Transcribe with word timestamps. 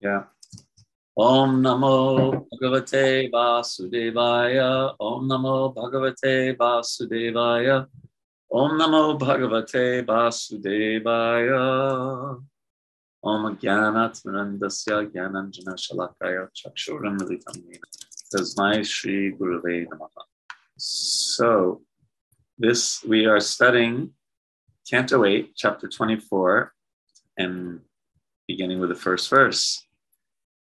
Yeah. 0.00 0.24
Om 1.16 1.62
Namo 1.62 2.46
Bhagavate 2.52 3.30
Vasudevaya. 3.32 4.94
Om 5.00 5.28
Namo 5.28 5.74
Bhagavate 5.74 6.54
Vasudevaya. 6.56 7.86
Om 8.52 8.78
Namo 8.78 9.18
Bhagavate 9.18 10.04
Vasudevaya. 10.04 11.62
Om 13.24 13.56
Jnanatmanandasya 13.56 15.10
Jnananjana 15.10 15.74
Shalakaya 15.74 16.48
Chakshuram 16.54 17.18
Militam 17.18 17.56
Tasmai 18.34 18.84
Shri 18.84 19.32
Guruve 19.32 19.86
Namaha. 19.86 20.24
So, 20.76 21.80
this 22.58 23.02
we 23.02 23.24
are 23.24 23.40
studying 23.40 24.12
Canto 24.88 25.24
8, 25.24 25.52
chapter 25.56 25.88
24, 25.88 26.72
and 27.38 27.80
beginning 28.46 28.78
with 28.78 28.90
the 28.90 28.94
first 28.94 29.30
verse. 29.30 29.85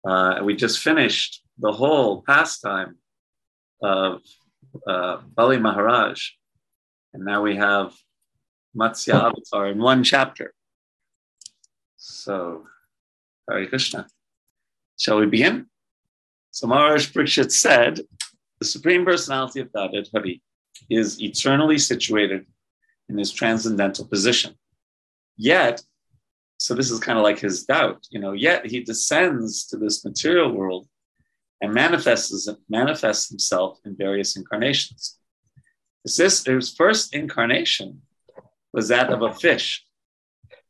Uh, 0.05 0.39
we 0.43 0.55
just 0.55 0.79
finished 0.79 1.43
the 1.59 1.71
whole 1.71 2.23
pastime 2.25 2.97
of 3.81 4.21
uh, 4.87 5.17
Bali 5.35 5.57
Maharaj, 5.57 6.21
and 7.13 7.25
now 7.25 7.41
we 7.41 7.55
have 7.55 7.93
Matsya 8.75 9.15
Avatar 9.15 9.67
in 9.67 9.79
one 9.79 10.03
chapter. 10.03 10.53
So, 11.97 12.63
Hare 13.49 13.67
Krishna. 13.67 14.07
Shall 14.99 15.19
we 15.19 15.25
begin? 15.25 15.67
So 16.51 16.67
Maharaj 16.67 17.11
Parikshit 17.11 17.51
said, 17.51 18.01
the 18.59 18.65
Supreme 18.65 19.05
Personality 19.05 19.59
of 19.59 19.71
Godhead, 19.71 20.07
Hari, 20.13 20.41
is 20.89 21.21
eternally 21.21 21.77
situated 21.77 22.45
in 23.09 23.17
his 23.17 23.31
transcendental 23.31 24.05
position. 24.05 24.55
Yet, 25.37 25.83
so 26.57 26.73
this 26.73 26.89
is 26.89 26.99
kind 26.99 27.17
of 27.17 27.23
like 27.23 27.39
his 27.39 27.65
doubt, 27.65 28.05
you 28.09 28.19
know, 28.19 28.33
yet 28.33 28.65
he 28.65 28.81
descends 28.81 29.67
to 29.67 29.77
this 29.77 30.03
material 30.03 30.51
world 30.51 30.87
and 31.61 31.73
manifests, 31.73 32.49
manifests 32.69 33.29
himself 33.29 33.79
in 33.85 33.95
various 33.95 34.35
incarnations. 34.35 35.17
His, 36.03 36.43
his 36.45 36.73
first 36.73 37.13
incarnation 37.13 38.01
was 38.73 38.87
that 38.87 39.11
of 39.11 39.21
a 39.21 39.33
fish. 39.33 39.85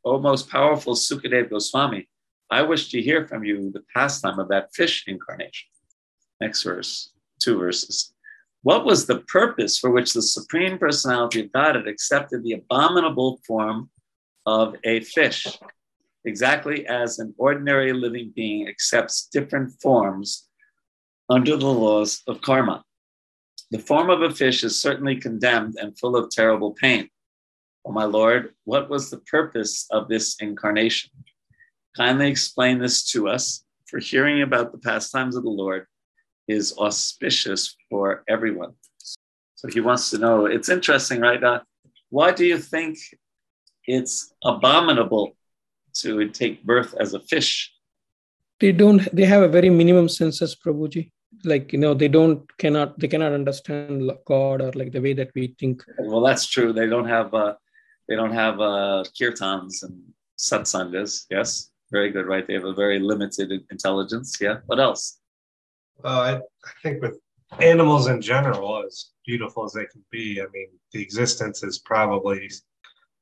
O 0.04 0.18
most 0.18 0.50
powerful 0.50 0.94
Sukadev 0.94 1.50
Goswami, 1.50 2.08
I 2.50 2.62
wish 2.62 2.90
to 2.90 3.02
hear 3.02 3.26
from 3.26 3.44
you 3.44 3.70
the 3.70 3.84
pastime 3.94 4.38
of 4.38 4.48
that 4.48 4.74
fish 4.74 5.04
incarnation. 5.06 5.68
Next 6.40 6.62
verse, 6.62 7.12
two 7.40 7.58
verses. 7.58 8.14
What 8.62 8.84
was 8.84 9.06
the 9.06 9.20
purpose 9.20 9.78
for 9.78 9.90
which 9.90 10.12
the 10.12 10.22
Supreme 10.22 10.78
Personality 10.78 11.44
of 11.44 11.52
God 11.52 11.76
had 11.76 11.86
accepted 11.86 12.42
the 12.42 12.52
abominable 12.52 13.40
form 13.46 13.90
of 14.46 14.76
a 14.84 15.00
fish? 15.00 15.46
Exactly 16.24 16.86
as 16.86 17.18
an 17.18 17.34
ordinary 17.38 17.92
living 17.92 18.32
being 18.34 18.68
accepts 18.68 19.28
different 19.32 19.72
forms 19.80 20.48
under 21.28 21.56
the 21.56 21.66
laws 21.66 22.22
of 22.26 22.40
karma. 22.40 22.84
The 23.70 23.78
form 23.78 24.10
of 24.10 24.22
a 24.22 24.30
fish 24.30 24.64
is 24.64 24.80
certainly 24.80 25.16
condemned 25.16 25.76
and 25.78 25.98
full 25.98 26.16
of 26.16 26.30
terrible 26.30 26.72
pain. 26.72 27.08
Oh, 27.84 27.92
my 27.92 28.04
Lord, 28.04 28.54
what 28.64 28.90
was 28.90 29.10
the 29.10 29.18
purpose 29.18 29.86
of 29.90 30.08
this 30.08 30.36
incarnation? 30.40 31.10
Kindly 31.96 32.28
explain 32.28 32.78
this 32.78 33.10
to 33.12 33.28
us, 33.28 33.64
for 33.86 33.98
hearing 33.98 34.42
about 34.42 34.72
the 34.72 34.78
pastimes 34.78 35.36
of 35.36 35.42
the 35.42 35.50
Lord 35.50 35.86
is 36.46 36.76
auspicious 36.78 37.76
for 37.88 38.24
everyone. 38.28 38.72
So 39.54 39.68
he 39.68 39.80
wants 39.80 40.10
to 40.10 40.18
know. 40.18 40.46
It's 40.46 40.68
interesting, 40.68 41.20
right? 41.20 41.42
Uh, 41.42 41.60
why 42.10 42.32
do 42.32 42.44
you 42.44 42.58
think 42.58 42.98
it's 43.86 44.32
abominable 44.44 45.37
to 46.02 46.28
take 46.28 46.64
birth 46.64 46.94
as 47.00 47.14
a 47.14 47.20
fish? 47.20 47.72
They 48.60 48.72
don't. 48.72 49.08
They 49.14 49.24
have 49.24 49.42
a 49.42 49.48
very 49.48 49.70
minimum 49.70 50.08
senses, 50.08 50.56
Prabhuji. 50.56 51.10
Like 51.44 51.72
you 51.72 51.78
know, 51.78 51.94
they 51.94 52.08
don't 52.08 52.44
cannot 52.58 52.98
they 52.98 53.08
cannot 53.08 53.32
understand 53.32 54.10
God 54.26 54.60
or 54.60 54.72
like 54.72 54.92
the 54.92 55.00
way 55.00 55.12
that 55.14 55.30
we 55.34 55.54
think. 55.60 55.84
Well, 55.98 56.22
that's 56.22 56.46
true. 56.46 56.72
They 56.72 56.86
don't 56.86 57.08
have 57.08 57.32
uh, 57.32 57.54
they 58.08 58.16
don't 58.16 58.32
have 58.32 58.60
uh, 58.60 59.04
kirtans 59.16 59.82
and 59.82 60.02
satsangas. 60.38 61.26
Yes, 61.30 61.70
very 61.92 62.10
good. 62.10 62.26
Right. 62.26 62.46
They 62.46 62.54
have 62.54 62.64
a 62.64 62.74
very 62.74 62.98
limited 62.98 63.52
intelligence. 63.70 64.36
Yeah. 64.40 64.58
What 64.66 64.80
else? 64.80 65.20
Well, 66.02 66.20
I, 66.20 66.32
I 66.36 66.70
think 66.82 67.02
with 67.02 67.18
animals 67.60 68.08
in 68.08 68.20
general, 68.20 68.84
as 68.86 69.10
beautiful 69.26 69.64
as 69.64 69.72
they 69.72 69.86
can 69.86 70.04
be, 70.10 70.40
I 70.40 70.46
mean, 70.52 70.68
the 70.92 71.02
existence 71.02 71.62
is 71.62 71.78
probably 71.78 72.50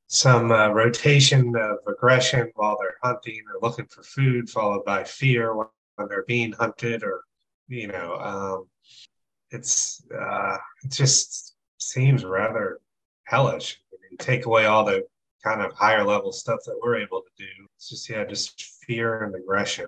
some 0.07 0.51
uh, 0.51 0.69
rotation 0.69 1.53
of 1.57 1.77
aggression 1.87 2.49
while 2.55 2.77
they're 2.79 2.97
hunting 3.03 3.41
or 3.53 3.59
looking 3.61 3.85
for 3.87 4.03
food, 4.03 4.49
followed 4.49 4.85
by 4.85 5.03
fear 5.03 5.55
when, 5.55 5.67
they're 6.09 6.25
being 6.27 6.51
hunted, 6.51 7.01
or 7.01 7.23
you 7.67 7.87
know, 7.87 8.13
um, 8.17 8.67
it's 9.49 10.05
uh, 10.15 10.55
it 10.83 10.91
just 10.91 11.55
seems 11.79 12.23
rather 12.23 12.79
hellish. 13.23 13.81
you 14.11 14.17
take 14.19 14.45
away 14.45 14.65
all 14.65 14.85
the 14.85 15.03
kind 15.43 15.63
of 15.63 15.73
higher 15.73 16.03
level 16.03 16.31
stuff 16.31 16.59
that 16.67 16.79
we're 16.83 16.97
able 16.97 17.21
to 17.21 17.31
do. 17.35 17.67
It's 17.75 17.89
just 17.89 18.07
yeah, 18.07 18.25
just 18.25 18.61
fear 18.85 19.23
and 19.23 19.33
aggression. 19.33 19.87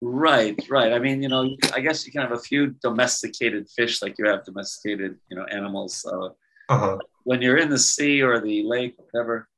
Right, 0.00 0.58
right. 0.70 0.94
I 0.94 0.98
mean, 0.98 1.22
you 1.22 1.28
know, 1.28 1.54
I 1.74 1.80
guess 1.80 2.06
you 2.06 2.12
can 2.12 2.22
have 2.22 2.32
a 2.32 2.38
few 2.38 2.68
domesticated 2.82 3.68
fish 3.68 4.00
like 4.00 4.14
you 4.18 4.26
have 4.28 4.44
domesticated, 4.44 5.16
you 5.28 5.36
know, 5.36 5.44
animals. 5.44 6.06
Uh, 6.10 6.30
uh-huh. 6.68 6.98
When 7.24 7.42
you're 7.42 7.58
in 7.58 7.70
the 7.70 7.78
sea 7.78 8.22
or 8.22 8.40
the 8.40 8.62
lake, 8.62 8.96
whatever, 8.96 9.48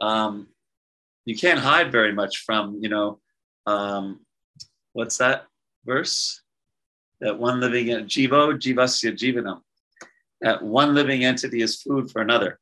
um, 0.00 0.48
you 1.24 1.36
can't 1.36 1.60
hide 1.60 1.92
very 1.92 2.12
much 2.12 2.38
from, 2.38 2.78
you 2.80 2.88
know, 2.88 3.20
um, 3.66 4.20
what's 4.92 5.18
that 5.18 5.46
verse? 5.84 6.42
That 7.20 7.38
one 7.38 7.60
living 7.60 7.88
in 7.88 8.06
jivo, 8.06 8.54
jivasya 8.54 9.12
jivanam. 9.12 9.60
That 10.40 10.62
one 10.62 10.94
living 10.94 11.24
entity 11.24 11.62
is 11.62 11.80
food 11.80 12.10
for 12.10 12.20
another. 12.20 12.58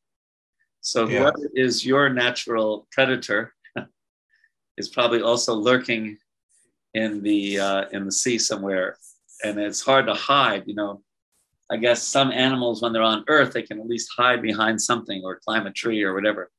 So 0.80 1.06
yeah. 1.06 1.20
whoever 1.20 1.50
is 1.54 1.84
your 1.84 2.08
natural 2.10 2.86
predator 2.90 3.54
is 4.76 4.88
probably 4.88 5.22
also 5.22 5.54
lurking 5.54 6.18
in 6.94 7.22
the 7.22 7.60
uh, 7.60 7.84
in 7.92 8.04
the 8.04 8.12
sea 8.12 8.38
somewhere, 8.38 8.96
and 9.44 9.58
it's 9.58 9.80
hard 9.80 10.06
to 10.06 10.14
hide. 10.14 10.64
You 10.66 10.74
know, 10.74 11.02
I 11.70 11.76
guess 11.76 12.02
some 12.02 12.32
animals 12.32 12.82
when 12.82 12.92
they're 12.92 13.02
on 13.02 13.24
Earth 13.28 13.52
they 13.52 13.62
can 13.62 13.78
at 13.78 13.86
least 13.86 14.10
hide 14.16 14.42
behind 14.42 14.80
something 14.80 15.22
or 15.24 15.40
climb 15.44 15.66
a 15.66 15.72
tree 15.72 16.02
or 16.02 16.14
whatever, 16.14 16.50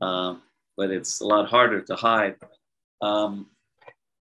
um, 0.00 0.42
but 0.76 0.90
it's 0.90 1.20
a 1.20 1.26
lot 1.26 1.48
harder 1.48 1.82
to 1.82 1.96
hide. 1.96 2.36
Um, 3.00 3.46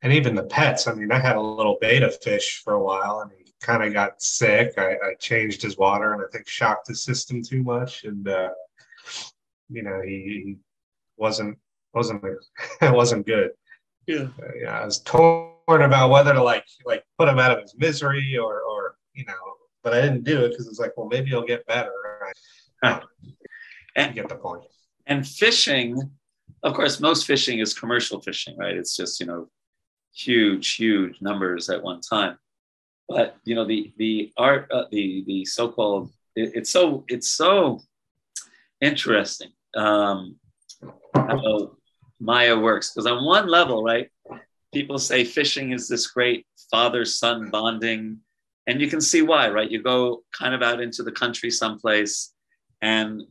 and 0.02 0.14
even 0.14 0.36
the 0.36 0.44
pets. 0.44 0.88
I 0.88 0.94
mean, 0.94 1.12
I 1.12 1.20
had 1.20 1.36
a 1.36 1.42
little 1.42 1.78
betta 1.82 2.10
fish 2.10 2.62
for 2.64 2.74
a 2.74 2.84
while, 2.84 3.22
and 3.22 3.32
he 3.38 3.54
kind 3.62 3.84
of 3.84 3.94
got 3.94 4.22
sick. 4.22 4.74
I, 4.78 4.94
I, 4.94 5.14
changed 5.20 5.62
his 5.62 5.78
water, 5.78 6.14
and 6.14 6.22
I 6.22 6.26
think 6.32 6.48
shocked 6.48 6.88
his 6.88 7.04
system 7.04 7.44
too 7.44 7.64
much, 7.64 8.06
and 8.06 8.28
uh, 8.28 8.50
you 9.70 9.84
know, 9.84 10.02
he, 10.02 10.10
he 10.10 10.58
wasn't 11.18 11.58
wasn't 11.94 12.24
wasn't 12.82 13.26
good. 13.26 13.52
Yeah. 14.08 14.28
Uh, 14.42 14.52
yeah, 14.60 14.80
I 14.80 14.86
was 14.86 15.00
torn 15.00 15.54
about 15.68 16.10
whether 16.10 16.34
to 16.34 16.42
like 16.42 16.66
like 16.86 17.04
put 17.18 17.28
him 17.28 17.40
out 17.40 17.52
of 17.52 17.62
his 17.62 17.76
misery 17.78 18.38
or 18.38 18.62
or 18.62 18.96
you 19.14 19.26
know, 19.26 19.34
but 19.84 19.94
I 19.94 20.02
didn't 20.02 20.24
do 20.24 20.44
it 20.46 20.50
because 20.50 20.68
it's 20.68 20.80
like, 20.80 20.94
well, 20.98 21.08
maybe 21.08 21.34
I'll 21.34 21.44
get 21.44 21.66
better. 21.66 21.92
Right? 22.84 23.04
and, 23.96 24.16
get 24.16 24.30
the 24.30 24.36
point. 24.36 24.64
And 25.08 25.28
fishing, 25.28 26.00
of 26.64 26.74
course, 26.74 27.00
most 27.00 27.26
fishing 27.26 27.60
is 27.60 27.74
commercial 27.74 28.22
fishing, 28.22 28.58
right? 28.58 28.76
It's 28.76 28.96
just 28.96 29.20
you 29.20 29.26
know, 29.26 29.50
huge, 30.14 30.76
huge 30.76 31.22
numbers 31.22 31.70
at 31.70 31.84
one 31.84 32.02
time. 32.02 32.38
But 33.08 33.38
you 33.44 33.56
know, 33.56 33.66
the 33.66 33.92
the 33.98 34.32
art, 34.38 34.72
uh, 34.72 34.86
the 34.92 35.24
the 35.26 35.46
so-called, 35.46 36.12
it, 36.36 36.52
it's 36.56 36.70
so 36.70 37.06
it's 37.08 37.32
so 37.32 37.82
interesting. 38.82 39.50
Um, 39.76 40.36
how 41.14 41.72
Maya 42.20 42.58
works. 42.58 42.92
Because 42.92 43.08
on 43.08 43.26
one 43.26 43.48
level, 43.48 43.84
right, 43.84 44.10
people 44.74 45.00
say 45.00 45.24
fishing 45.24 45.72
is 45.72 45.88
this 45.88 46.08
great 46.08 46.46
father 46.70 47.06
son 47.06 47.50
bonding. 47.50 48.20
And 48.70 48.80
you 48.80 48.88
can 48.88 49.02
see 49.02 49.24
why, 49.24 49.50
right? 49.50 49.70
You 49.70 49.82
go 49.82 50.24
kind 50.32 50.54
of 50.54 50.62
out 50.62 50.80
into 50.80 51.02
the 51.02 51.12
country 51.12 51.50
someplace 51.50 52.34
and 52.84 53.24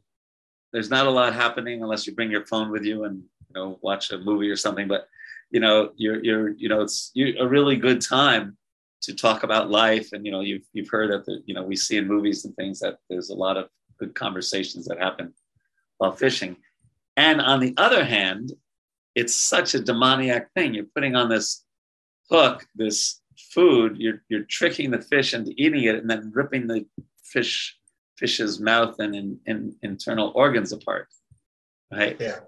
there's 0.73 0.90
not 0.90 1.06
a 1.06 1.11
lot 1.11 1.32
happening 1.32 1.81
unless 1.81 2.08
you 2.08 2.14
bring 2.14 2.32
your 2.32 2.44
phone 2.44 2.73
with 2.73 2.85
you 2.85 3.05
and 3.05 3.19
you 3.19 3.55
know 3.55 3.79
watch 3.81 4.11
a 4.11 4.19
movie 4.19 4.50
or 4.50 4.56
something. 4.56 4.88
But 4.88 5.06
you 5.52 5.61
know, 5.61 5.93
you're 5.96 6.23
you're 6.25 6.49
you 6.50 6.69
know, 6.69 6.81
it's 6.81 7.12
a 7.17 7.46
really 7.46 7.76
good 7.76 8.00
time 8.00 8.56
to 9.02 9.14
talk 9.14 9.44
about 9.44 9.70
life. 9.70 10.08
And 10.12 10.26
you 10.26 10.32
know, 10.32 10.40
you've 10.40 10.67
you've 10.73 10.88
heard 10.88 11.12
that 11.12 11.25
the, 11.25 11.41
you 11.46 11.55
know 11.55 11.62
we 11.62 11.76
see 11.76 11.99
in 11.99 12.08
movies 12.08 12.44
and 12.44 12.55
things 12.56 12.81
that 12.81 12.99
there's 13.08 13.31
a 13.31 13.34
lot 13.34 13.56
of 13.56 13.69
good 13.96 14.17
conversations 14.17 14.87
that 14.87 14.99
happen 14.99 15.32
while 15.99 16.11
fishing. 16.11 16.56
And 17.17 17.41
on 17.41 17.61
the 17.61 17.75
other 17.76 18.05
hand, 18.05 18.52
it's 19.14 19.37
such 19.37 19.75
a 19.75 19.81
demoniac 19.81 20.52
thing. 20.55 20.75
You're 20.75 20.93
putting 20.94 21.14
on 21.14 21.29
this 21.29 21.64
hook, 22.29 22.67
this 22.75 23.20
food, 23.50 23.96
you're, 23.98 24.22
you're 24.28 24.44
tricking 24.44 24.90
the 24.90 25.00
fish 25.00 25.34
into 25.34 25.52
eating 25.56 25.84
it 25.84 25.96
and 25.96 26.08
then 26.08 26.30
ripping 26.34 26.66
the 26.66 26.86
fish 27.22 27.76
fish's 28.16 28.58
mouth 28.58 28.96
and 28.98 29.14
in, 29.14 29.38
in, 29.46 29.76
internal 29.82 30.32
organs 30.34 30.72
apart. 30.72 31.06
Right? 31.92 32.16
Yeah. 32.18 32.40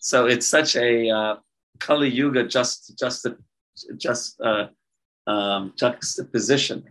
So 0.00 0.26
it's 0.26 0.46
such 0.46 0.76
a 0.76 1.10
uh, 1.10 1.36
Kali 1.80 2.08
Yuga 2.08 2.44
just, 2.44 2.96
just 2.98 3.26
just 3.96 4.40
uh, 4.40 4.68
um, 5.26 5.72
juxtaposition, 5.76 6.84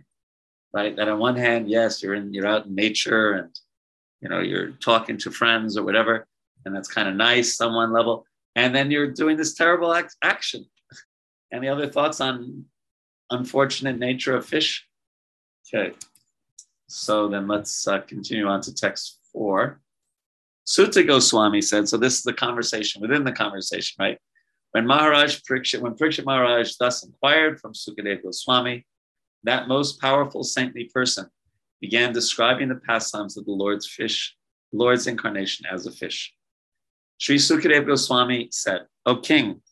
right? 0.72 0.94
That 0.96 1.08
on 1.08 1.18
one 1.18 1.36
hand, 1.36 1.68
yes, 1.68 2.02
you're 2.02 2.14
in, 2.14 2.32
you're 2.32 2.46
out 2.46 2.66
in 2.66 2.74
nature, 2.74 3.32
and 3.32 3.54
you 4.20 4.28
know 4.28 4.40
you're 4.40 4.70
talking 4.72 5.18
to 5.18 5.30
friends 5.30 5.76
or 5.76 5.84
whatever, 5.84 6.26
and 6.64 6.74
that's 6.74 6.88
kind 6.88 7.08
of 7.08 7.14
nice 7.14 7.60
on 7.60 7.74
one 7.74 7.92
level, 7.92 8.24
and 8.56 8.74
then 8.74 8.90
you're 8.90 9.10
doing 9.10 9.36
this 9.36 9.54
terrible 9.54 9.92
act- 9.92 10.16
action. 10.22 10.64
Any 11.52 11.68
other 11.68 11.88
thoughts 11.88 12.20
on 12.20 12.64
unfortunate 13.30 13.98
nature 13.98 14.36
of 14.36 14.46
fish? 14.46 14.86
Okay, 15.74 15.94
so 16.86 17.28
then 17.28 17.46
let's 17.46 17.86
uh, 17.86 18.00
continue 18.00 18.46
on 18.46 18.60
to 18.62 18.74
text 18.74 19.18
four. 19.32 19.80
Suta 20.64 21.02
Goswami 21.02 21.62
said, 21.62 21.88
so 21.88 21.96
this 21.96 22.16
is 22.16 22.22
the 22.22 22.32
conversation 22.32 23.00
within 23.00 23.24
the 23.24 23.32
conversation, 23.32 23.96
right? 23.98 24.18
When 24.72 24.86
Maharaj 24.86 25.40
Parikshit, 25.48 25.80
when 25.80 25.94
Parikshit 25.94 26.26
Maharaj 26.26 26.74
thus 26.78 27.04
inquired 27.04 27.58
from 27.58 27.72
Sukadeva 27.72 28.22
Goswami, 28.22 28.84
that 29.44 29.68
most 29.68 30.00
powerful 30.00 30.44
saintly 30.44 30.90
person 30.92 31.26
began 31.80 32.12
describing 32.12 32.68
the 32.68 32.74
pastimes 32.74 33.36
of 33.38 33.46
the 33.46 33.52
Lord's 33.52 33.86
fish, 33.86 34.36
Lord's 34.72 35.06
incarnation 35.06 35.64
as 35.70 35.86
a 35.86 35.90
fish. 35.90 36.34
Sri 37.18 37.36
Sukadeva 37.36 37.86
Goswami 37.86 38.48
said, 38.52 38.82
O 39.06 39.16
king, 39.16 39.62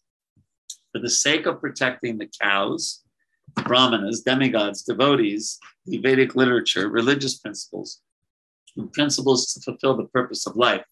for 0.93 1.01
the 1.01 1.11
sake 1.11 1.47
of 1.47 1.61
protecting 1.61 2.17
the 2.17 2.31
cows, 2.41 3.05
brahmanas, 3.65 4.23
demigods, 4.23 4.83
devotees, 4.83 5.59
the 5.87 5.99
Vedic 5.99 6.35
literature, 6.35 6.89
religious 6.89 7.39
principles, 7.39 8.01
and 8.77 8.93
principles 8.93 9.53
to 9.53 9.61
fulfill 9.61 9.97
the 9.97 10.09
purpose 10.09 10.47
of 10.47 10.57
life, 10.57 10.85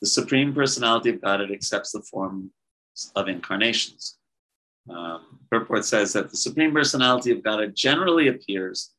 the 0.00 0.06
Supreme 0.06 0.52
Personality 0.52 1.10
of 1.10 1.20
Godhead 1.20 1.50
accepts 1.50 1.92
the 1.92 2.02
form 2.02 2.50
of 3.14 3.28
incarnations. 3.28 4.18
Um, 4.90 5.38
purport 5.50 5.84
says 5.84 6.12
that 6.12 6.30
the 6.30 6.36
Supreme 6.36 6.72
Personality 6.72 7.30
of 7.30 7.42
Godhead 7.42 7.74
generally 7.76 8.28
appears 8.28 8.90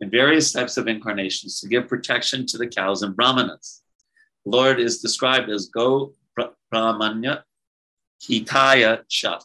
in 0.00 0.10
various 0.10 0.52
types 0.52 0.76
of 0.76 0.88
incarnations 0.88 1.60
to 1.60 1.68
give 1.68 1.88
protection 1.88 2.46
to 2.46 2.58
the 2.58 2.66
cows 2.66 3.02
and 3.02 3.16
brahmanas. 3.16 3.82
Lord 4.44 4.80
is 4.80 5.00
described 5.00 5.50
as 5.50 5.66
Go 5.66 6.14
Brahmanya 6.72 7.42
Hitaya 8.22 9.02
Cha. 9.08 9.40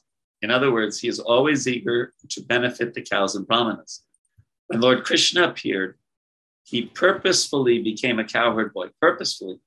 In 0.46 0.52
other 0.52 0.72
words, 0.72 1.00
he 1.00 1.08
is 1.08 1.20
always 1.20 1.68
eager 1.68 2.14
to 2.30 2.40
benefit 2.40 2.94
the 2.94 3.02
cows 3.02 3.34
and 3.34 3.48
brahmanas. 3.48 4.04
When 4.68 4.80
Lord 4.80 5.04
Krishna 5.04 5.50
appeared, 5.50 5.98
he 6.62 6.84
purposefully 6.84 7.82
became 7.82 8.20
a 8.20 8.24
cowherd 8.24 8.72
boy, 8.72 8.90
purposefully, 9.02 9.58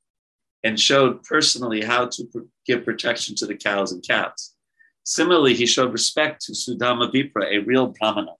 and 0.62 0.78
showed 0.78 1.24
personally 1.24 1.82
how 1.82 2.06
to 2.06 2.48
give 2.64 2.84
protection 2.84 3.34
to 3.38 3.46
the 3.46 3.56
cows 3.56 3.90
and 3.90 4.06
calves. 4.06 4.54
Similarly, 5.02 5.54
he 5.54 5.66
showed 5.66 5.92
respect 5.92 6.42
to 6.42 6.52
Sudama 6.52 7.10
Vipra, 7.12 7.52
a 7.52 7.58
real 7.58 7.88
Brahmana. 7.88 8.36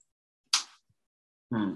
Hmm. 1.51 1.73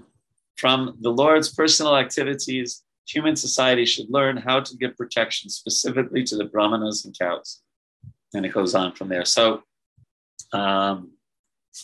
From 0.56 0.96
the 1.02 1.10
Lord's 1.10 1.52
personal 1.52 1.94
activities, 1.94 2.84
human 3.06 3.36
society 3.36 3.84
should 3.84 4.08
learn 4.08 4.38
how 4.38 4.60
to 4.60 4.76
give 4.78 4.96
protection 4.96 5.50
specifically 5.50 6.24
to 6.24 6.36
the 6.36 6.46
Brahmanas 6.46 7.04
and 7.04 7.14
cows. 7.18 7.60
And 8.32 8.46
it 8.46 8.54
goes 8.54 8.74
on 8.74 8.94
from 8.94 9.10
there. 9.10 9.26
So, 9.26 9.62
um, 10.52 11.12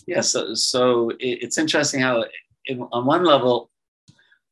yeah, 0.06 0.20
so, 0.20 0.54
so 0.54 1.10
it, 1.10 1.42
it's 1.42 1.58
interesting 1.58 2.00
how, 2.00 2.24
it, 2.64 2.78
on 2.92 3.06
one 3.06 3.24
level, 3.24 3.70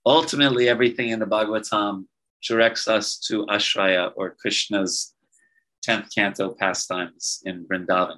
ultimately 0.04 0.68
everything 0.68 1.10
in 1.10 1.20
the 1.20 1.26
Bhagavatam 1.26 2.06
directs 2.42 2.88
us 2.88 3.18
to 3.18 3.46
Ashraya 3.46 4.12
or 4.16 4.36
Krishna's 4.40 5.14
10th 5.86 6.14
canto 6.14 6.50
pastimes 6.54 7.42
in 7.44 7.66
Vrindavan. 7.66 8.16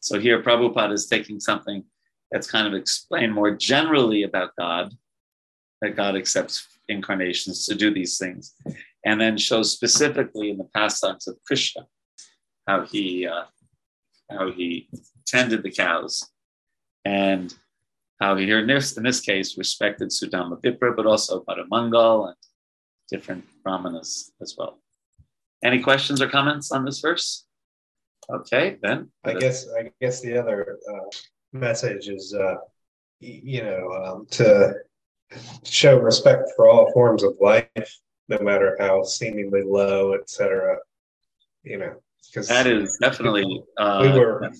So 0.00 0.18
here 0.18 0.42
Prabhupada 0.42 0.92
is 0.92 1.06
taking 1.06 1.40
something 1.40 1.84
that's 2.30 2.50
kind 2.50 2.66
of 2.66 2.74
explained 2.74 3.34
more 3.34 3.50
generally 3.50 4.22
about 4.24 4.56
God, 4.58 4.92
that 5.80 5.96
God 5.96 6.16
accepts 6.16 6.66
incarnations 6.88 7.66
to 7.66 7.74
do 7.74 7.92
these 7.92 8.18
things, 8.18 8.54
and 9.04 9.20
then 9.20 9.36
shows 9.36 9.70
specifically 9.70 10.50
in 10.50 10.58
the 10.58 10.68
pastimes 10.74 11.28
of 11.28 11.36
Krishna 11.46 11.86
how 12.66 12.84
he 12.84 13.26
uh, 13.26 13.44
how 14.30 14.50
he 14.50 14.88
tended 15.26 15.62
the 15.62 15.70
cows 15.70 16.28
and 17.04 17.54
how 18.20 18.36
he 18.36 18.46
here 18.46 18.60
in 18.60 18.66
this 18.66 18.96
in 18.96 19.02
this 19.02 19.20
case 19.20 19.58
respected 19.58 20.10
Sudama 20.10 20.60
Vipra, 20.62 20.94
but 20.94 21.06
also 21.06 21.42
Paramangal 21.42 22.28
and 22.28 22.36
different 23.10 23.44
brahmanas 23.62 24.32
as 24.40 24.54
well. 24.56 24.78
Any 25.64 25.80
questions 25.80 26.22
or 26.22 26.28
comments 26.28 26.72
on 26.72 26.84
this 26.84 27.00
verse? 27.00 27.46
Okay, 28.30 28.78
then. 28.82 29.10
I 29.24 29.34
guess 29.34 29.66
I 29.78 29.90
guess 30.00 30.20
the 30.20 30.38
other 30.38 30.78
uh, 30.88 31.10
message 31.52 32.08
is, 32.08 32.34
uh, 32.34 32.56
you 33.20 33.62
know, 33.62 33.88
um, 33.90 34.26
to 34.30 34.74
show 35.64 35.98
respect 35.98 36.50
for 36.56 36.68
all 36.68 36.92
forms 36.92 37.22
of 37.22 37.34
life, 37.40 37.98
no 38.28 38.38
matter 38.38 38.76
how 38.78 39.02
seemingly 39.02 39.62
low, 39.62 40.14
etc. 40.14 40.76
You 41.64 41.78
know, 41.78 41.94
because 42.28 42.48
that 42.48 42.66
is 42.66 42.96
definitely 43.00 43.62
uh, 43.78 43.98
we 44.02 44.18
were 44.18 44.52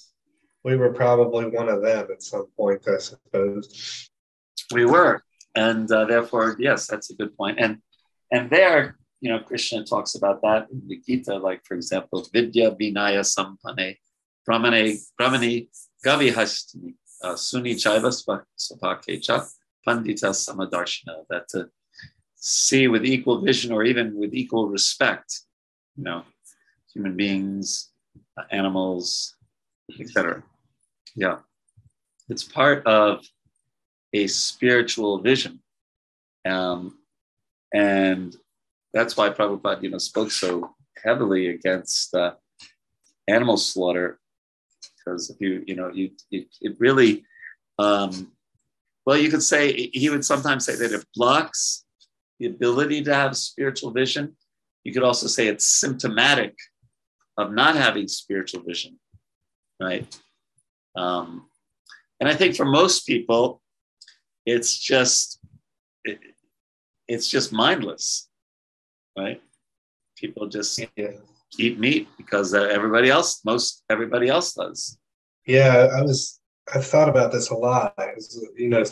we 0.64 0.76
were 0.76 0.92
probably 0.92 1.46
one 1.46 1.68
of 1.68 1.82
them 1.82 2.08
at 2.10 2.22
some 2.22 2.46
point, 2.56 2.86
I 2.88 2.98
suppose. 2.98 4.10
We 4.72 4.84
were, 4.84 5.22
and 5.54 5.90
uh, 5.90 6.04
therefore, 6.04 6.56
yes, 6.58 6.86
that's 6.86 7.10
a 7.10 7.16
good 7.16 7.36
point. 7.36 7.58
And 7.60 7.78
and 8.30 8.48
there, 8.48 8.96
you 9.20 9.30
know, 9.30 9.40
Krishna 9.40 9.84
talks 9.84 10.14
about 10.14 10.40
that 10.42 10.68
in 10.70 10.82
the 10.86 11.00
Gita, 11.06 11.36
like 11.36 11.64
for 11.64 11.74
example, 11.74 12.26
Vidya 12.32 12.70
Vinaya 12.72 13.22
Sampane, 13.22 13.96
Brahmane, 14.48 14.98
Brahmani 15.20 15.68
Gavihastini, 16.04 16.94
uh, 17.22 17.34
Suni 17.34 17.74
Chaiva 17.74 18.10
Sapakecha, 18.58 19.46
Pandita 19.86 20.30
Samadarshana, 20.30 21.24
that 21.28 21.48
to 21.50 21.68
see 22.36 22.88
with 22.88 23.04
equal 23.04 23.40
vision 23.42 23.72
or 23.72 23.84
even 23.84 24.16
with 24.18 24.34
equal 24.34 24.68
respect, 24.68 25.42
you 25.96 26.04
know, 26.04 26.24
human 26.92 27.16
beings, 27.16 27.90
uh, 28.38 28.42
animals, 28.50 29.36
etc. 30.00 30.42
Yeah. 31.14 31.38
It's 32.28 32.44
part 32.44 32.86
of 32.86 33.24
a 34.12 34.26
spiritual 34.26 35.20
vision. 35.20 35.60
Um, 36.46 36.98
and 37.74 38.34
that's 38.92 39.16
why 39.16 39.30
Prabhupada, 39.30 39.82
you 39.82 39.90
know, 39.90 39.98
spoke 39.98 40.30
so 40.30 40.74
heavily 41.02 41.48
against 41.48 42.14
uh, 42.14 42.34
animal 43.28 43.56
slaughter, 43.56 44.18
because 44.96 45.30
if 45.30 45.40
you, 45.40 45.64
you 45.66 45.74
know, 45.74 45.90
you, 45.90 46.10
it 46.30 46.76
really, 46.78 47.24
um, 47.78 48.32
well, 49.06 49.16
you 49.16 49.30
could 49.30 49.42
say 49.42 49.90
he 49.92 50.10
would 50.10 50.24
sometimes 50.24 50.64
say 50.64 50.76
that 50.76 50.92
it 50.92 51.04
blocks 51.14 51.84
the 52.38 52.46
ability 52.46 53.02
to 53.02 53.14
have 53.14 53.36
spiritual 53.36 53.90
vision. 53.90 54.36
You 54.84 54.92
could 54.92 55.02
also 55.02 55.26
say 55.26 55.46
it's 55.46 55.68
symptomatic 55.68 56.54
of 57.36 57.52
not 57.52 57.76
having 57.76 58.08
spiritual 58.08 58.62
vision, 58.62 58.98
right? 59.80 60.06
Um, 60.96 61.46
and 62.20 62.28
I 62.28 62.34
think 62.34 62.56
for 62.56 62.64
most 62.64 63.06
people, 63.06 63.62
it's 64.46 64.76
just 64.78 65.40
it, 66.04 66.18
it's 67.08 67.28
just 67.28 67.52
mindless, 67.52 68.28
right? 69.16 69.40
People 70.16 70.48
just 70.48 70.80
yeah. 70.96 71.12
eat 71.58 71.78
meat 71.78 72.08
because 72.16 72.54
everybody 72.54 73.10
else, 73.10 73.44
most 73.44 73.82
everybody 73.90 74.28
else 74.28 74.54
does. 74.54 74.98
Yeah, 75.46 75.88
I 75.96 76.02
was. 76.02 76.38
I've 76.72 76.86
thought 76.86 77.08
about 77.08 77.32
this 77.32 77.50
a 77.50 77.54
lot. 77.54 77.94
You 78.56 78.68
know, 78.68 78.84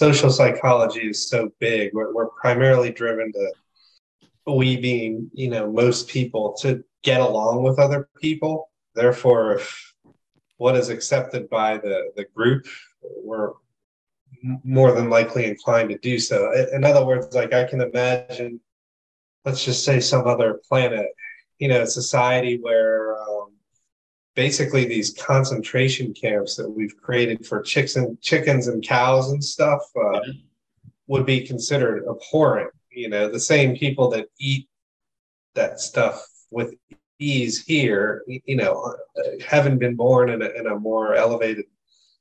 social 0.00 0.30
psychology 0.30 1.08
is 1.08 1.28
so 1.28 1.50
big. 1.58 1.92
We're, 1.92 2.14
we're 2.14 2.28
primarily 2.28 2.92
driven 2.92 3.32
to 3.32 3.52
we 4.46 4.76
being, 4.76 5.30
you 5.32 5.48
know, 5.48 5.70
most 5.72 6.08
people 6.08 6.54
to 6.60 6.84
get 7.02 7.20
along 7.20 7.62
with 7.62 7.78
other 7.78 8.08
people. 8.20 8.70
Therefore, 8.94 9.54
if 9.54 9.93
what 10.64 10.76
is 10.76 10.88
accepted 10.88 11.50
by 11.50 11.76
the 11.76 12.10
the 12.16 12.24
group, 12.34 12.66
we're 13.22 13.52
more 14.78 14.92
than 14.92 15.10
likely 15.10 15.44
inclined 15.44 15.90
to 15.90 15.98
do 15.98 16.18
so. 16.18 16.38
In 16.72 16.84
other 16.84 17.04
words, 17.04 17.34
like 17.34 17.52
I 17.52 17.64
can 17.64 17.82
imagine, 17.82 18.58
let's 19.44 19.62
just 19.62 19.84
say 19.84 20.00
some 20.00 20.26
other 20.26 20.62
planet, 20.66 21.08
you 21.58 21.68
know, 21.68 21.84
society 21.84 22.56
where 22.62 23.18
um, 23.24 23.48
basically 24.34 24.86
these 24.86 25.10
concentration 25.12 26.14
camps 26.14 26.56
that 26.56 26.70
we've 26.70 26.96
created 26.96 27.44
for 27.44 27.60
chicks 27.60 27.96
and 27.96 28.18
chickens 28.22 28.66
and 28.66 28.82
cows 28.82 29.32
and 29.32 29.44
stuff 29.44 29.82
uh, 30.02 30.20
would 31.08 31.26
be 31.26 31.46
considered 31.46 32.04
abhorrent. 32.08 32.72
You 32.88 33.10
know, 33.10 33.28
the 33.28 33.46
same 33.52 33.76
people 33.76 34.08
that 34.14 34.28
eat 34.40 34.66
that 35.54 35.78
stuff 35.78 36.26
with 36.50 36.74
ease 37.24 37.64
here, 37.64 38.22
you 38.26 38.56
know, 38.56 38.94
having 39.46 39.78
been 39.78 39.96
born 39.96 40.30
in 40.30 40.42
a, 40.42 40.48
in 40.50 40.66
a 40.66 40.78
more 40.78 41.14
elevated 41.14 41.64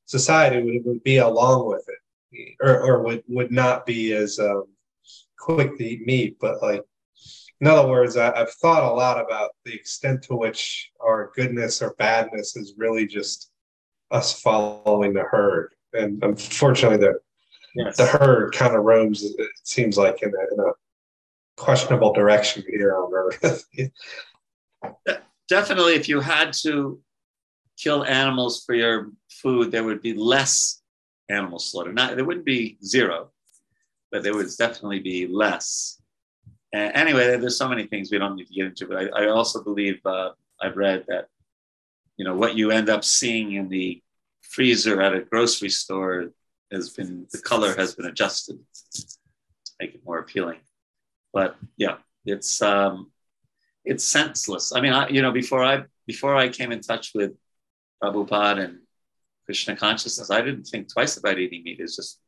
society 0.05 0.61
would, 0.61 0.85
would 0.85 1.03
be 1.03 1.17
along 1.17 1.67
with 1.67 1.85
it 1.87 2.55
or, 2.61 2.81
or 2.81 3.03
would, 3.03 3.23
would 3.27 3.51
not 3.51 3.85
be 3.85 4.13
as 4.13 4.39
um, 4.39 4.65
quick 5.39 5.77
to 5.77 5.83
eat 5.83 6.05
meat. 6.05 6.37
But 6.39 6.61
like, 6.61 6.83
in 7.61 7.67
other 7.67 7.87
words, 7.87 8.17
I, 8.17 8.31
I've 8.31 8.53
thought 8.53 8.91
a 8.91 8.95
lot 8.95 9.23
about 9.23 9.51
the 9.65 9.73
extent 9.73 10.23
to 10.23 10.35
which 10.35 10.91
our 10.99 11.31
goodness 11.35 11.81
or 11.81 11.95
badness 11.97 12.55
is 12.55 12.73
really 12.77 13.07
just 13.07 13.51
us 14.11 14.39
following 14.41 15.13
the 15.13 15.23
herd. 15.23 15.73
And 15.93 16.23
unfortunately, 16.23 16.97
the 16.97 17.19
Yes. 17.75 17.97
the 17.97 18.05
herd 18.05 18.53
kind 18.53 18.75
of 18.75 18.83
roams. 18.83 19.23
It 19.23 19.49
seems 19.63 19.97
like 19.97 20.21
in 20.21 20.29
a, 20.29 20.53
in 20.53 20.59
a 20.59 20.73
questionable 21.57 22.13
direction 22.13 22.63
here 22.69 22.95
on 22.95 23.11
Earth. 23.13 23.65
Definitely, 25.49 25.95
if 25.95 26.09
you 26.09 26.19
had 26.19 26.53
to 26.63 26.99
kill 27.77 28.05
animals 28.05 28.63
for 28.65 28.75
your 28.75 29.11
food, 29.29 29.71
there 29.71 29.83
would 29.83 30.01
be 30.01 30.13
less 30.13 30.81
animal 31.29 31.59
slaughter. 31.59 31.93
Not 31.93 32.15
there 32.15 32.25
wouldn't 32.25 32.45
be 32.45 32.77
zero, 32.83 33.31
but 34.11 34.23
there 34.23 34.35
would 34.35 34.49
definitely 34.57 34.99
be 34.99 35.27
less. 35.27 36.01
And 36.71 36.95
anyway, 36.95 37.37
there's 37.37 37.57
so 37.57 37.69
many 37.69 37.85
things 37.87 38.11
we 38.11 38.17
don't 38.17 38.35
need 38.35 38.47
to 38.47 38.53
get 38.53 38.65
into. 38.67 38.87
But 38.87 39.13
I, 39.13 39.25
I 39.25 39.27
also 39.29 39.63
believe 39.63 39.99
uh, 40.05 40.31
I've 40.61 40.77
read 40.77 41.05
that 41.07 41.27
you 42.17 42.25
know 42.25 42.35
what 42.35 42.55
you 42.55 42.71
end 42.71 42.89
up 42.89 43.03
seeing 43.03 43.53
in 43.53 43.69
the 43.69 44.01
freezer 44.41 45.01
at 45.01 45.15
a 45.15 45.21
grocery 45.21 45.69
store 45.69 46.29
has 46.71 46.89
been 46.89 47.27
the 47.31 47.39
color 47.39 47.75
has 47.75 47.95
been 47.95 48.05
adjusted 48.05 48.59
to 48.93 49.17
make 49.79 49.95
it 49.95 50.05
more 50.05 50.19
appealing. 50.19 50.59
But 51.31 51.55
yeah, 51.77 51.97
it's 52.25 52.61
um, 52.61 53.11
it's 53.85 54.03
senseless. 54.03 54.73
I 54.73 54.81
mean, 54.81 54.93
I, 54.93 55.09
you 55.09 55.21
know, 55.21 55.31
before 55.31 55.63
I 55.63 55.83
before 56.07 56.35
I 56.35 56.49
came 56.49 56.71
in 56.71 56.81
touch 56.81 57.11
with 57.13 57.31
Prabhupada 58.01 58.65
and 58.65 58.79
Krishna 59.45 59.75
consciousness, 59.75 60.29
I 60.29 60.41
didn't 60.41 60.65
think 60.65 60.91
twice 60.91 61.17
about 61.17 61.39
eating 61.39 61.63
meat. 61.63 61.79
It's 61.79 61.95
just 61.95 62.19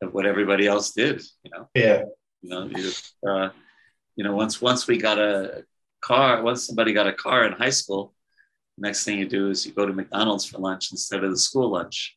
what 0.00 0.26
everybody 0.26 0.66
else 0.66 0.92
did. 0.92 1.22
You 1.42 1.50
know, 1.50 1.68
yeah, 1.74 2.02
you 2.42 2.50
know, 2.50 2.66
you, 2.66 2.90
uh, 3.28 3.50
you 4.16 4.24
know, 4.24 4.34
once 4.34 4.60
once 4.60 4.86
we 4.86 4.98
got 4.98 5.18
a 5.18 5.64
car, 6.00 6.42
once 6.42 6.66
somebody 6.66 6.92
got 6.92 7.06
a 7.06 7.12
car 7.12 7.46
in 7.46 7.52
high 7.52 7.70
school, 7.70 8.14
next 8.78 9.04
thing 9.04 9.18
you 9.18 9.28
do 9.28 9.50
is 9.50 9.66
you 9.66 9.72
go 9.72 9.86
to 9.86 9.92
McDonald's 9.92 10.44
for 10.44 10.58
lunch 10.58 10.92
instead 10.92 11.24
of 11.24 11.30
the 11.30 11.38
school 11.38 11.72
lunch. 11.72 12.16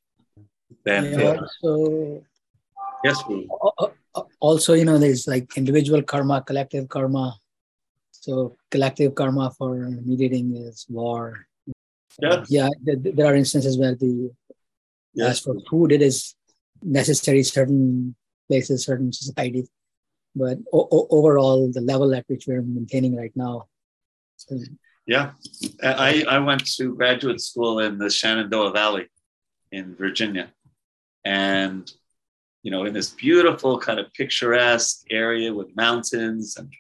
Then 0.85 1.19
Yeah, 1.19 1.29
uh, 1.29 1.47
so 1.61 2.23
yes, 3.03 3.23
we, 3.27 3.47
uh, 3.61 3.87
uh, 4.15 4.23
also 4.39 4.73
you 4.73 4.85
know 4.85 4.97
there's 4.97 5.27
like 5.27 5.57
individual 5.57 6.03
karma 6.03 6.41
collective 6.41 6.87
karma 6.89 7.37
so 8.21 8.57
collective 8.71 9.15
karma 9.15 9.51
for 9.57 9.75
meat 10.05 10.21
eating 10.21 10.55
is 10.55 10.85
war. 10.89 11.47
Yeah, 12.21 12.43
yeah 12.49 12.69
th- 12.85 13.15
there 13.15 13.25
are 13.25 13.35
instances 13.35 13.77
where 13.77 13.95
the 13.95 14.31
yes, 15.13 15.29
as 15.29 15.39
for 15.39 15.55
food 15.69 15.91
it 15.91 16.01
is 16.01 16.35
necessary 16.83 17.43
certain 17.43 18.15
places 18.49 18.85
certain 18.85 19.13
societies 19.13 19.69
but 20.35 20.57
o- 20.73 21.07
overall 21.09 21.71
the 21.71 21.81
level 21.81 22.13
at 22.13 22.25
which 22.27 22.45
we're 22.47 22.61
maintaining 22.61 23.15
right 23.15 23.31
now 23.35 23.67
is 24.37 24.69
Yeah, 25.05 25.31
I, 25.81 26.23
I 26.29 26.39
went 26.39 26.65
to 26.77 26.95
graduate 26.95 27.41
school 27.41 27.79
in 27.79 27.97
the 27.97 28.09
Shenandoah 28.09 28.71
Valley 28.71 29.07
in 29.71 29.95
Virginia. 29.95 30.51
And, 31.25 31.91
you 32.63 32.71
know, 32.71 32.85
in 32.85 32.93
this 32.93 33.09
beautiful 33.09 33.79
kind 33.79 33.99
of 33.99 34.13
picturesque 34.13 35.05
area 35.09 35.53
with 35.53 35.75
mountains 35.75 36.57
and, 36.57 36.71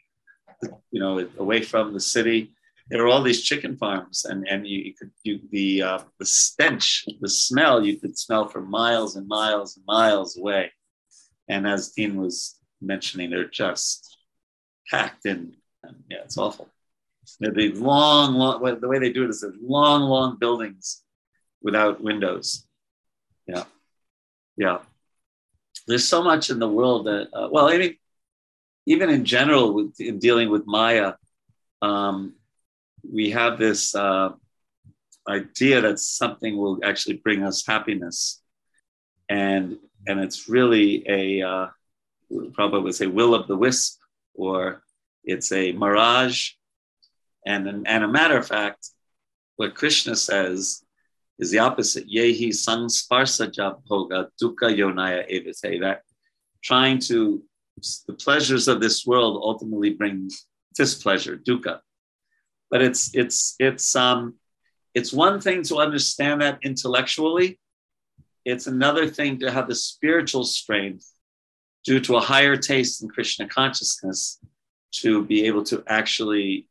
you 0.91 0.99
know, 0.99 1.27
away 1.37 1.61
from 1.61 1.93
the 1.93 1.99
city, 1.99 2.53
there 2.89 3.03
were 3.03 3.09
all 3.09 3.21
these 3.23 3.43
chicken 3.43 3.77
farms. 3.77 4.25
And, 4.25 4.47
and 4.47 4.67
you, 4.67 4.79
you 4.79 4.93
could, 4.95 5.11
you, 5.23 5.39
the, 5.51 5.83
uh, 5.83 5.99
the 6.17 6.25
stench, 6.25 7.05
the 7.21 7.29
smell, 7.29 7.85
you 7.85 7.99
could 7.99 8.17
smell 8.17 8.47
for 8.47 8.61
miles 8.61 9.15
and 9.15 9.27
miles 9.27 9.77
and 9.77 9.85
miles 9.85 10.37
away. 10.37 10.71
And 11.47 11.67
as 11.67 11.91
Dean 11.91 12.19
was 12.19 12.59
mentioning, 12.81 13.29
they're 13.29 13.45
just 13.45 14.17
packed 14.89 15.25
in. 15.25 15.55
And 15.83 16.03
yeah, 16.09 16.19
it's 16.23 16.37
awful. 16.37 16.69
The 17.39 17.71
long, 17.73 18.33
long, 18.33 18.79
the 18.81 18.87
way 18.87 18.99
they 18.99 19.11
do 19.11 19.23
it 19.23 19.29
is 19.29 19.41
they're 19.41 19.53
long, 19.61 20.01
long 20.01 20.37
buildings 20.39 21.03
without 21.61 22.01
windows. 22.01 22.65
Yeah. 23.47 23.65
Yeah. 24.57 24.79
There's 25.87 26.07
so 26.07 26.23
much 26.23 26.49
in 26.49 26.59
the 26.59 26.69
world 26.69 27.05
that, 27.05 27.29
uh, 27.33 27.49
well, 27.51 27.67
I 27.67 27.77
mean, 27.77 27.95
even 28.93 29.09
in 29.09 29.23
general, 29.23 29.73
with, 29.73 29.99
in 30.01 30.19
dealing 30.19 30.49
with 30.49 30.63
Maya, 30.65 31.13
um, 31.81 32.33
we 33.17 33.29
have 33.39 33.57
this 33.57 33.95
uh, 33.95 34.29
idea 35.27 35.77
that 35.81 35.99
something 35.99 36.57
will 36.57 36.79
actually 36.83 37.17
bring 37.25 37.43
us 37.43 37.65
happiness. 37.65 38.41
And, 39.29 39.77
and 40.07 40.19
it's 40.19 40.49
really 40.49 41.05
a, 41.07 41.47
uh, 41.51 41.67
probably 42.53 42.81
would 42.81 42.95
say 42.95 43.07
will 43.07 43.33
of 43.35 43.47
the 43.47 43.55
wisp, 43.55 43.99
or 44.33 44.83
it's 45.23 45.51
a 45.51 45.71
mirage 45.71 46.41
and, 47.45 47.87
and 47.87 48.03
a 48.03 48.07
matter 48.07 48.37
of 48.37 48.47
fact, 48.47 48.89
what 49.55 49.75
Krishna 49.75 50.15
says 50.15 50.83
is 51.37 51.51
the 51.51 51.59
opposite. 51.59 52.07
Yehi 52.07 52.49
sangsparsa 52.49 53.51
bhoga 53.89 54.27
dukkha 54.41 54.75
yonaya 54.75 55.23
evite. 55.31 55.81
That 55.81 56.01
trying 56.63 56.99
to, 57.09 57.43
the 58.07 58.13
pleasures 58.13 58.67
of 58.67 58.81
this 58.81 59.05
world 59.05 59.41
ultimately 59.43 59.91
bring 59.91 60.29
displeasure, 60.75 61.37
dukkha. 61.37 61.79
But 62.71 62.81
it's, 62.81 63.15
it's, 63.15 63.55
it's, 63.59 63.95
um, 63.95 64.35
it's 64.93 65.13
one 65.13 65.41
thing 65.41 65.63
to 65.63 65.77
understand 65.77 66.41
that 66.41 66.59
intellectually. 66.63 67.59
It's 68.45 68.67
another 68.67 69.07
thing 69.07 69.39
to 69.39 69.51
have 69.51 69.67
the 69.67 69.75
spiritual 69.75 70.43
strength 70.43 71.05
due 71.85 71.99
to 72.01 72.17
a 72.17 72.21
higher 72.21 72.55
taste 72.55 73.01
in 73.01 73.09
Krishna 73.09 73.47
consciousness 73.47 74.39
to 74.91 75.23
be 75.25 75.45
able 75.45 75.63
to 75.63 75.83
actually 75.87 76.67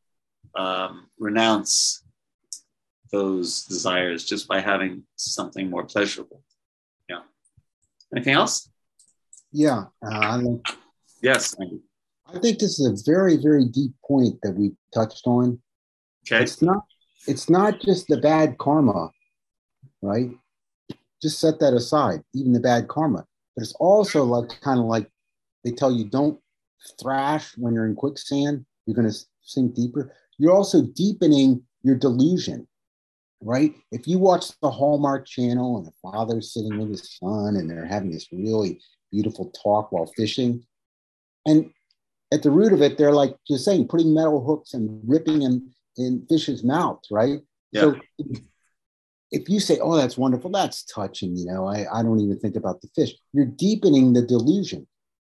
um, 0.57 1.09
renounce 1.19 2.03
those 3.11 3.65
desires 3.65 4.25
just 4.25 4.49
by 4.49 4.61
having 4.61 5.05
something 5.17 5.71
more 5.71 5.85
pleasurable. 5.85 6.43
Yeah. 7.09 7.21
Anything 8.15 8.35
else? 8.35 8.71
Yeah, 9.53 9.85
uh, 10.03 10.43
Yes. 11.22 11.56
I 12.26 12.38
think 12.38 12.58
this 12.58 12.78
is 12.78 12.87
a 12.87 13.10
very, 13.10 13.37
very 13.37 13.64
deep 13.64 13.92
point 14.06 14.38
that 14.42 14.52
we 14.52 14.72
touched 14.92 15.26
on. 15.26 15.60
Okay. 16.26 16.42
It's 16.42 16.60
not. 16.62 16.84
It's 17.26 17.50
not 17.50 17.80
just 17.80 18.06
the 18.08 18.16
bad 18.18 18.58
karma, 18.58 19.10
right? 20.02 20.30
Just 21.20 21.40
set 21.40 21.58
that 21.60 21.75
aside, 21.75 22.22
even 22.34 22.52
the 22.52 22.60
bad 22.60 22.88
karma. 22.88 23.26
But 23.54 23.62
it's 23.62 23.75
also 23.75 24.25
like 24.25 24.60
kind 24.60 24.78
of 24.78 24.87
like 24.87 25.10
they 25.64 25.72
tell 25.72 25.90
you 25.90 26.04
don't 26.04 26.38
thrash 27.00 27.52
when 27.56 27.75
you're 27.75 27.87
in 27.87 27.96
quicksand. 27.96 28.64
You're 28.87 28.94
going 28.94 29.10
to 29.10 29.18
sink 29.42 29.75
deeper. 29.75 30.14
You're 30.38 30.54
also 30.54 30.82
deepening 30.82 31.62
your 31.82 31.96
delusion, 31.96 32.68
right? 33.42 33.75
If 33.90 34.06
you 34.06 34.18
watch 34.18 34.52
the 34.62 34.70
Hallmark 34.70 35.26
Channel 35.26 35.78
and 35.78 35.87
the 35.87 35.92
father's 36.00 36.54
sitting 36.54 36.78
with 36.78 36.90
his 36.90 37.18
son 37.18 37.56
and 37.56 37.68
they're 37.68 37.84
having 37.84 38.12
this 38.12 38.28
really 38.32 38.80
beautiful 39.10 39.50
talk 39.62 39.90
while 39.90 40.06
fishing, 40.16 40.64
and 41.49 41.71
at 42.31 42.43
the 42.43 42.50
root 42.50 42.73
of 42.73 42.83
it, 42.83 42.99
they're 42.99 43.12
like 43.12 43.35
just 43.47 43.64
saying, 43.64 43.88
putting 43.88 44.12
metal 44.14 44.45
hooks 44.45 44.75
and 44.75 45.00
ripping 45.07 45.43
in 45.43 45.71
in 45.97 46.26
fish's 46.28 46.62
mouths, 46.62 47.09
right? 47.11 47.40
Yeah. 47.73 47.81
So 47.81 47.97
if 49.31 49.49
you 49.49 49.61
say, 49.61 49.78
"Oh, 49.78 49.97
that's 49.97 50.17
wonderful," 50.17 50.50
that's 50.50 50.85
touching, 50.85 51.37
you 51.37 51.47
know, 51.47 51.67
I, 51.67 51.87
I 51.93 52.02
don't 52.02 52.21
even 52.21 52.38
think 52.38 52.57
about 52.57 52.81
the 52.81 52.88
fish. 52.95 53.14
You're 53.33 53.47
deepening 53.47 54.12
the 54.12 54.23
delusion, 54.23 54.87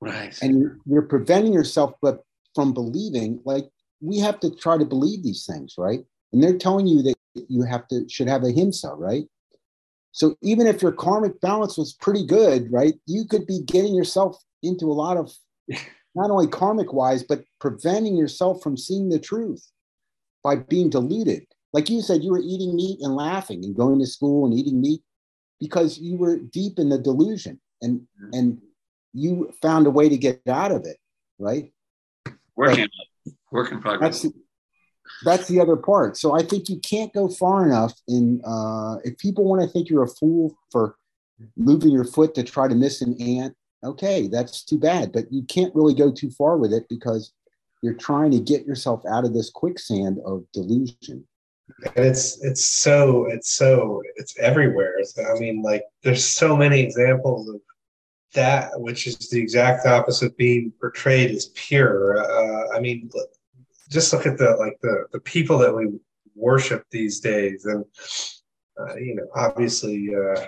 Right. 0.01 0.37
and 0.41 0.59
you're, 0.59 0.77
you're 0.85 1.01
preventing 1.03 1.53
yourself, 1.53 1.93
but 2.01 2.23
from 2.55 2.73
believing. 2.73 3.39
Like 3.45 3.65
we 4.01 4.19
have 4.19 4.39
to 4.41 4.55
try 4.55 4.77
to 4.77 4.85
believe 4.85 5.23
these 5.23 5.45
things, 5.45 5.75
right? 5.77 6.01
And 6.31 6.43
they're 6.43 6.57
telling 6.57 6.87
you 6.87 7.01
that 7.03 7.15
you 7.49 7.63
have 7.63 7.87
to 7.87 8.07
should 8.09 8.27
have 8.27 8.43
ahimsa, 8.43 8.93
right? 8.95 9.25
So 10.11 10.35
even 10.43 10.67
if 10.67 10.81
your 10.81 10.91
karmic 10.91 11.41
balance 11.41 11.77
was 11.77 11.93
pretty 11.93 12.25
good, 12.25 12.71
right, 12.71 12.93
you 13.07 13.25
could 13.25 13.47
be 13.47 13.61
getting 13.63 13.95
yourself 13.95 14.37
into 14.61 14.85
a 14.85 14.93
lot 14.93 15.17
of 15.17 15.31
not 16.15 16.29
only 16.29 16.47
karmic 16.47 16.93
wise, 16.93 17.23
but 17.23 17.43
preventing 17.59 18.15
yourself 18.15 18.61
from 18.61 18.77
seeing 18.77 19.09
the 19.09 19.19
truth 19.19 19.71
by 20.43 20.55
being 20.55 20.89
deluded. 20.89 21.45
Like 21.71 21.89
you 21.89 22.01
said, 22.01 22.23
you 22.23 22.31
were 22.31 22.41
eating 22.43 22.75
meat 22.75 22.99
and 23.01 23.15
laughing 23.15 23.63
and 23.65 23.75
going 23.75 23.99
to 23.99 24.05
school 24.05 24.45
and 24.45 24.53
eating 24.53 24.79
meat 24.79 25.01
because 25.59 25.97
you 25.97 26.17
were 26.17 26.37
deep 26.37 26.77
in 26.77 26.89
the 26.89 26.97
delusion 26.97 27.59
and 27.81 28.01
and 28.31 28.61
you 29.13 29.51
found 29.61 29.87
a 29.87 29.91
way 29.91 30.09
to 30.09 30.17
get 30.17 30.41
out 30.47 30.71
of 30.71 30.85
it, 30.85 30.97
right? 31.39 31.71
Working. 32.55 32.89
Work 33.51 33.71
in 33.71 33.81
progress. 33.81 34.21
That's 34.21 34.35
that's 35.23 35.47
the 35.47 35.59
other 35.59 35.75
part. 35.75 36.17
So 36.17 36.33
I 36.33 36.43
think 36.43 36.69
you 36.69 36.79
can't 36.79 37.13
go 37.13 37.27
far 37.27 37.65
enough 37.65 37.93
in 38.07 38.41
uh, 38.45 38.97
if 39.03 39.17
people 39.17 39.45
want 39.45 39.61
to 39.61 39.67
think 39.67 39.89
you're 39.89 40.03
a 40.03 40.07
fool 40.07 40.55
for 40.71 40.95
moving 41.57 41.91
your 41.91 42.05
foot 42.05 42.35
to 42.35 42.43
try 42.43 42.67
to 42.67 42.75
miss 42.75 43.01
an 43.01 43.19
ant. 43.21 43.55
Okay, 43.83 44.27
that's 44.27 44.63
too 44.63 44.77
bad, 44.77 45.11
but 45.11 45.25
you 45.31 45.43
can't 45.43 45.75
really 45.75 45.93
go 45.93 46.11
too 46.11 46.31
far 46.31 46.57
with 46.57 46.73
it 46.73 46.87
because 46.89 47.33
you're 47.81 47.93
trying 47.93 48.31
to 48.31 48.39
get 48.39 48.65
yourself 48.65 49.03
out 49.09 49.25
of 49.25 49.33
this 49.33 49.49
quicksand 49.49 50.19
of 50.25 50.45
delusion. 50.53 51.25
and 51.95 52.05
it's 52.05 52.43
it's 52.43 52.65
so 52.65 53.25
it's 53.25 53.51
so 53.51 54.01
it's 54.15 54.37
everywhere. 54.39 54.95
So, 55.03 55.23
i 55.23 55.39
mean 55.39 55.61
like 55.61 55.83
there's 56.03 56.23
so 56.23 56.55
many 56.55 56.79
examples 56.81 57.49
of 57.49 57.61
that 58.33 58.71
which 58.79 59.05
is 59.05 59.29
the 59.29 59.39
exact 59.39 59.85
opposite 59.85 60.35
being 60.37 60.73
portrayed 60.79 61.31
as 61.31 61.47
pure. 61.55 62.17
Uh, 62.19 62.75
i 62.75 62.79
mean 62.79 63.09
just 63.89 64.11
look 64.11 64.25
at 64.25 64.37
the 64.37 64.55
like 64.57 64.77
the 64.81 65.05
the 65.11 65.19
people 65.19 65.57
that 65.59 65.75
we 65.75 65.87
worship 66.35 66.85
these 66.91 67.19
days. 67.19 67.65
And 67.65 67.85
uh, 68.79 68.95
you 68.95 69.15
know, 69.15 69.27
obviously, 69.35 70.09
uh, 70.15 70.45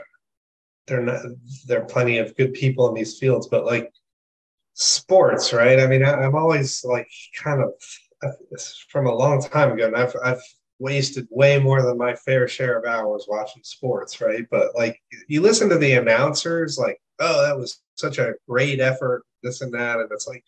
there 0.88 1.02
not 1.02 1.22
there 1.68 1.82
are 1.82 1.86
plenty 1.86 2.18
of 2.18 2.36
good 2.36 2.54
people 2.54 2.88
in 2.90 2.96
these 2.96 3.18
fields, 3.18 3.48
but 3.48 3.66
like 3.66 3.92
sports, 4.74 5.54
right? 5.54 5.80
I 5.80 5.88
mean, 5.88 6.04
I, 6.04 6.14
I'm 6.14 6.36
always 6.36 6.84
like 6.84 7.10
kind 7.38 7.62
of 7.62 7.72
from 8.90 9.08
a 9.08 9.16
long 9.16 9.42
time 9.42 9.72
ago, 9.72 9.88
and 9.88 9.96
I've 9.96 10.16
I've 10.24 10.42
wasted 10.80 11.28
way 11.32 11.58
more 11.58 11.82
than 11.82 11.98
my 11.98 12.16
fair 12.16 12.48
share 12.48 12.78
of 12.78 12.86
hours 12.86 13.26
watching 13.30 13.64
sports, 13.64 14.20
right? 14.22 14.46
But 14.52 14.76
like 14.76 15.02
you 15.28 15.42
listen 15.42 15.70
to 15.70 15.78
the 15.78 15.94
announcers, 15.94 16.78
like, 16.78 17.00
oh, 17.20 17.46
that 17.46 17.58
was 17.58 17.82
such 17.96 18.18
a 18.18 18.34
great 18.48 18.80
effort, 18.80 19.24
this 19.42 19.62
and 19.62 19.74
that, 19.74 20.00
and 20.00 20.12
it's 20.12 20.28
like, 20.28 20.44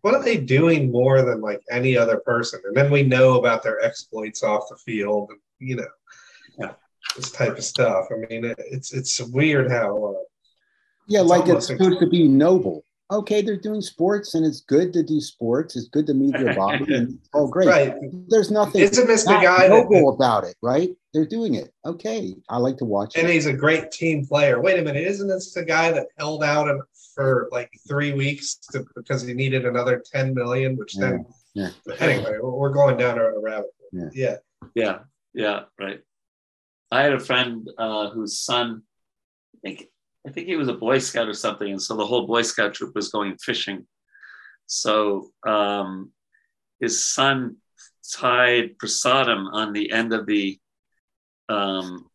what 0.00 0.14
are 0.14 0.22
they 0.22 0.38
doing 0.38 0.90
more 0.90 1.22
than 1.22 1.40
like 1.40 1.60
any 1.70 1.96
other 1.96 2.18
person? 2.18 2.60
And 2.64 2.76
then 2.76 2.90
we 2.90 3.02
know 3.02 3.38
about 3.38 3.62
their 3.62 3.80
exploits 3.84 4.42
off 4.42 4.68
the 4.70 4.76
field, 4.76 5.30
you 5.58 5.76
know. 5.76 5.86
This 7.16 7.30
type 7.30 7.56
of 7.56 7.64
stuff. 7.64 8.06
I 8.10 8.26
mean, 8.28 8.44
it, 8.44 8.58
it's 8.58 8.92
it's 8.92 9.20
weird 9.20 9.70
how. 9.70 10.04
Uh, 10.04 10.24
yeah, 11.06 11.20
it's 11.20 11.28
like 11.30 11.48
it's 11.48 11.66
supposed 11.66 12.00
to 12.00 12.06
be 12.06 12.28
noble 12.28 12.84
okay, 13.10 13.40
they're 13.40 13.56
doing 13.56 13.80
sports 13.80 14.34
and 14.34 14.44
it's 14.44 14.60
good 14.60 14.92
to 14.92 15.02
do 15.02 15.20
sports. 15.20 15.76
It's 15.76 15.88
good 15.88 16.06
to 16.06 16.14
move 16.14 16.34
your 16.38 16.54
body. 16.56 16.94
And, 16.94 17.18
oh, 17.34 17.46
great. 17.46 17.68
Right. 17.68 17.94
There's 18.28 18.50
nothing 18.50 18.82
Isn't 18.82 19.06
this 19.06 19.24
the 19.24 19.32
guy 19.32 19.68
noble 19.68 20.10
that, 20.10 20.16
about 20.16 20.44
it, 20.44 20.56
right? 20.62 20.90
They're 21.14 21.26
doing 21.26 21.54
it. 21.54 21.72
Okay. 21.84 22.34
I 22.48 22.58
like 22.58 22.76
to 22.78 22.84
watch 22.84 23.16
and 23.16 23.28
it. 23.28 23.32
he's 23.32 23.46
a 23.46 23.52
great 23.52 23.90
team 23.90 24.26
player. 24.26 24.60
Wait 24.60 24.78
a 24.78 24.82
minute. 24.82 25.04
Isn't 25.04 25.28
this 25.28 25.52
the 25.52 25.64
guy 25.64 25.90
that 25.92 26.08
held 26.18 26.44
out 26.44 26.68
for 27.14 27.48
like 27.50 27.70
three 27.88 28.12
weeks 28.12 28.56
to, 28.72 28.84
because 28.94 29.22
he 29.22 29.32
needed 29.32 29.64
another 29.64 30.02
10 30.12 30.34
million, 30.34 30.76
which 30.76 30.96
yeah. 30.96 31.00
then, 31.00 31.26
yeah. 31.54 31.70
anyway, 31.98 32.38
we're 32.42 32.72
going 32.72 32.96
down 32.96 33.18
a 33.18 33.38
rabbit 33.38 33.70
hole. 33.80 33.88
Yeah. 33.92 34.10
yeah. 34.12 34.36
Yeah. 34.74 34.98
Yeah. 35.32 35.60
Right. 35.78 36.00
I 36.90 37.02
had 37.02 37.12
a 37.12 37.20
friend 37.20 37.68
uh, 37.76 38.10
whose 38.10 38.38
son, 38.38 38.82
I 39.54 39.58
think 39.62 39.86
I 40.26 40.30
think 40.30 40.46
he 40.46 40.56
was 40.56 40.68
a 40.68 40.74
Boy 40.74 40.98
Scout 40.98 41.28
or 41.28 41.34
something, 41.34 41.70
and 41.70 41.80
so 41.80 41.96
the 41.96 42.06
whole 42.06 42.26
Boy 42.26 42.42
Scout 42.42 42.74
troop 42.74 42.94
was 42.94 43.08
going 43.08 43.36
fishing. 43.38 43.86
So 44.66 45.30
um, 45.46 46.12
his 46.80 47.06
son 47.06 47.56
tied 48.14 48.76
prasadam 48.78 49.48
on 49.52 49.72
the 49.72 49.90
end 49.92 50.12
of 50.12 50.26
the 50.26 50.58
um, 51.48 52.06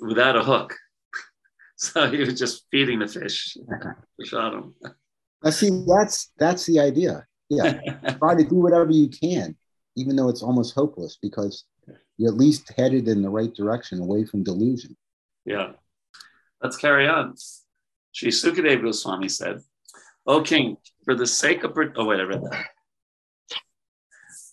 without 0.00 0.36
a 0.36 0.42
hook. 0.42 0.74
So 1.78 2.10
he 2.10 2.16
was 2.16 2.38
just 2.38 2.64
feeding 2.70 3.00
the 3.00 3.06
fish. 3.06 3.54
prasadam. 4.18 4.72
I 5.44 5.50
see. 5.50 5.84
That's 5.86 6.32
that's 6.38 6.64
the 6.64 6.80
idea. 6.80 7.26
Yeah, 7.50 7.78
try 8.18 8.34
to 8.34 8.44
do 8.44 8.54
whatever 8.54 8.90
you 8.90 9.08
can, 9.10 9.54
even 9.94 10.16
though 10.16 10.30
it's 10.30 10.42
almost 10.42 10.74
hopeless, 10.74 11.18
because 11.20 11.64
you're 12.16 12.32
at 12.32 12.38
least 12.38 12.72
headed 12.76 13.08
in 13.08 13.22
the 13.22 13.30
right 13.30 13.54
direction, 13.54 14.00
away 14.00 14.24
from 14.24 14.42
delusion. 14.42 14.96
Yeah. 15.44 15.72
Let's 16.62 16.76
carry 16.76 17.06
on. 17.08 17.34
Sri 18.12 18.30
Sukadeva 18.30 18.82
Goswami 18.82 19.28
said, 19.28 19.60
O 20.26 20.42
king, 20.42 20.78
for 21.04 21.14
the 21.14 21.26
sake 21.26 21.64
of, 21.64 21.76
oh 21.96 22.04
wait, 22.04 22.20
I 22.20 22.24
read 22.24 22.42
that. 22.42 22.66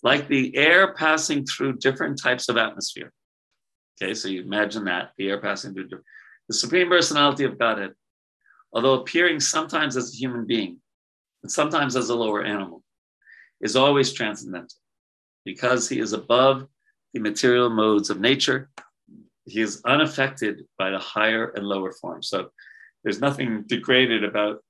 Like 0.02 0.28
the 0.28 0.54
air 0.56 0.94
passing 0.94 1.46
through 1.46 1.78
different 1.78 2.20
types 2.22 2.48
of 2.48 2.58
atmosphere. 2.58 3.12
Okay, 4.02 4.12
so 4.12 4.28
you 4.28 4.42
imagine 4.42 4.84
that, 4.84 5.12
the 5.16 5.30
air 5.30 5.40
passing 5.40 5.72
through 5.72 5.88
the 5.88 6.54
Supreme 6.54 6.88
Personality 6.88 7.44
of 7.44 7.58
Godhead, 7.58 7.92
although 8.72 9.00
appearing 9.00 9.40
sometimes 9.40 9.96
as 9.96 10.12
a 10.12 10.16
human 10.16 10.46
being 10.46 10.78
and 11.42 11.50
sometimes 11.50 11.96
as 11.96 12.10
a 12.10 12.14
lower 12.14 12.44
animal, 12.44 12.82
is 13.60 13.76
always 13.76 14.12
transcendental 14.12 14.76
because 15.44 15.88
he 15.88 16.00
is 16.00 16.12
above 16.12 16.66
the 17.14 17.20
material 17.20 17.70
modes 17.70 18.10
of 18.10 18.20
nature 18.20 18.68
he 19.46 19.60
is 19.60 19.82
unaffected 19.84 20.64
by 20.78 20.90
the 20.90 20.98
higher 20.98 21.52
and 21.54 21.66
lower 21.66 21.92
forms. 21.92 22.28
So 22.28 22.48
there's 23.02 23.20
nothing 23.20 23.64
degraded 23.66 24.24
about 24.24 24.62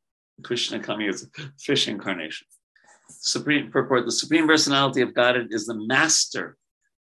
Krishna 0.42 0.80
coming 0.80 1.08
as 1.08 1.22
a 1.22 1.42
fish 1.60 1.86
incarnation. 1.88 2.46
Supreme 3.08 3.70
purport, 3.70 4.04
the 4.04 4.12
supreme 4.12 4.46
personality 4.46 5.00
of 5.00 5.14
God 5.14 5.36
is 5.50 5.66
the 5.66 5.74
master 5.86 6.56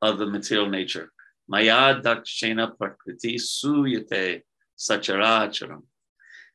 of 0.01 0.19
the 0.19 0.27
material 0.27 0.69
nature. 0.69 1.11
Maya 1.49 2.01
dakshena 2.01 2.77
prakriti 2.79 3.37
suyate 3.37 4.43
sacharacharam. 4.79 5.83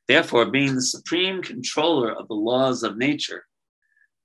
Therefore, 0.07 0.45
being 0.45 0.75
the 0.75 0.81
supreme 0.81 1.41
controller 1.41 2.11
of 2.11 2.27
the 2.27 2.35
laws 2.35 2.81
of 2.83 2.97
nature, 2.97 3.45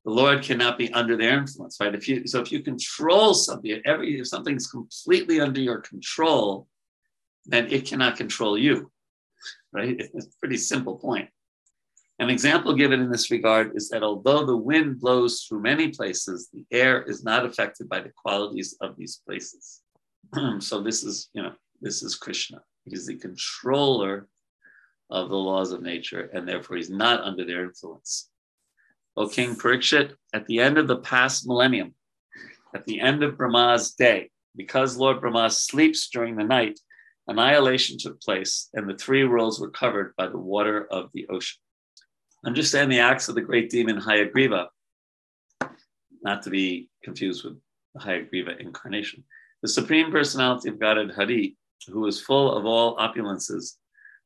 the 0.05 0.11
Lord 0.11 0.43
cannot 0.43 0.79
be 0.79 0.93
under 0.93 1.17
their 1.17 1.39
influence, 1.39 1.77
right? 1.81 1.95
If 1.95 2.09
you 2.09 2.27
so 2.27 2.41
if 2.41 2.51
you 2.51 2.63
control 2.63 3.35
something, 3.35 3.83
every 3.85 4.19
if 4.19 4.29
something's 4.29 4.67
completely 4.67 5.41
under 5.41 5.61
your 5.61 5.81
control, 5.81 6.67
then 7.47 7.71
it 7.71 7.87
cannot 7.87 8.17
control 8.17 8.57
you, 8.57 8.91
right? 9.73 9.97
It's 10.15 10.27
a 10.27 10.39
pretty 10.41 10.57
simple 10.57 10.97
point. 10.97 11.29
An 12.19 12.29
example 12.29 12.75
given 12.75 13.01
in 13.01 13.11
this 13.11 13.31
regard 13.31 13.75
is 13.75 13.89
that 13.89 14.03
although 14.03 14.45
the 14.45 14.57
wind 14.57 15.01
blows 15.01 15.43
through 15.43 15.63
many 15.63 15.89
places, 15.89 16.51
the 16.53 16.65
air 16.71 17.03
is 17.03 17.25
not 17.25 17.47
affected 17.47 17.89
by 17.89 18.01
the 18.01 18.13
qualities 18.15 18.77
of 18.83 18.97
these 18.97 19.23
places. 19.27 19.81
so 20.59 20.83
this 20.83 21.03
is, 21.03 21.31
you 21.33 21.43
know, 21.43 21.53
this 21.81 22.03
is 22.03 22.17
Krishna. 22.17 22.61
He's 22.85 23.07
the 23.07 23.17
controller 23.17 24.29
of 25.11 25.29
the 25.29 25.37
laws 25.37 25.73
of 25.73 25.83
nature, 25.83 26.31
and 26.33 26.47
therefore 26.47 26.77
he's 26.77 26.91
not 26.91 27.23
under 27.23 27.45
their 27.45 27.65
influence. 27.65 28.30
O 29.17 29.29
King 29.29 29.57
Parikshit, 29.57 30.15
at 30.33 30.47
the 30.47 30.61
end 30.61 30.79
of 30.79 30.89
the 30.89 30.99
past 30.99 31.47
millennium, 31.47 31.95
at 32.75 32.85
the 32.87 33.01
end 33.01 33.23
of 33.23 33.37
Brahma's 33.37 33.93
day, 33.95 34.31
because 34.57 34.97
Lord 34.97 35.21
Brahma 35.21 35.51
sleeps 35.51 36.09
during 36.09 36.37
the 36.37 36.45
night, 36.45 36.79
annihilation 37.27 37.99
took 37.99 38.21
place, 38.21 38.69
and 38.73 38.89
the 38.89 38.97
three 38.97 39.25
worlds 39.25 39.61
were 39.61 39.71
covered 39.71 40.15
by 40.17 40.27
the 40.29 40.39
water 40.39 40.87
of 40.91 41.11
the 41.13 41.27
ocean. 41.29 41.59
Understand 42.45 42.91
the 42.91 43.01
acts 43.01 43.29
of 43.29 43.35
the 43.35 43.41
great 43.43 43.69
demon 43.71 44.01
Hayagriva, 44.01 44.69
not 46.23 46.43
to 46.43 46.51
be 46.51 46.89
confused 47.03 47.45
with 47.45 47.59
the 47.95 48.01
Hayagriva 48.01 48.59
incarnation. 48.61 49.25
The 49.63 49.69
Supreme 49.69 50.11
Personality 50.11 50.69
of 50.71 50.79
Godhead 50.79 51.13
Hari, 51.15 51.57
who 51.89 52.07
is 52.07 52.21
full 52.21 52.57
of 52.57 52.65
all 52.65 52.97
opulences, 52.97 53.77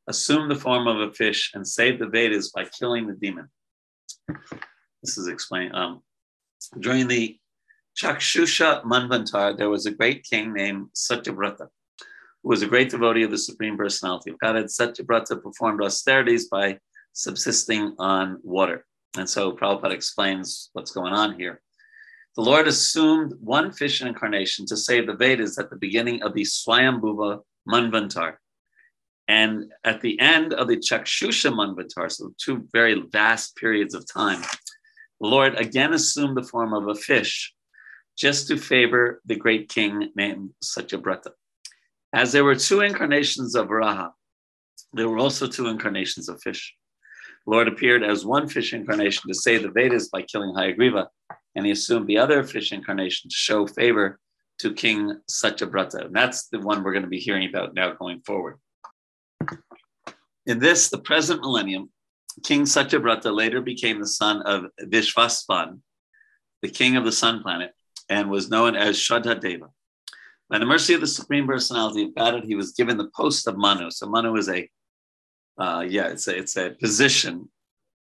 assumed 0.06 0.50
the 0.50 0.56
form 0.56 0.86
of 0.86 1.00
a 1.00 1.12
fish 1.12 1.50
and 1.54 1.66
saved 1.66 2.00
the 2.00 2.06
Vedas 2.06 2.50
by 2.50 2.66
killing 2.66 3.06
the 3.06 3.14
demon. 3.14 3.48
This 5.04 5.18
is 5.18 5.28
explained. 5.28 5.74
Um, 5.76 6.00
during 6.80 7.08
the 7.08 7.38
Chakshusha 7.94 8.82
Manvantar, 8.84 9.54
there 9.54 9.68
was 9.68 9.84
a 9.84 9.90
great 9.90 10.24
king 10.24 10.54
named 10.54 10.88
Satyavrata 10.94 11.68
who 12.42 12.48
was 12.48 12.62
a 12.62 12.66
great 12.66 12.90
devotee 12.90 13.22
of 13.22 13.30
the 13.30 13.36
Supreme 13.36 13.76
Personality 13.76 14.30
of 14.30 14.38
Godhead. 14.38 14.66
Satyabrata 14.66 15.42
performed 15.42 15.82
austerities 15.82 16.48
by 16.48 16.78
subsisting 17.12 17.94
on 17.98 18.38
water. 18.42 18.86
And 19.16 19.28
so 19.28 19.52
Prabhupada 19.52 19.92
explains 19.92 20.70
what's 20.72 20.90
going 20.90 21.12
on 21.12 21.38
here. 21.38 21.60
The 22.36 22.42
Lord 22.42 22.66
assumed 22.66 23.34
one 23.40 23.72
fish 23.72 24.00
incarnation 24.00 24.64
to 24.66 24.76
save 24.76 25.06
the 25.06 25.14
Vedas 25.14 25.58
at 25.58 25.68
the 25.68 25.76
beginning 25.76 26.22
of 26.22 26.32
the 26.32 26.42
Swayambhuva 26.42 27.40
Manvantar. 27.68 28.36
And 29.28 29.72
at 29.84 30.00
the 30.00 30.18
end 30.18 30.54
of 30.54 30.66
the 30.68 30.76
Chakshusha 30.76 31.52
Manvantar, 31.52 32.10
so 32.10 32.32
two 32.38 32.66
very 32.72 33.04
vast 33.10 33.56
periods 33.56 33.94
of 33.94 34.04
time, 34.10 34.42
the 35.20 35.28
Lord 35.28 35.58
again 35.58 35.92
assumed 35.92 36.36
the 36.36 36.42
form 36.42 36.72
of 36.72 36.88
a 36.88 36.94
fish 36.94 37.54
just 38.16 38.48
to 38.48 38.56
favor 38.56 39.20
the 39.24 39.36
great 39.36 39.68
king 39.68 40.10
named 40.14 40.50
Satyabrata. 40.62 41.30
As 42.12 42.32
there 42.32 42.44
were 42.44 42.54
two 42.54 42.80
incarnations 42.80 43.54
of 43.54 43.68
Varaha, 43.68 44.12
there 44.92 45.08
were 45.08 45.18
also 45.18 45.46
two 45.46 45.66
incarnations 45.66 46.28
of 46.28 46.40
fish. 46.40 46.74
The 47.44 47.50
Lord 47.50 47.68
appeared 47.68 48.04
as 48.04 48.24
one 48.24 48.48
fish 48.48 48.72
incarnation 48.72 49.28
to 49.28 49.34
save 49.34 49.62
the 49.62 49.70
Vedas 49.70 50.08
by 50.08 50.22
killing 50.22 50.54
Hayagriva, 50.54 51.08
and 51.56 51.66
he 51.66 51.72
assumed 51.72 52.06
the 52.06 52.18
other 52.18 52.44
fish 52.44 52.72
incarnation 52.72 53.28
to 53.28 53.36
show 53.36 53.66
favor 53.66 54.20
to 54.60 54.72
King 54.72 55.20
Satyabrata. 55.30 56.06
And 56.06 56.14
that's 56.14 56.48
the 56.48 56.60
one 56.60 56.82
we're 56.82 56.92
going 56.92 57.02
to 57.02 57.08
be 57.08 57.18
hearing 57.18 57.48
about 57.48 57.74
now 57.74 57.92
going 57.92 58.20
forward. 58.20 58.58
In 60.46 60.58
this, 60.58 60.90
the 60.90 60.98
present 60.98 61.40
millennium, 61.40 61.90
King 62.42 62.62
Satyabrata 62.62 63.34
later 63.34 63.60
became 63.60 64.00
the 64.00 64.08
son 64.08 64.42
of 64.42 64.66
Vivasvan, 64.80 65.80
the 66.62 66.68
king 66.68 66.96
of 66.96 67.04
the 67.04 67.12
sun 67.12 67.42
planet, 67.42 67.72
and 68.08 68.30
was 68.30 68.50
known 68.50 68.74
as 68.74 68.96
Shraddha 68.96 69.40
by 70.50 70.58
the 70.58 70.66
mercy 70.66 70.94
of 70.94 71.00
the 71.00 71.06
Supreme 71.06 71.46
Personality 71.46 72.04
of 72.04 72.14
God, 72.14 72.44
he 72.44 72.54
was 72.54 72.72
given 72.72 72.98
the 72.98 73.10
post 73.16 73.48
of 73.48 73.56
Manu. 73.56 73.90
So 73.90 74.06
Manu 74.06 74.36
is 74.36 74.48
a, 74.48 74.68
uh, 75.58 75.84
yeah, 75.88 76.08
it's 76.08 76.28
a, 76.28 76.36
it's 76.36 76.56
a 76.56 76.70
position 76.80 77.48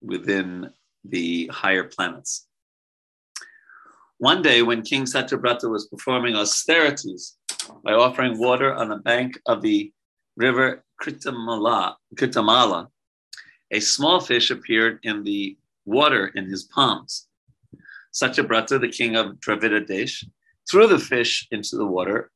within 0.02 0.70
the 1.04 1.48
higher 1.52 1.84
planets. 1.84 2.48
One 4.20 4.42
day, 4.42 4.62
when 4.62 4.82
King 4.82 5.04
Satyabrata 5.04 5.70
was 5.70 5.88
performing 5.88 6.36
austerities 6.36 7.38
by 7.84 7.94
offering 7.94 8.38
water 8.38 8.74
on 8.74 8.90
the 8.90 8.98
bank 8.98 9.40
of 9.46 9.62
the 9.62 9.92
river 10.36 10.84
Kritamala, 11.02 11.96
Kritamala 12.16 12.88
a 13.72 13.80
small 13.80 14.20
fish 14.20 14.50
appeared 14.50 15.00
in 15.04 15.24
the 15.24 15.58
water 15.86 16.28
in 16.28 16.46
his 16.46 16.64
palms. 16.64 17.28
Satyabrata, 18.14 18.80
the 18.80 18.90
king 18.90 19.16
of 19.16 19.38
Dravida 19.40 19.86
Desh, 19.86 20.24
threw 20.70 20.88
the 20.88 21.00
fish 21.00 21.48
into 21.52 21.76
the 21.76 21.86
water 21.86 22.32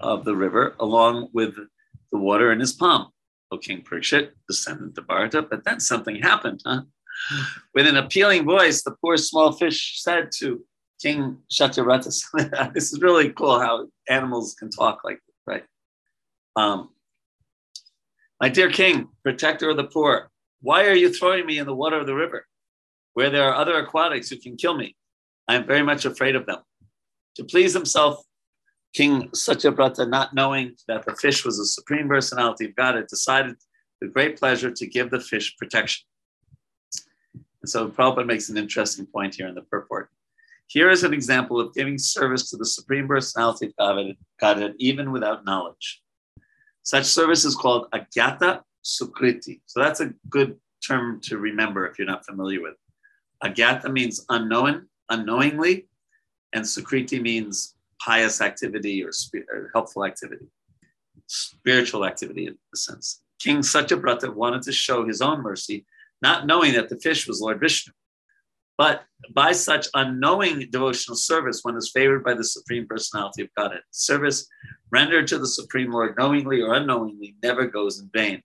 of 0.00 0.24
the 0.24 0.36
river, 0.36 0.74
along 0.80 1.28
with 1.32 1.54
the 2.10 2.18
water 2.18 2.52
in 2.52 2.60
his 2.60 2.72
palm. 2.72 3.08
O 3.50 3.58
King 3.58 3.82
Parikshit, 3.82 4.30
descendant 4.48 4.96
of 4.98 5.06
Bharata. 5.06 5.42
But 5.42 5.64
then 5.64 5.78
something 5.78 6.16
happened, 6.16 6.62
huh? 6.64 6.82
With 7.74 7.86
an 7.86 7.96
appealing 7.96 8.44
voice, 8.44 8.82
the 8.82 8.96
poor 9.02 9.16
small 9.16 9.52
fish 9.52 10.00
said 10.02 10.30
to 10.38 10.64
King 11.00 11.38
Shatyavrata, 11.50 12.72
this 12.74 12.92
is 12.92 13.00
really 13.00 13.30
cool 13.30 13.58
how 13.58 13.88
animals 14.08 14.54
can 14.54 14.70
talk 14.70 15.02
like 15.04 15.20
this, 15.26 15.36
right? 15.46 15.64
Um, 16.56 16.90
my 18.40 18.48
dear 18.48 18.70
king, 18.70 19.08
protector 19.22 19.70
of 19.70 19.76
the 19.76 19.84
poor, 19.84 20.30
why 20.62 20.86
are 20.86 20.94
you 20.94 21.12
throwing 21.12 21.44
me 21.44 21.58
in 21.58 21.66
the 21.66 21.74
water 21.74 21.98
of 21.98 22.06
the 22.06 22.14
river 22.14 22.46
where 23.14 23.30
there 23.30 23.48
are 23.48 23.54
other 23.54 23.74
aquatics 23.74 24.30
who 24.30 24.36
can 24.36 24.56
kill 24.56 24.74
me? 24.74 24.96
I 25.48 25.56
am 25.56 25.66
very 25.66 25.82
much 25.82 26.04
afraid 26.04 26.36
of 26.36 26.46
them. 26.46 26.60
To 27.36 27.44
please 27.44 27.74
himself, 27.74 28.24
King 28.94 29.28
Satyavrata, 29.30 30.08
not 30.08 30.34
knowing 30.34 30.76
that 30.86 31.04
the 31.04 31.16
fish 31.16 31.44
was 31.44 31.58
a 31.58 31.66
supreme 31.66 32.08
personality 32.08 32.66
of 32.66 32.76
God, 32.76 32.94
had 32.94 33.08
decided 33.08 33.56
with 34.00 34.12
great 34.12 34.38
pleasure 34.38 34.70
to 34.70 34.86
give 34.86 35.10
the 35.10 35.20
fish 35.20 35.56
protection. 35.56 36.04
And 37.34 37.68
so 37.68 37.88
Prabhupada 37.88 38.26
makes 38.26 38.48
an 38.48 38.56
interesting 38.56 39.06
point 39.06 39.34
here 39.34 39.48
in 39.48 39.54
the 39.54 39.62
purport. 39.62 40.10
Here 40.68 40.90
is 40.90 41.04
an 41.04 41.12
example 41.12 41.60
of 41.60 41.74
giving 41.74 41.98
service 41.98 42.50
to 42.50 42.56
the 42.56 42.64
supreme 42.64 43.08
personality 43.08 43.72
of 43.78 44.16
Godhead 44.40 44.74
even 44.78 45.10
without 45.10 45.44
knowledge. 45.44 46.02
Such 46.82 47.04
service 47.04 47.44
is 47.44 47.56
called 47.56 47.88
agyata 47.92 48.62
sukriti. 48.84 49.60
So 49.66 49.80
that's 49.80 50.00
a 50.00 50.12
good 50.28 50.56
term 50.86 51.20
to 51.22 51.38
remember 51.38 51.86
if 51.86 51.98
you're 51.98 52.06
not 52.06 52.26
familiar 52.26 52.60
with. 52.60 52.74
Agyata 53.42 53.90
means 53.92 54.24
unknown, 54.28 54.86
unknowingly, 55.10 55.88
and 56.52 56.64
sukriti 56.64 57.20
means 57.20 57.74
pious 58.00 58.40
activity 58.40 59.04
or, 59.04 59.10
or 59.52 59.70
helpful 59.72 60.04
activity, 60.04 60.46
spiritual 61.26 62.04
activity 62.04 62.46
in 62.46 62.58
a 62.74 62.76
sense. 62.76 63.22
King 63.38 63.58
Satyavrata 63.58 64.32
wanted 64.32 64.62
to 64.62 64.72
show 64.72 65.06
his 65.06 65.20
own 65.20 65.42
mercy, 65.42 65.86
not 66.20 66.46
knowing 66.46 66.74
that 66.74 66.88
the 66.88 66.98
fish 66.98 67.26
was 67.26 67.40
Lord 67.40 67.60
Vishnu. 67.60 67.92
But 68.78 69.04
by 69.34 69.52
such 69.52 69.88
unknowing 69.94 70.70
devotional 70.70 71.16
service, 71.16 71.60
one 71.62 71.76
is 71.76 71.90
favored 71.92 72.24
by 72.24 72.34
the 72.34 72.44
Supreme 72.44 72.86
Personality 72.86 73.42
of 73.42 73.54
Godhead. 73.56 73.82
Service 73.90 74.48
rendered 74.90 75.26
to 75.28 75.38
the 75.38 75.46
Supreme 75.46 75.92
Lord 75.92 76.16
knowingly 76.18 76.62
or 76.62 76.74
unknowingly 76.74 77.36
never 77.42 77.66
goes 77.66 78.00
in 78.00 78.10
vain. 78.12 78.42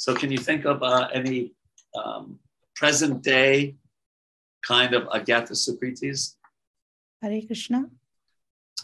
So, 0.00 0.14
can 0.14 0.32
you 0.32 0.38
think 0.38 0.64
of 0.64 0.82
uh, 0.82 1.08
any 1.12 1.52
um, 1.94 2.38
present 2.74 3.22
day 3.22 3.76
kind 4.62 4.94
of 4.94 5.02
Agyata 5.08 5.52
Sukritis? 5.52 6.36
Hare 7.20 7.42
Krishna. 7.46 7.84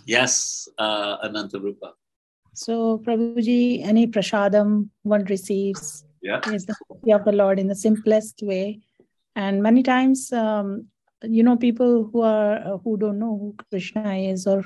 Yes, 0.05 0.69
uh, 0.77 1.17
Ananta 1.25 1.59
Rupa. 1.59 1.95
So, 2.53 2.99
Prabhuji, 2.99 3.83
any 3.83 4.07
prasadam 4.07 4.91
one 5.05 5.25
receives 5.25 6.05
yeah. 6.21 6.41
is 6.51 6.67
the 6.67 6.77
mercy 6.91 7.13
of 7.15 7.25
the 7.25 7.33
Lord 7.33 7.59
in 7.59 7.69
the 7.69 7.75
simplest 7.75 8.43
way. 8.43 8.81
And 9.35 9.63
many 9.63 9.83
times, 9.83 10.31
um, 10.35 10.89
you 11.23 11.43
know, 11.43 11.57
people 11.57 12.11
who 12.13 12.21
are 12.21 12.59
uh, 12.59 12.77
who 12.85 12.99
don't 12.99 13.19
know 13.19 13.39
who 13.39 13.57
Krishna 13.71 14.17
is 14.17 14.47
or 14.47 14.65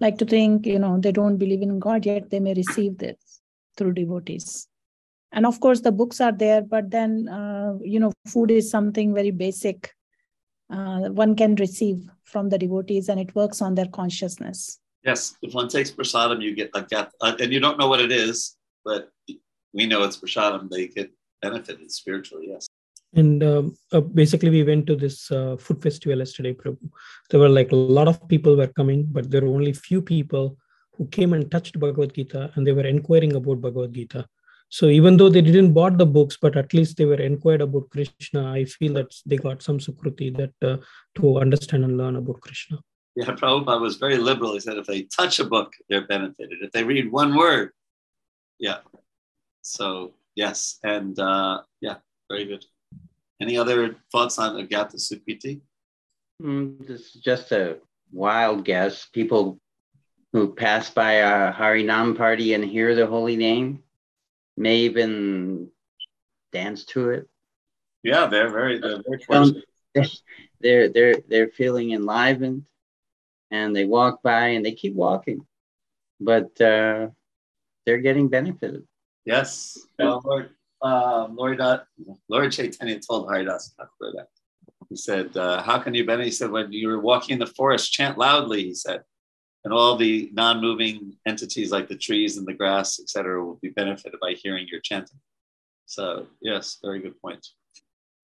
like 0.00 0.18
to 0.18 0.24
think, 0.24 0.66
you 0.66 0.80
know, 0.80 0.98
they 0.98 1.12
don't 1.12 1.36
believe 1.36 1.62
in 1.62 1.78
God 1.78 2.04
yet, 2.04 2.30
they 2.30 2.40
may 2.40 2.54
receive 2.54 2.98
this 2.98 3.42
through 3.76 3.92
devotees. 3.92 4.66
And 5.34 5.44
of 5.46 5.60
course, 5.60 5.80
the 5.80 5.92
books 5.92 6.20
are 6.20 6.32
there, 6.32 6.62
but 6.62 6.90
then, 6.90 7.28
uh, 7.28 7.74
you 7.82 8.00
know, 8.00 8.12
food 8.26 8.50
is 8.50 8.70
something 8.70 9.12
very 9.12 9.32
basic 9.32 9.92
uh, 10.70 11.08
one 11.10 11.34
can 11.36 11.54
receive 11.56 12.08
from 12.22 12.48
the 12.48 12.58
devotees 12.58 13.08
and 13.08 13.20
it 13.20 13.34
works 13.34 13.60
on 13.60 13.74
their 13.74 13.86
consciousness. 13.86 14.80
Yes, 15.04 15.36
if 15.42 15.52
one 15.52 15.68
takes 15.68 15.90
prasadam, 15.90 16.42
you 16.42 16.54
get 16.54 16.74
like 16.74 16.88
that, 16.88 17.12
uh, 17.20 17.36
and 17.38 17.52
you 17.52 17.60
don't 17.60 17.78
know 17.78 17.88
what 17.88 18.00
it 18.00 18.10
is, 18.10 18.56
but 18.84 19.10
we 19.74 19.86
know 19.86 20.02
it's 20.04 20.16
prasadam. 20.16 20.70
They 20.70 20.88
get 20.88 21.12
benefited 21.42 21.92
spiritually. 21.92 22.46
Yes. 22.48 22.66
And 23.14 23.44
um, 23.44 23.76
uh, 23.92 24.00
basically, 24.00 24.50
we 24.50 24.62
went 24.62 24.86
to 24.86 24.96
this 24.96 25.30
uh, 25.30 25.56
food 25.58 25.82
festival 25.82 26.18
yesterday, 26.18 26.54
Prabhu. 26.54 26.88
There 27.28 27.38
were 27.38 27.50
like 27.50 27.70
a 27.70 27.76
lot 27.76 28.08
of 28.08 28.26
people 28.28 28.56
were 28.56 28.66
coming, 28.68 29.06
but 29.12 29.30
there 29.30 29.42
were 29.42 29.54
only 29.54 29.74
few 29.74 30.00
people 30.00 30.56
who 30.94 31.06
came 31.08 31.34
and 31.34 31.50
touched 31.50 31.78
Bhagavad 31.78 32.14
Gita, 32.14 32.50
and 32.54 32.66
they 32.66 32.72
were 32.72 32.86
inquiring 32.86 33.36
about 33.36 33.60
Bhagavad 33.60 33.92
Gita. 33.92 34.26
So 34.68 34.86
even 34.86 35.16
though 35.16 35.28
they 35.28 35.40
didn't 35.40 35.72
bought 35.72 35.98
the 35.98 36.06
books, 36.06 36.36
but 36.40 36.56
at 36.56 36.74
least 36.74 36.96
they 36.96 37.04
were 37.04 37.20
inquired 37.20 37.60
about 37.60 37.90
Krishna. 37.90 38.52
I 38.52 38.64
feel 38.64 38.92
that 38.94 39.14
they 39.24 39.36
got 39.36 39.62
some 39.62 39.78
sukruti 39.78 40.36
that 40.36 40.68
uh, 40.68 40.78
to 41.16 41.38
understand 41.38 41.84
and 41.84 41.96
learn 41.96 42.16
about 42.16 42.40
Krishna. 42.40 42.78
Yeah, 43.14 43.26
Prabhupada 43.26 43.80
was 43.80 43.96
very 43.96 44.18
liberal. 44.18 44.54
He 44.54 44.60
said 44.60 44.76
if 44.76 44.86
they 44.86 45.02
touch 45.02 45.38
a 45.38 45.44
book, 45.44 45.72
they're 45.88 46.06
benefited. 46.06 46.58
If 46.60 46.72
they 46.72 46.82
read 46.82 47.12
one 47.12 47.36
word, 47.36 47.70
yeah. 48.58 48.78
So 49.62 50.14
yes, 50.34 50.78
and 50.82 51.16
uh, 51.18 51.62
yeah, 51.80 51.96
very 52.28 52.44
good. 52.46 52.64
Any 53.40 53.56
other 53.56 53.96
thoughts 54.10 54.38
on 54.38 54.56
Agyata 54.56 54.96
Sukriti? 54.96 55.60
Mm, 56.42 56.84
this 56.86 57.14
is 57.14 57.22
just 57.22 57.52
a 57.52 57.78
wild 58.12 58.64
guess. 58.64 59.06
People 59.06 59.60
who 60.32 60.52
pass 60.52 60.90
by 60.90 61.12
a 61.12 61.52
Harinam 61.52 62.16
party 62.16 62.54
and 62.54 62.64
hear 62.64 62.96
the 62.96 63.06
holy 63.06 63.36
name 63.36 63.83
may 64.56 64.78
even 64.78 65.70
dance 66.52 66.84
to 66.86 67.10
it. 67.10 67.28
Yeah, 68.02 68.26
they're 68.26 68.50
very, 68.50 68.78
they're 68.78 69.02
very 69.28 69.62
they're 70.60 70.88
they're 70.88 71.16
they're 71.28 71.48
feeling 71.48 71.92
enlivened, 71.92 72.64
and 73.50 73.74
they 73.74 73.84
walk 73.84 74.22
by 74.22 74.48
and 74.48 74.64
they 74.64 74.72
keep 74.72 74.94
walking, 74.94 75.46
but 76.20 76.60
uh, 76.60 77.08
they're 77.86 77.98
getting 77.98 78.28
benefited. 78.28 78.84
Yes, 79.24 79.78
well, 79.98 80.20
Lord, 80.24 80.50
uh, 80.82 81.28
Lord, 81.30 81.60
uh, 81.60 81.80
Lord 82.28 82.52
Chaitanya 82.52 83.00
told 83.00 83.28
Haridas 83.28 83.74
Thakur 83.78 84.12
that. 84.16 84.28
He 84.90 84.96
said, 84.96 85.34
uh, 85.36 85.62
"How 85.62 85.78
can 85.78 85.94
you 85.94 86.04
benefit?" 86.04 86.26
He 86.26 86.32
said, 86.32 86.50
"When 86.50 86.70
you're 86.72 87.00
walking 87.00 87.34
in 87.34 87.38
the 87.38 87.46
forest, 87.46 87.92
chant 87.92 88.18
loudly." 88.18 88.64
He 88.64 88.74
said, 88.74 89.02
and 89.64 89.72
all 89.72 89.96
the 89.96 90.30
non-moving 90.32 91.16
entities 91.26 91.70
like 91.70 91.88
the 91.88 91.96
trees 91.96 92.36
and 92.36 92.46
the 92.46 92.52
grass, 92.52 93.00
etc., 93.00 93.42
will 93.44 93.58
be 93.62 93.70
benefited 93.70 94.20
by 94.20 94.32
hearing 94.32 94.66
your 94.70 94.80
chanting. 94.80 95.18
So 95.86 96.26
yes, 96.40 96.78
very 96.82 97.00
good 97.00 97.20
point. 97.20 97.46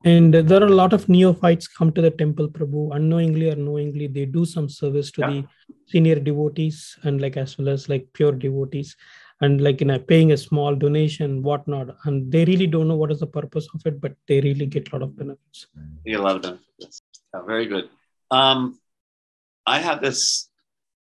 And 0.05 0.33
there 0.33 0.63
are 0.63 0.67
a 0.67 0.77
lot 0.83 0.95
of 0.95 1.09
neophytes 1.11 1.69
come 1.69 1.93
to 1.93 2.01
the 2.01 2.11
temple, 2.11 2.49
Prabhu, 2.49 2.95
unknowingly 2.95 3.51
or 3.51 3.57
knowingly, 3.57 4.07
they 4.07 4.25
do 4.25 4.47
some 4.47 4.69
service 4.69 5.11
to 5.13 5.21
yeah. 5.21 5.31
the 5.31 5.47
senior 5.89 6.19
devotees 6.19 6.97
and 7.03 7.21
like 7.21 7.37
as 7.37 7.59
well 7.59 7.69
as 7.69 7.89
like 7.91 8.07
pure 8.15 8.33
devotees, 8.33 8.97
and 9.43 9.61
like 9.61 9.81
you 9.81 9.87
know 9.87 9.99
paying 9.99 10.33
a 10.33 10.39
small 10.39 10.75
donation, 10.75 11.43
whatnot. 11.43 11.97
And 12.05 12.33
they 12.33 12.47
really 12.47 12.67
don't 12.67 12.89
know 12.89 12.97
what 12.97 13.13
is 13.13 13.21
the 13.21 13.27
purpose 13.27 13.69
of 13.75 13.83
it, 13.85 14.01
but 14.01 14.15
they 14.27 14.41
really 14.41 14.65
get 14.65 14.91
a 14.91 14.97
lot 14.97 15.03
of 15.03 15.17
benefits. 15.17 15.67
Get 16.07 16.21
a 16.21 16.23
lot 16.23 16.37
of 16.37 16.43
benefits. 16.43 17.03
Yeah, 17.35 17.43
very 17.47 17.67
good. 17.67 17.91
Um, 18.31 18.81
I 19.67 19.81
have 19.81 20.01
this 20.01 20.50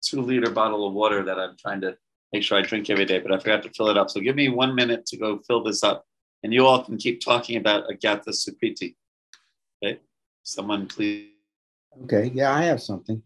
two 0.02 0.20
liter 0.20 0.50
bottle 0.50 0.86
of 0.86 0.94
water 0.94 1.22
that 1.24 1.38
I'm 1.38 1.56
trying 1.58 1.80
to 1.82 1.96
make 2.32 2.42
sure 2.42 2.58
I 2.58 2.62
drink 2.62 2.90
every 2.90 3.04
day, 3.04 3.18
but 3.18 3.32
I 3.32 3.38
forgot 3.38 3.62
to 3.64 3.70
fill 3.70 3.88
it 3.88 3.98
up. 3.98 4.10
So 4.10 4.20
give 4.20 4.36
me 4.36 4.48
one 4.48 4.74
minute 4.74 5.06
to 5.06 5.16
go 5.16 5.40
fill 5.46 5.62
this 5.62 5.82
up, 5.82 6.04
and 6.42 6.52
you 6.52 6.66
all 6.66 6.84
can 6.84 6.96
keep 6.96 7.20
talking 7.20 7.56
about 7.56 7.88
Agyata 7.88 8.28
Sukriti. 8.28 8.94
Okay, 9.82 10.00
someone 10.42 10.86
please. 10.86 11.28
Okay, 12.04 12.30
yeah, 12.34 12.52
I 12.52 12.62
have 12.62 12.82
something. 12.82 13.22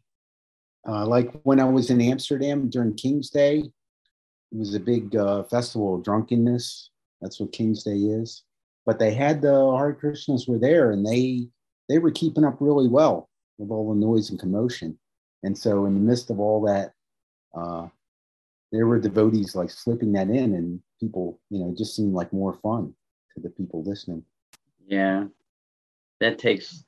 Uh, 0.86 1.06
like 1.06 1.32
when 1.42 1.60
I 1.60 1.64
was 1.64 1.90
in 1.90 2.00
Amsterdam 2.00 2.68
during 2.68 2.94
King's 2.94 3.30
Day, 3.30 3.58
it 3.58 4.58
was 4.58 4.74
a 4.74 4.80
big 4.80 5.16
uh, 5.16 5.44
festival 5.44 5.96
of 5.96 6.04
drunkenness. 6.04 6.90
That's 7.20 7.40
what 7.40 7.52
King's 7.52 7.82
Day 7.82 7.96
is. 7.96 8.44
But 8.86 8.98
they 8.98 9.14
had 9.14 9.40
the 9.40 9.76
Hare 9.76 9.94
Krishnas 9.94 10.48
were 10.48 10.58
there, 10.58 10.92
and 10.92 11.06
they 11.06 11.48
they 11.88 11.98
were 11.98 12.10
keeping 12.10 12.44
up 12.44 12.56
really 12.60 12.88
well 12.88 13.28
with 13.58 13.70
all 13.70 13.92
the 13.92 14.00
noise 14.00 14.30
and 14.30 14.38
commotion. 14.38 14.98
And 15.44 15.56
so, 15.56 15.84
in 15.84 15.92
the 15.92 16.00
midst 16.00 16.30
of 16.30 16.40
all 16.40 16.62
that, 16.62 16.94
uh, 17.54 17.88
there 18.72 18.86
were 18.86 18.98
devotees 18.98 19.54
like 19.54 19.70
slipping 19.70 20.12
that 20.12 20.30
in, 20.30 20.54
and 20.54 20.80
people, 20.98 21.38
you 21.50 21.58
know, 21.58 21.74
just 21.76 21.94
seemed 21.94 22.14
like 22.14 22.32
more 22.32 22.54
fun 22.54 22.94
to 23.34 23.42
the 23.42 23.50
people 23.50 23.84
listening. 23.84 24.24
Yeah, 24.88 25.24
that 26.20 26.38
takes 26.38 26.84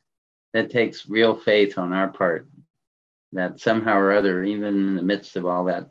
that 0.54 0.70
takes 0.70 1.06
real 1.06 1.36
faith 1.36 1.76
on 1.76 1.92
our 1.92 2.08
part 2.08 2.48
that 3.32 3.60
somehow 3.60 3.98
or 3.98 4.12
other, 4.12 4.42
even 4.42 4.74
in 4.74 4.96
the 4.96 5.02
midst 5.02 5.36
of 5.36 5.44
all 5.44 5.64
that, 5.64 5.90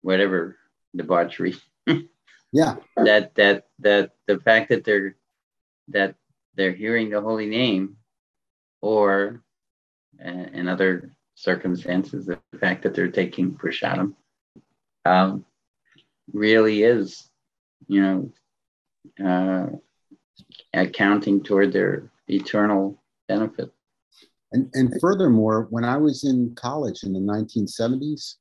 whatever 0.00 0.56
debauchery, 0.96 1.56
yeah, 2.52 2.76
that 2.96 3.34
that 3.34 3.66
that 3.80 4.12
the 4.26 4.38
fact 4.40 4.70
that 4.70 4.82
they're 4.82 5.14
that 5.88 6.14
they're 6.54 6.72
hearing 6.72 7.10
the 7.10 7.20
holy 7.20 7.46
name, 7.46 7.98
or 8.80 9.42
uh, 10.24 10.28
in 10.30 10.68
other 10.68 11.13
circumstances, 11.34 12.26
the 12.26 12.38
fact 12.58 12.82
that 12.82 12.94
they're 12.94 13.08
taking 13.08 13.54
prasadam 13.54 14.14
um, 15.04 15.44
really 16.32 16.82
is, 16.82 17.28
you 17.86 18.02
know, 18.02 18.32
uh, 19.24 19.66
accounting 20.72 21.42
toward 21.42 21.72
their 21.72 22.10
eternal 22.28 23.02
benefit. 23.28 23.70
And, 24.52 24.70
and 24.74 25.00
furthermore, 25.00 25.66
when 25.70 25.84
I 25.84 25.96
was 25.96 26.24
in 26.24 26.54
college 26.54 27.02
in 27.02 27.12
the 27.12 27.20
1970s, 27.20 28.34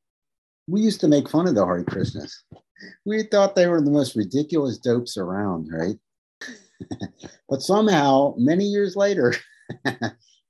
we 0.68 0.82
used 0.82 1.02
to 1.02 1.08
make 1.08 1.28
fun 1.28 1.48
of 1.48 1.56
the 1.56 1.66
Hare 1.66 1.84
Krishnas. 1.84 2.32
we 3.06 3.24
thought 3.24 3.56
they 3.56 3.68
were 3.68 3.82
the 3.82 3.92
most 3.92 4.16
ridiculous 4.16 4.78
dopes 4.78 5.18
around, 5.18 5.70
right? 5.72 5.98
but 7.50 7.62
somehow, 7.62 8.36
many 8.38 8.66
years 8.66 8.96
later, 8.96 9.34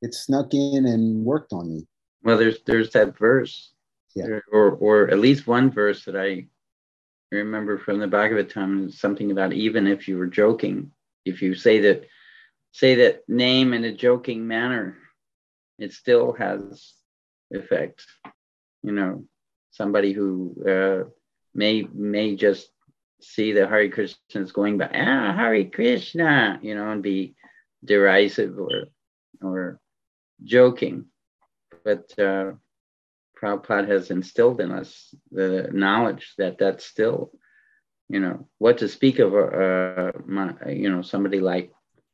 it 0.01 0.13
snuck 0.13 0.53
in 0.53 0.85
and 0.85 1.23
worked 1.23 1.53
on 1.53 1.73
me. 1.73 1.87
Well, 2.23 2.37
there's 2.37 2.61
there's 2.65 2.91
that 2.91 3.17
verse, 3.17 3.71
Yeah. 4.15 4.39
or 4.51 4.71
or 4.71 5.09
at 5.11 5.19
least 5.19 5.47
one 5.47 5.71
verse 5.71 6.05
that 6.05 6.15
I 6.15 6.47
remember 7.31 7.77
from 7.77 7.99
the 7.99 8.07
back 8.07 8.31
of 8.31 8.37
Bhagavatam 8.37 8.87
is 8.87 8.99
something 8.99 9.31
about 9.31 9.53
even 9.53 9.87
if 9.87 10.07
you 10.07 10.17
were 10.17 10.27
joking, 10.27 10.91
if 11.25 11.41
you 11.41 11.55
say 11.55 11.79
that 11.81 12.07
say 12.71 12.95
that 12.95 13.27
name 13.27 13.73
in 13.73 13.83
a 13.83 13.93
joking 13.93 14.47
manner, 14.47 14.97
it 15.77 15.93
still 15.93 16.33
has 16.33 16.93
effect. 17.51 18.05
You 18.83 18.91
know, 18.93 19.25
somebody 19.71 20.11
who 20.13 20.55
uh, 20.67 21.09
may 21.53 21.83
may 21.93 22.35
just 22.35 22.69
see 23.21 23.53
the 23.53 23.67
Hare 23.67 23.89
Krishnas 23.89 24.51
going 24.53 24.77
by, 24.77 24.89
ah, 24.93 25.33
Hare 25.33 25.63
Krishna, 25.65 26.59
you 26.61 26.75
know, 26.75 26.89
and 26.91 27.01
be 27.03 27.35
derisive 27.83 28.57
or 28.59 28.85
or 29.41 29.79
joking. 30.43 31.05
But 31.83 32.13
uh, 32.17 32.53
Prabhupada 33.39 33.87
has 33.87 34.11
instilled 34.11 34.61
in 34.61 34.71
us 34.71 35.13
the 35.31 35.69
knowledge 35.71 36.33
that 36.37 36.57
that's 36.57 36.85
still, 36.85 37.31
you 38.09 38.19
know, 38.19 38.47
what 38.57 38.77
to 38.79 38.87
speak 38.87 39.19
of, 39.19 39.33
uh, 39.33 40.11
my, 40.25 40.53
you 40.69 40.89
know, 40.89 41.01
somebody 41.01 41.39
like 41.39 41.71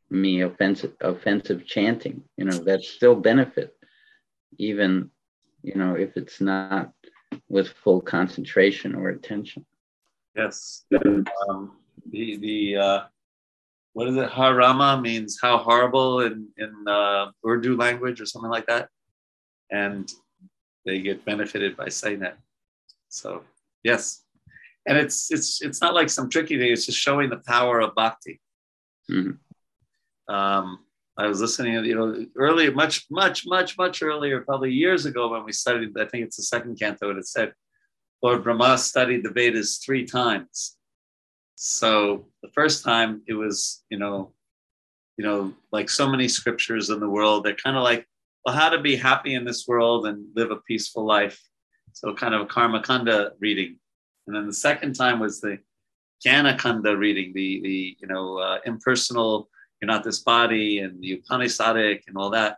me 0.09 0.41
offensive 0.41 0.93
offensive 1.01 1.65
chanting, 1.65 2.23
you 2.35 2.45
know, 2.45 2.57
that's 2.57 2.89
still 2.89 3.15
benefit, 3.15 3.75
even, 4.57 5.11
you 5.61 5.75
know, 5.75 5.95
if 5.95 6.17
it's 6.17 6.41
not 6.41 6.91
with 7.47 7.69
full 7.69 8.01
concentration 8.01 8.95
or 8.95 9.09
attention. 9.09 9.65
Yes. 10.35 10.85
Um, 11.49 11.77
the 12.09 12.37
the 12.37 12.77
uh, 12.77 13.03
what 13.93 14.07
is 14.07 14.15
it? 14.15 14.29
Harama 14.29 15.01
means 15.01 15.37
how 15.41 15.57
horrible 15.57 16.21
in 16.21 16.47
in 16.57 16.73
uh, 16.87 17.31
Urdu 17.45 17.75
language 17.75 18.21
or 18.21 18.25
something 18.25 18.49
like 18.49 18.67
that, 18.67 18.89
and 19.71 20.11
they 20.85 20.99
get 21.01 21.25
benefited 21.25 21.77
by 21.77 21.89
saying 21.89 22.19
that. 22.19 22.37
So 23.09 23.43
yes, 23.83 24.23
and 24.87 24.97
it's 24.97 25.31
it's 25.31 25.61
it's 25.61 25.81
not 25.81 25.93
like 25.93 26.09
some 26.09 26.29
tricky 26.29 26.57
thing. 26.57 26.71
It's 26.71 26.85
just 26.85 26.97
showing 26.97 27.29
the 27.29 27.41
power 27.47 27.79
of 27.79 27.95
bhakti. 27.95 28.39
Mhm. 29.09 29.37
Um, 30.27 30.85
I 31.17 31.27
was 31.27 31.41
listening, 31.41 31.73
you 31.83 31.95
know, 31.95 32.25
earlier, 32.37 32.71
much, 32.71 33.05
much, 33.09 33.45
much, 33.45 33.77
much 33.77 34.01
earlier, 34.01 34.41
probably 34.41 34.71
years 34.71 35.05
ago 35.05 35.27
when 35.29 35.43
we 35.43 35.51
studied. 35.51 35.97
I 35.97 36.05
think 36.05 36.25
it's 36.25 36.37
the 36.37 36.43
second 36.43 36.79
canto. 36.79 37.09
and 37.09 37.19
It 37.19 37.27
said 37.27 37.53
Lord 38.21 38.43
Brahma 38.43 38.77
studied 38.77 39.23
the 39.23 39.31
Vedas 39.31 39.77
three 39.77 40.05
times. 40.05 40.77
So 41.55 42.27
the 42.41 42.49
first 42.53 42.85
time 42.85 43.21
it 43.27 43.33
was, 43.33 43.83
you 43.89 43.97
know, 43.97 44.33
you 45.17 45.25
know, 45.25 45.53
like 45.73 45.89
so 45.89 46.07
many 46.07 46.27
scriptures 46.29 46.89
in 46.89 46.99
the 47.01 47.09
world, 47.09 47.43
they're 47.43 47.55
kind 47.55 47.75
of 47.75 47.83
like, 47.83 48.07
well, 48.49 48.57
how 48.57 48.69
to 48.69 48.81
be 48.81 48.95
happy 48.95 49.35
in 49.35 49.45
this 49.45 49.67
world 49.67 50.07
and 50.07 50.25
live 50.35 50.49
a 50.49 50.55
peaceful 50.55 51.05
life. 51.05 51.39
So 51.93 52.15
kind 52.15 52.33
of 52.33 52.41
a 52.41 52.45
karma 52.47 52.81
kanda 52.81 53.33
reading. 53.39 53.77
And 54.25 54.35
then 54.35 54.47
the 54.47 54.53
second 54.53 54.95
time 54.95 55.19
was 55.19 55.39
the 55.39 55.59
Jnana 56.25 56.57
kanda 56.57 56.97
reading, 56.97 57.31
the 57.33 57.61
the 57.61 57.97
you 57.99 58.07
know 58.07 58.39
uh, 58.39 58.57
impersonal, 58.65 59.49
you're 59.79 59.87
not 59.87 60.03
this 60.03 60.21
body, 60.21 60.79
and 60.79 60.99
the 60.99 61.21
Upanishadic 61.21 62.01
and 62.07 62.17
all 62.17 62.31
that. 62.31 62.57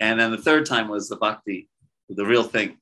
And 0.00 0.20
then 0.20 0.32
the 0.32 0.36
third 0.36 0.66
time 0.66 0.88
was 0.88 1.08
the 1.08 1.16
bhakti, 1.16 1.70
the 2.10 2.26
real 2.26 2.44
thing, 2.44 2.76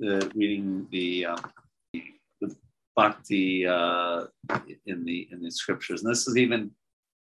the 0.00 0.28
reading 0.34 0.88
the, 0.90 1.26
um, 1.26 1.52
the 1.92 2.56
bhakti 2.96 3.64
uh, 3.64 4.24
in 4.86 5.04
the 5.04 5.28
in 5.30 5.40
the 5.40 5.52
scriptures. 5.52 6.02
And 6.02 6.10
this 6.10 6.26
is 6.26 6.36
even 6.36 6.72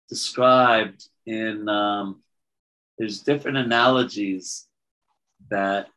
described 0.07 1.03
in 1.25 1.67
um, 1.67 2.21
there's 2.97 3.21
different 3.21 3.57
analogies 3.57 4.67
that 5.49 5.87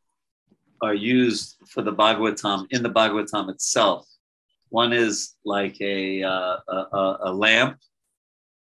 are 0.83 0.95
used 0.95 1.57
for 1.69 1.83
the 1.83 1.93
Bhagavatam 1.93 2.67
in 2.71 2.83
the 2.83 2.91
Bhagavatam 2.91 3.51
itself. 3.51 4.07
One 4.71 4.93
is 4.93 5.35
like 5.45 5.81
a, 5.81 6.23
uh, 6.23 6.57
a, 6.69 7.17
a, 7.23 7.33
lamp. 7.33 7.79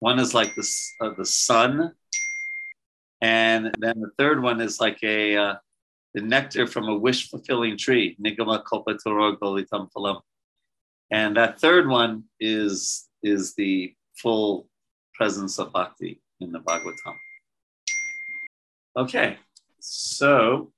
One 0.00 0.18
is 0.18 0.34
like 0.34 0.54
the, 0.54 0.68
uh, 1.00 1.10
the 1.16 1.24
sun. 1.24 1.92
And 3.20 3.74
then 3.78 4.00
the 4.00 4.10
third 4.18 4.42
one 4.42 4.60
is 4.60 4.80
like 4.80 4.98
a 5.02 5.36
uh, 5.36 5.54
the 6.12 6.20
nectar 6.20 6.66
from 6.66 6.88
a 6.88 6.96
wish 6.96 7.30
fulfilling 7.30 7.76
tree. 7.78 8.16
Nigama 8.22 8.62
golitam 8.62 9.88
phalam. 9.92 10.20
And 11.10 11.36
that 11.36 11.60
third 11.60 11.88
one 11.88 12.24
is 12.38 13.08
is 13.22 13.54
the 13.54 13.94
full 14.16 14.68
presence 15.14 15.58
of 15.58 15.72
bhakti 15.72 16.20
in 16.40 16.52
the 16.52 16.60
Bhagavatam. 16.60 17.16
Okay, 18.96 19.37
so 19.80 20.70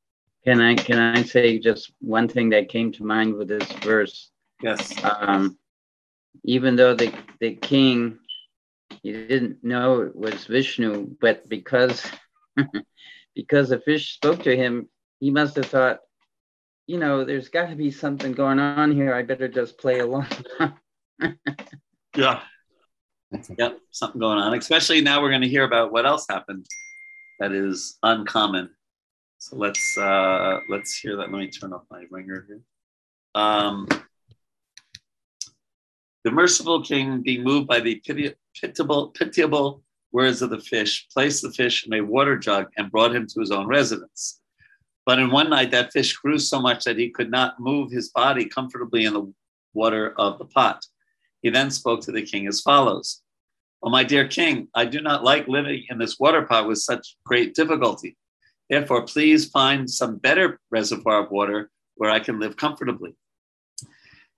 Can 0.45 0.61
I 0.61 0.75
can 0.75 0.99
I 0.99 1.23
say 1.23 1.59
just 1.59 1.93
one 2.01 2.29
thing 2.29 2.51
that 2.51 2.69
came 2.69 2.93
to 2.93 3.05
mind 3.05 3.35
with 3.35 3.49
this 3.49 3.71
verse? 3.85 4.31
yes, 4.63 4.93
Um, 5.05 5.59
even 6.45 6.77
though 6.77 6.95
the 6.95 7.13
the 7.41 7.55
king 7.55 8.19
he 9.03 9.13
didn't 9.13 9.63
know 9.63 10.01
it 10.03 10.15
was 10.17 10.47
Vishnu, 10.47 11.17
but 11.21 11.49
because 11.49 12.07
because 13.35 13.69
the 13.69 13.81
fish 13.81 14.15
spoke 14.15 14.43
to 14.45 14.57
him, 14.57 14.89
he 15.21 15.31
must 15.31 15.57
have 15.57 15.67
thought, 15.67 16.01
you 16.87 16.99
know, 16.99 17.25
there's 17.25 17.49
got 17.49 17.69
to 17.69 17.77
be 17.77 17.91
something 17.91 18.33
going 18.33 18.59
on 18.61 18.93
here. 18.93 19.13
I 19.15 19.23
better 19.23 19.49
just 19.49 19.79
play 19.79 19.99
along. 20.01 20.29
yeah, 22.17 22.41
yep, 23.59 23.79
something 23.91 24.21
going 24.21 24.39
on. 24.39 24.55
Especially 24.57 25.01
now, 25.03 25.21
we're 25.21 25.31
going 25.31 25.43
to 25.43 25.49
hear 25.49 25.65
about 25.65 25.93
what 25.93 26.07
else 26.07 26.27
happened 26.31 26.67
that 27.39 27.53
is 27.53 27.99
uncommon. 28.03 28.71
So 29.39 29.57
let's 29.57 29.97
uh, 29.99 30.61
let's 30.69 30.97
hear 30.97 31.17
that. 31.17 31.31
Let 31.31 31.39
me 31.39 31.49
turn 31.49 31.73
off 31.73 31.83
my 31.91 32.05
ringer 32.11 32.47
here. 32.49 32.61
Um, 33.35 33.87
the 36.25 36.31
merciful 36.31 36.83
king, 36.83 37.23
being 37.23 37.45
moved 37.45 37.69
by 37.69 37.81
the 37.81 37.97
piti- 37.97 38.35
pitiable, 38.61 39.09
pitiable 39.09 39.83
words 40.11 40.43
of 40.43 40.51
the 40.51 40.59
fish, 40.59 41.07
placed 41.13 41.43
the 41.43 41.53
fish 41.53 41.87
in 41.87 41.93
a 41.93 42.01
water 42.01 42.37
jug 42.37 42.67
and 42.77 42.91
brought 42.91 43.15
him 43.15 43.27
to 43.29 43.41
his 43.41 43.51
own 43.51 43.67
residence. 43.67 44.41
But 45.05 45.21
in 45.21 45.31
one 45.31 45.51
night, 45.51 45.71
that 45.71 45.93
fish 45.93 46.17
grew 46.17 46.39
so 46.39 46.61
much 46.61 46.85
that 46.85 46.99
he 46.99 47.11
could 47.11 47.31
not 47.31 47.61
move 47.61 47.93
his 47.93 48.09
body 48.09 48.47
comfortably 48.47 49.05
in 49.05 49.13
the 49.13 49.33
water 49.73 50.15
of 50.19 50.39
the 50.39 50.47
pot. 50.47 50.85
He 51.43 51.51
then 51.51 51.71
spoke 51.71 52.01
to 52.03 52.13
the 52.13 52.23
king 52.23 52.49
as 52.49 52.61
follows 52.61 53.23
Oh, 53.83 53.91
my 53.91 54.05
dear 54.05 54.27
king, 54.27 54.69
I 54.75 54.85
do 54.85 55.01
not 55.01 55.23
like 55.23 55.49
living 55.49 55.85
in 55.91 55.99
this 55.99 56.19
water 56.19 56.43
pot 56.43 56.67
with 56.67 56.79
such 56.79 57.17
great 57.25 57.55
difficulty. 57.55 58.17
Therefore, 58.69 59.07
please 59.07 59.51
find 59.51 59.89
some 59.89 60.17
better 60.17 60.59
reservoir 60.71 61.25
of 61.25 61.31
water 61.31 61.71
where 61.95 62.11
I 62.11 62.21
can 62.21 62.41
live 62.41 62.57
comfortably. 62.57 63.15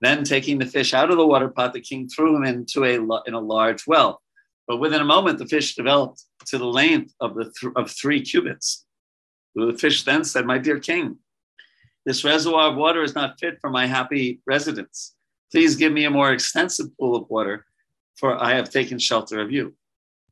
Then, 0.01 0.23
taking 0.23 0.59
the 0.59 0.65
fish 0.65 0.93
out 0.93 1.09
of 1.09 1.17
the 1.17 1.27
water 1.27 1.49
pot, 1.49 1.73
the 1.73 1.81
king 1.81 2.07
threw 2.07 2.35
him 2.35 2.43
into 2.43 2.83
a 2.85 2.95
in 3.27 3.33
a 3.33 3.39
large 3.39 3.85
well. 3.87 4.21
But 4.67 4.77
within 4.77 5.01
a 5.01 5.05
moment, 5.05 5.39
the 5.39 5.47
fish 5.47 5.75
developed 5.75 6.23
to 6.47 6.57
the 6.57 6.65
length 6.65 7.13
of 7.19 7.35
the 7.35 7.51
th- 7.59 7.73
of 7.75 7.91
three 7.91 8.21
cubits. 8.21 8.85
The 9.55 9.77
fish 9.77 10.03
then 10.03 10.23
said, 10.23 10.45
"My 10.45 10.57
dear 10.57 10.79
king, 10.79 11.17
this 12.05 12.23
reservoir 12.23 12.69
of 12.69 12.77
water 12.77 13.03
is 13.03 13.15
not 13.15 13.39
fit 13.39 13.57
for 13.59 13.69
my 13.69 13.87
happy 13.87 14.41
residence. 14.45 15.15
Please 15.51 15.75
give 15.75 15.91
me 15.91 16.05
a 16.05 16.11
more 16.11 16.31
extensive 16.31 16.95
pool 16.97 17.15
of 17.15 17.29
water, 17.29 17.65
for 18.19 18.41
I 18.41 18.53
have 18.53 18.69
taken 18.69 18.99
shelter 18.99 19.39
of 19.39 19.51
you." 19.51 19.75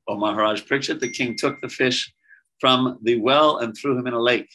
O 0.08 0.17
Maharaj 0.17 0.63
Parikshit, 0.63 1.00
the 1.00 1.10
king 1.10 1.36
took 1.36 1.60
the 1.62 1.69
fish 1.69 2.13
from 2.60 2.97
the 3.02 3.19
well 3.19 3.58
and 3.58 3.76
threw 3.76 3.97
him 3.97 4.08
in 4.08 4.13
a 4.13 4.21
lake. 4.21 4.50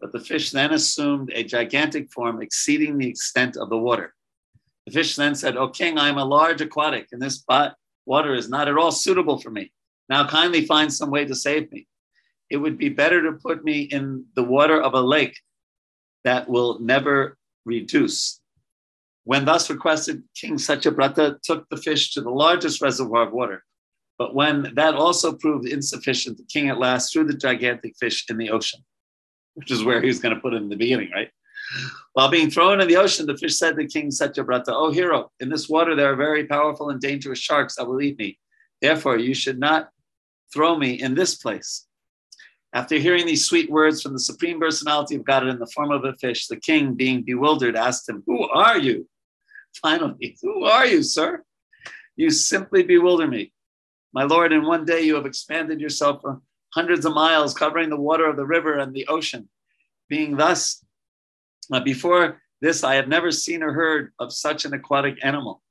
But 0.00 0.12
the 0.12 0.20
fish 0.20 0.50
then 0.50 0.72
assumed 0.72 1.30
a 1.32 1.42
gigantic 1.42 2.12
form 2.12 2.42
exceeding 2.42 2.98
the 2.98 3.08
extent 3.08 3.56
of 3.56 3.70
the 3.70 3.78
water. 3.78 4.14
The 4.86 4.92
fish 4.92 5.16
then 5.16 5.34
said, 5.34 5.56
O 5.56 5.68
king, 5.68 5.98
I 5.98 6.08
am 6.08 6.18
a 6.18 6.24
large 6.24 6.60
aquatic, 6.60 7.08
and 7.12 7.20
this 7.20 7.42
water 8.04 8.34
is 8.34 8.48
not 8.48 8.68
at 8.68 8.76
all 8.76 8.92
suitable 8.92 9.38
for 9.38 9.50
me. 9.50 9.72
Now 10.08 10.28
kindly 10.28 10.66
find 10.66 10.92
some 10.92 11.10
way 11.10 11.24
to 11.24 11.34
save 11.34 11.72
me. 11.72 11.86
It 12.50 12.58
would 12.58 12.78
be 12.78 12.90
better 12.90 13.22
to 13.22 13.32
put 13.32 13.64
me 13.64 13.82
in 13.82 14.26
the 14.34 14.44
water 14.44 14.80
of 14.80 14.94
a 14.94 15.00
lake 15.00 15.40
that 16.24 16.48
will 16.48 16.78
never 16.78 17.38
reduce. 17.64 18.40
When 19.26 19.44
thus 19.44 19.68
requested, 19.68 20.22
King 20.36 20.54
Satyabrata 20.54 21.42
took 21.42 21.68
the 21.68 21.76
fish 21.76 22.12
to 22.12 22.20
the 22.20 22.30
largest 22.30 22.80
reservoir 22.80 23.26
of 23.26 23.32
water. 23.32 23.64
But 24.18 24.36
when 24.36 24.72
that 24.76 24.94
also 24.94 25.32
proved 25.32 25.66
insufficient, 25.66 26.36
the 26.36 26.44
king 26.44 26.68
at 26.68 26.78
last 26.78 27.12
threw 27.12 27.24
the 27.24 27.34
gigantic 27.34 27.96
fish 27.98 28.24
in 28.30 28.36
the 28.36 28.50
ocean, 28.50 28.84
which 29.54 29.72
is 29.72 29.82
where 29.82 30.00
he 30.00 30.06
was 30.06 30.20
going 30.20 30.32
to 30.32 30.40
put 30.40 30.54
it 30.54 30.62
in 30.62 30.68
the 30.68 30.76
beginning, 30.76 31.10
right? 31.10 31.28
While 32.12 32.30
being 32.30 32.52
thrown 32.52 32.80
in 32.80 32.86
the 32.86 32.98
ocean, 32.98 33.26
the 33.26 33.36
fish 33.36 33.56
said 33.56 33.76
to 33.76 33.88
King 33.88 34.10
Satyabrata, 34.10 34.68
O 34.68 34.86
oh, 34.86 34.90
hero, 34.92 35.32
in 35.40 35.48
this 35.48 35.68
water 35.68 35.96
there 35.96 36.12
are 36.12 36.16
very 36.16 36.44
powerful 36.44 36.90
and 36.90 37.00
dangerous 37.00 37.40
sharks 37.40 37.74
that 37.74 37.88
will 37.88 38.00
eat 38.00 38.16
me. 38.20 38.38
Therefore, 38.80 39.18
you 39.18 39.34
should 39.34 39.58
not 39.58 39.90
throw 40.54 40.78
me 40.78 41.02
in 41.02 41.16
this 41.16 41.34
place. 41.34 41.88
After 42.72 42.96
hearing 42.96 43.26
these 43.26 43.44
sweet 43.44 43.70
words 43.70 44.02
from 44.02 44.12
the 44.12 44.20
Supreme 44.20 44.60
Personality 44.60 45.16
of 45.16 45.24
God 45.24 45.48
in 45.48 45.58
the 45.58 45.66
form 45.66 45.90
of 45.90 46.04
a 46.04 46.14
fish, 46.14 46.46
the 46.46 46.60
king, 46.60 46.94
being 46.94 47.24
bewildered, 47.24 47.74
asked 47.74 48.08
him, 48.08 48.22
Who 48.28 48.48
are 48.50 48.78
you? 48.78 49.08
Finally, 49.82 50.36
who 50.42 50.64
are 50.64 50.86
you, 50.86 51.02
sir? 51.02 51.42
You 52.16 52.30
simply 52.30 52.82
bewilder 52.82 53.26
me. 53.26 53.52
My 54.12 54.24
Lord, 54.24 54.52
in 54.52 54.64
one 54.64 54.84
day 54.84 55.02
you 55.02 55.14
have 55.16 55.26
expanded 55.26 55.80
yourself 55.80 56.22
for 56.22 56.40
hundreds 56.70 57.04
of 57.04 57.14
miles, 57.14 57.54
covering 57.54 57.90
the 57.90 57.96
water 58.00 58.28
of 58.28 58.36
the 58.36 58.46
river 58.46 58.78
and 58.78 58.94
the 58.94 59.06
ocean. 59.08 59.48
Being 60.08 60.36
thus, 60.36 60.84
uh, 61.72 61.80
before 61.80 62.40
this, 62.60 62.84
I 62.84 62.94
have 62.94 63.08
never 63.08 63.30
seen 63.30 63.62
or 63.62 63.72
heard 63.72 64.12
of 64.18 64.32
such 64.32 64.64
an 64.64 64.72
aquatic 64.72 65.18
animal. 65.22 65.62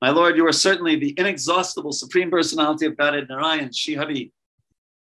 My 0.00 0.10
Lord, 0.10 0.36
you 0.36 0.46
are 0.46 0.52
certainly 0.52 0.96
the 0.96 1.14
inexhaustible 1.18 1.92
Supreme 1.92 2.30
Personality 2.30 2.86
of 2.86 2.96
Godhead 2.96 3.28
Narayan, 3.28 3.72
Shihari. 3.72 4.32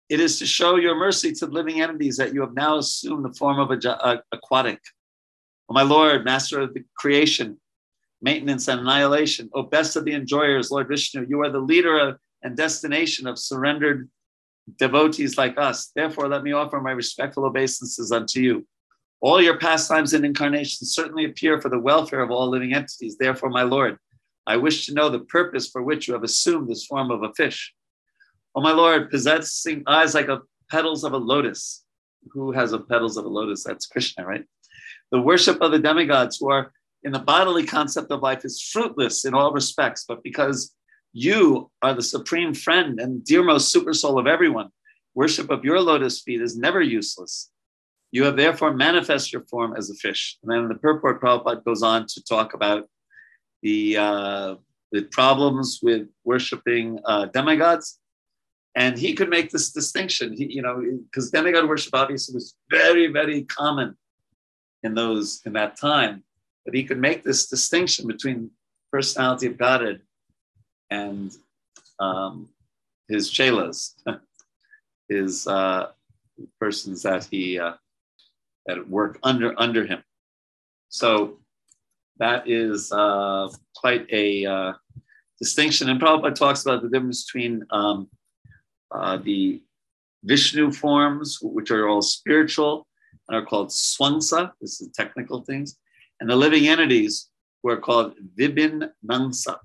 It 0.09 0.19
is 0.19 0.39
to 0.39 0.45
show 0.47 0.77
your 0.77 0.95
mercy 0.95 1.31
to 1.33 1.45
living 1.45 1.81
entities 1.81 2.17
that 2.17 2.33
you 2.33 2.41
have 2.41 2.53
now 2.53 2.77
assumed 2.77 3.23
the 3.23 3.33
form 3.37 3.59
of 3.59 3.69
a, 3.71 4.23
aquatic. 4.31 4.79
Oh, 5.69 5.73
my 5.73 5.83
Lord, 5.83 6.25
Master 6.25 6.59
of 6.61 6.73
the 6.73 6.83
creation, 6.97 7.59
maintenance 8.21 8.67
and 8.67 8.81
annihilation, 8.81 9.49
O 9.53 9.63
best 9.63 9.95
of 9.95 10.05
the 10.05 10.13
enjoyers, 10.13 10.71
Lord 10.71 10.87
Vishnu, 10.87 11.25
you 11.29 11.41
are 11.41 11.49
the 11.49 11.59
leader 11.59 11.97
of, 11.97 12.17
and 12.43 12.55
destination 12.55 13.27
of 13.27 13.39
surrendered 13.39 14.09
devotees 14.77 15.37
like 15.37 15.57
us. 15.57 15.91
Therefore, 15.95 16.27
let 16.27 16.43
me 16.43 16.51
offer 16.51 16.79
my 16.79 16.91
respectful 16.91 17.45
obeisances 17.45 18.11
unto 18.11 18.39
you. 18.39 18.67
All 19.21 19.41
your 19.41 19.57
pastimes 19.57 20.13
and 20.13 20.25
incarnations 20.25 20.93
certainly 20.93 21.25
appear 21.25 21.59
for 21.59 21.69
the 21.69 21.79
welfare 21.79 22.21
of 22.21 22.31
all 22.31 22.49
living 22.49 22.73
entities. 22.73 23.17
Therefore, 23.17 23.49
my 23.49 23.63
Lord, 23.63 23.97
I 24.47 24.57
wish 24.57 24.85
to 24.85 24.93
know 24.93 25.09
the 25.09 25.19
purpose 25.19 25.69
for 25.69 25.83
which 25.83 26.07
you 26.07 26.13
have 26.13 26.23
assumed 26.23 26.69
this 26.69 26.85
form 26.85 27.11
of 27.11 27.23
a 27.23 27.33
fish. 27.33 27.73
Oh, 28.55 28.61
my 28.61 28.71
Lord, 28.71 29.11
possessing 29.11 29.83
eyes 29.87 30.15
like 30.15 30.27
a 30.27 30.41
petals 30.71 31.03
of 31.03 31.13
a 31.13 31.17
lotus. 31.17 31.83
Who 32.31 32.51
has 32.51 32.73
a 32.73 32.79
petals 32.79 33.17
of 33.17 33.25
a 33.25 33.29
lotus? 33.29 33.63
That's 33.63 33.85
Krishna, 33.85 34.25
right? 34.25 34.45
The 35.11 35.21
worship 35.21 35.61
of 35.61 35.71
the 35.71 35.79
demigods 35.79 36.37
who 36.37 36.49
are 36.51 36.71
in 37.03 37.11
the 37.11 37.19
bodily 37.19 37.65
concept 37.65 38.11
of 38.11 38.21
life 38.21 38.43
is 38.43 38.61
fruitless 38.61 39.25
in 39.25 39.33
all 39.33 39.51
respects, 39.53 40.05
but 40.07 40.23
because 40.23 40.75
you 41.13 41.71
are 41.81 41.93
the 41.93 42.03
supreme 42.03 42.53
friend 42.53 42.99
and 42.99 43.23
dearmost 43.23 43.71
super 43.71 43.93
soul 43.93 44.19
of 44.19 44.27
everyone, 44.27 44.69
worship 45.15 45.49
of 45.49 45.63
your 45.63 45.79
lotus 45.79 46.21
feet 46.21 46.41
is 46.41 46.57
never 46.57 46.81
useless. 46.81 47.49
You 48.11 48.23
have 48.25 48.37
therefore 48.37 48.73
manifest 48.73 49.31
your 49.31 49.43
form 49.43 49.75
as 49.77 49.89
a 49.89 49.95
fish. 49.95 50.37
And 50.43 50.51
then 50.51 50.67
the 50.67 50.75
purport 50.75 51.21
Prabhupada 51.21 51.63
goes 51.63 51.83
on 51.83 52.05
to 52.07 52.23
talk 52.23 52.53
about 52.53 52.89
the, 53.61 53.97
uh, 53.97 54.55
the 54.91 55.03
problems 55.03 55.79
with 55.81 56.07
worshiping 56.23 56.99
uh, 57.05 57.25
demigods. 57.27 57.99
And 58.75 58.97
he 58.97 59.13
could 59.13 59.29
make 59.29 59.49
this 59.51 59.71
distinction, 59.71 60.33
he, 60.33 60.53
you 60.53 60.61
know, 60.61 60.81
because 61.05 61.31
demigod 61.31 61.67
worship 61.67 61.93
obviously 61.93 62.35
was 62.35 62.55
very, 62.69 63.07
very 63.07 63.43
common 63.43 63.95
in 64.83 64.93
those 64.93 65.41
in 65.45 65.53
that 65.53 65.77
time. 65.77 66.23
But 66.69 66.75
he 66.75 66.83
could 66.83 66.99
make 66.99 67.23
this 67.23 67.47
distinction 67.47 68.05
between 68.05 68.51
personality 68.91 69.47
of 69.47 69.57
Godhead 69.57 70.01
and 70.91 71.35
um, 71.99 72.47
his 73.07 73.31
chelas, 73.31 73.95
his 75.09 75.47
uh, 75.47 75.87
persons 76.59 77.01
that 77.01 77.25
he 77.31 77.57
uh, 77.57 77.73
that 78.67 78.87
work 78.87 79.17
under 79.23 79.59
under 79.59 79.83
him. 79.83 80.03
So 80.89 81.39
that 82.19 82.47
is 82.47 82.91
uh, 82.91 83.51
quite 83.75 84.05
a 84.11 84.45
uh, 84.45 84.73
distinction. 85.39 85.89
And 85.89 85.99
Prabhupada 85.99 86.35
talks 86.35 86.61
about 86.61 86.83
the 86.83 86.89
difference 86.89 87.23
between 87.23 87.65
um, 87.71 88.09
uh, 88.91 89.17
the 89.17 89.63
Vishnu 90.23 90.71
forms, 90.71 91.39
which 91.41 91.71
are 91.71 91.89
all 91.89 92.03
spiritual 92.03 92.85
and 93.27 93.37
are 93.37 93.43
called 93.47 93.69
swangsa. 93.69 94.51
This 94.61 94.81
is 94.81 94.89
technical 94.89 95.41
things. 95.41 95.75
And 96.19 96.29
the 96.29 96.35
living 96.35 96.67
entities 96.67 97.29
were 97.63 97.77
called 97.77 98.15
vibin 98.37 98.89
nangsa. 99.05 99.57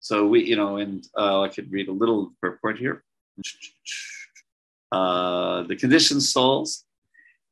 So 0.00 0.26
we, 0.26 0.44
you 0.44 0.56
know, 0.56 0.76
and 0.76 1.06
uh, 1.16 1.42
I 1.42 1.48
could 1.48 1.70
read 1.70 1.88
a 1.88 1.92
little 1.92 2.32
purport 2.40 2.78
here. 2.78 3.04
Uh, 4.90 5.62
the 5.62 5.76
conditioned 5.76 6.22
souls 6.22 6.84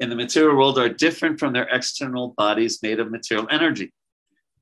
in 0.01 0.11
the 0.11 0.17
material 0.17 0.57
world 0.57 0.79
are 0.79 0.89
different 0.89 1.39
from 1.39 1.53
their 1.53 1.69
external 1.71 2.35
bodies 2.37 2.83
made 2.83 3.01
of 3.01 3.11
material 3.11 3.47
energy. 3.51 3.93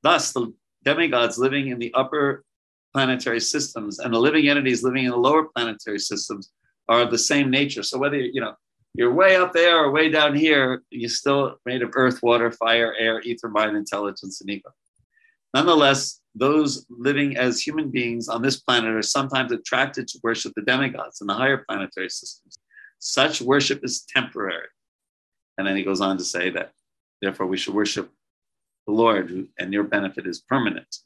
Thus, 0.02 0.32
the 0.32 0.52
demigods 0.84 1.38
living 1.38 1.68
in 1.68 1.78
the 1.78 1.92
upper 1.94 2.44
planetary 2.92 3.40
systems 3.40 3.98
and 3.98 4.14
the 4.14 4.18
living 4.18 4.48
entities 4.48 4.82
living 4.82 5.04
in 5.04 5.10
the 5.10 5.16
lower 5.16 5.44
planetary 5.44 5.98
systems 5.98 6.50
are 6.88 7.02
of 7.02 7.10
the 7.10 7.18
same 7.18 7.50
nature. 7.50 7.82
So 7.82 7.98
whether 7.98 8.16
you 8.16 8.40
know 8.40 8.54
you're 8.98 9.14
way 9.14 9.36
up 9.36 9.52
there 9.52 9.78
or 9.78 9.92
way 9.92 10.10
down 10.10 10.34
here, 10.34 10.82
you're 10.90 11.08
still 11.08 11.56
made 11.64 11.82
of 11.82 11.92
earth, 11.94 12.20
water, 12.20 12.50
fire, 12.50 12.92
air, 12.98 13.20
ether, 13.20 13.48
mind, 13.48 13.76
intelligence, 13.76 14.40
and 14.40 14.50
ego. 14.50 14.70
Nonetheless, 15.54 16.20
those 16.34 16.84
living 16.90 17.36
as 17.36 17.60
human 17.60 17.92
beings 17.92 18.28
on 18.28 18.42
this 18.42 18.58
planet 18.58 18.92
are 18.92 19.02
sometimes 19.02 19.52
attracted 19.52 20.08
to 20.08 20.18
worship 20.24 20.52
the 20.56 20.62
demigods 20.62 21.20
in 21.20 21.28
the 21.28 21.34
higher 21.34 21.58
planetary 21.58 22.10
systems. 22.10 22.58
Such 22.98 23.40
worship 23.40 23.84
is 23.84 24.02
temporary. 24.02 24.66
And 25.56 25.64
then 25.64 25.76
he 25.76 25.84
goes 25.84 26.00
on 26.00 26.18
to 26.18 26.24
say 26.24 26.50
that, 26.50 26.72
therefore, 27.22 27.46
we 27.46 27.56
should 27.56 27.74
worship 27.74 28.10
the 28.88 28.92
Lord, 28.92 29.46
and 29.60 29.72
your 29.72 29.84
benefit 29.84 30.26
is 30.26 30.40
permanent. 30.40 30.96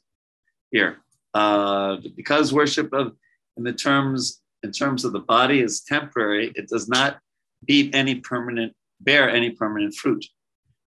Here, 0.71 0.97
uh, 1.35 1.97
because 2.15 2.51
worship 2.51 2.91
of, 2.91 3.15
in 3.55 3.63
the 3.63 3.73
terms 3.73 4.41
in 4.63 4.71
terms 4.71 5.05
of 5.05 5.11
the 5.11 5.19
body 5.19 5.59
is 5.59 5.81
temporary, 5.81 6.51
it 6.55 6.69
does 6.69 6.87
not 6.87 7.19
beat 7.65 7.93
any 7.95 8.15
permanent, 8.15 8.73
bear 8.99 9.29
any 9.29 9.51
permanent 9.51 9.95
fruit. 9.95 10.25